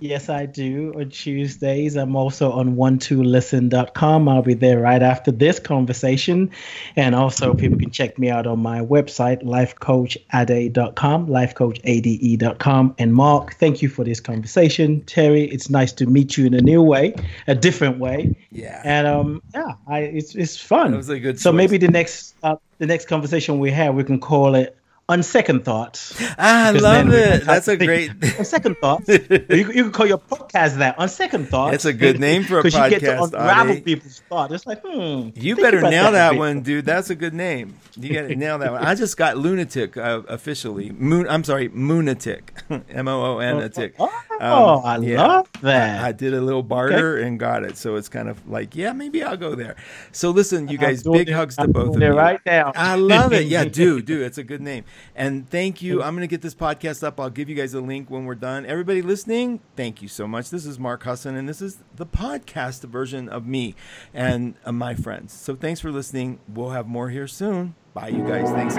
[0.04, 0.94] Yes, I do.
[0.98, 4.28] On Tuesdays, I'm also on one2listen.com.
[4.28, 6.52] I'll be there right after this conversation.
[6.98, 12.96] And also, people can check me out on my website, lifecoachade.com, lifecoachade.com.
[13.00, 15.00] And Mark, thank you for this conversation.
[15.06, 17.16] Terry, it's nice to meet you in a new way,
[17.48, 18.36] a different way.
[18.52, 18.82] Yeah.
[18.84, 20.92] And um, yeah, I, it's it's fun.
[20.92, 21.56] That was a good So choice.
[21.58, 24.76] maybe the next uh, the next conversation we have, we can call it
[25.10, 26.16] on second thoughts.
[26.40, 27.44] Ah, I love it.
[27.46, 28.10] That's a great.
[28.40, 29.08] on second thoughts.
[29.10, 29.20] you,
[29.50, 31.72] you can call your podcast that on second thoughts.
[31.72, 33.86] That's a good name for a Because you get to podcast, unravel Ade.
[33.86, 34.54] people's thoughts.
[34.54, 35.30] It's like, hmm.
[35.36, 36.86] You better nail a that one, dude.
[36.86, 37.76] That's a good name.
[37.98, 38.84] You got to nail that one.
[38.84, 40.92] I just got lunatic uh, officially.
[40.92, 41.28] Moon.
[41.30, 42.42] I'm sorry, moonatic.
[42.90, 43.96] M O O N a tick.
[44.00, 44.10] Oh,
[44.40, 45.26] Um, I yeah.
[45.28, 46.04] love that.
[46.04, 49.22] I did a little barter and got it, so it's kind of like, yeah, maybe
[49.22, 49.76] I'll go there.
[50.12, 52.10] So listen, you guys, big it- hugs to I'm both of you.
[52.14, 52.72] right now.
[52.76, 53.46] I love it.
[53.48, 54.22] Yeah, do do.
[54.24, 54.86] It's a good name.
[55.16, 56.02] And thank you.
[56.02, 57.20] I'm going to get this podcast up.
[57.20, 58.66] I'll give you guys a link when we're done.
[58.66, 60.50] Everybody listening, thank you so much.
[60.50, 63.76] This is Mark Husson, and this is the podcast version of me
[64.14, 65.34] and uh, my friends.
[65.34, 66.40] So thanks for listening.
[66.48, 67.76] We'll have more here soon.
[67.94, 68.50] Bye, you guys.
[68.50, 68.76] Thanks.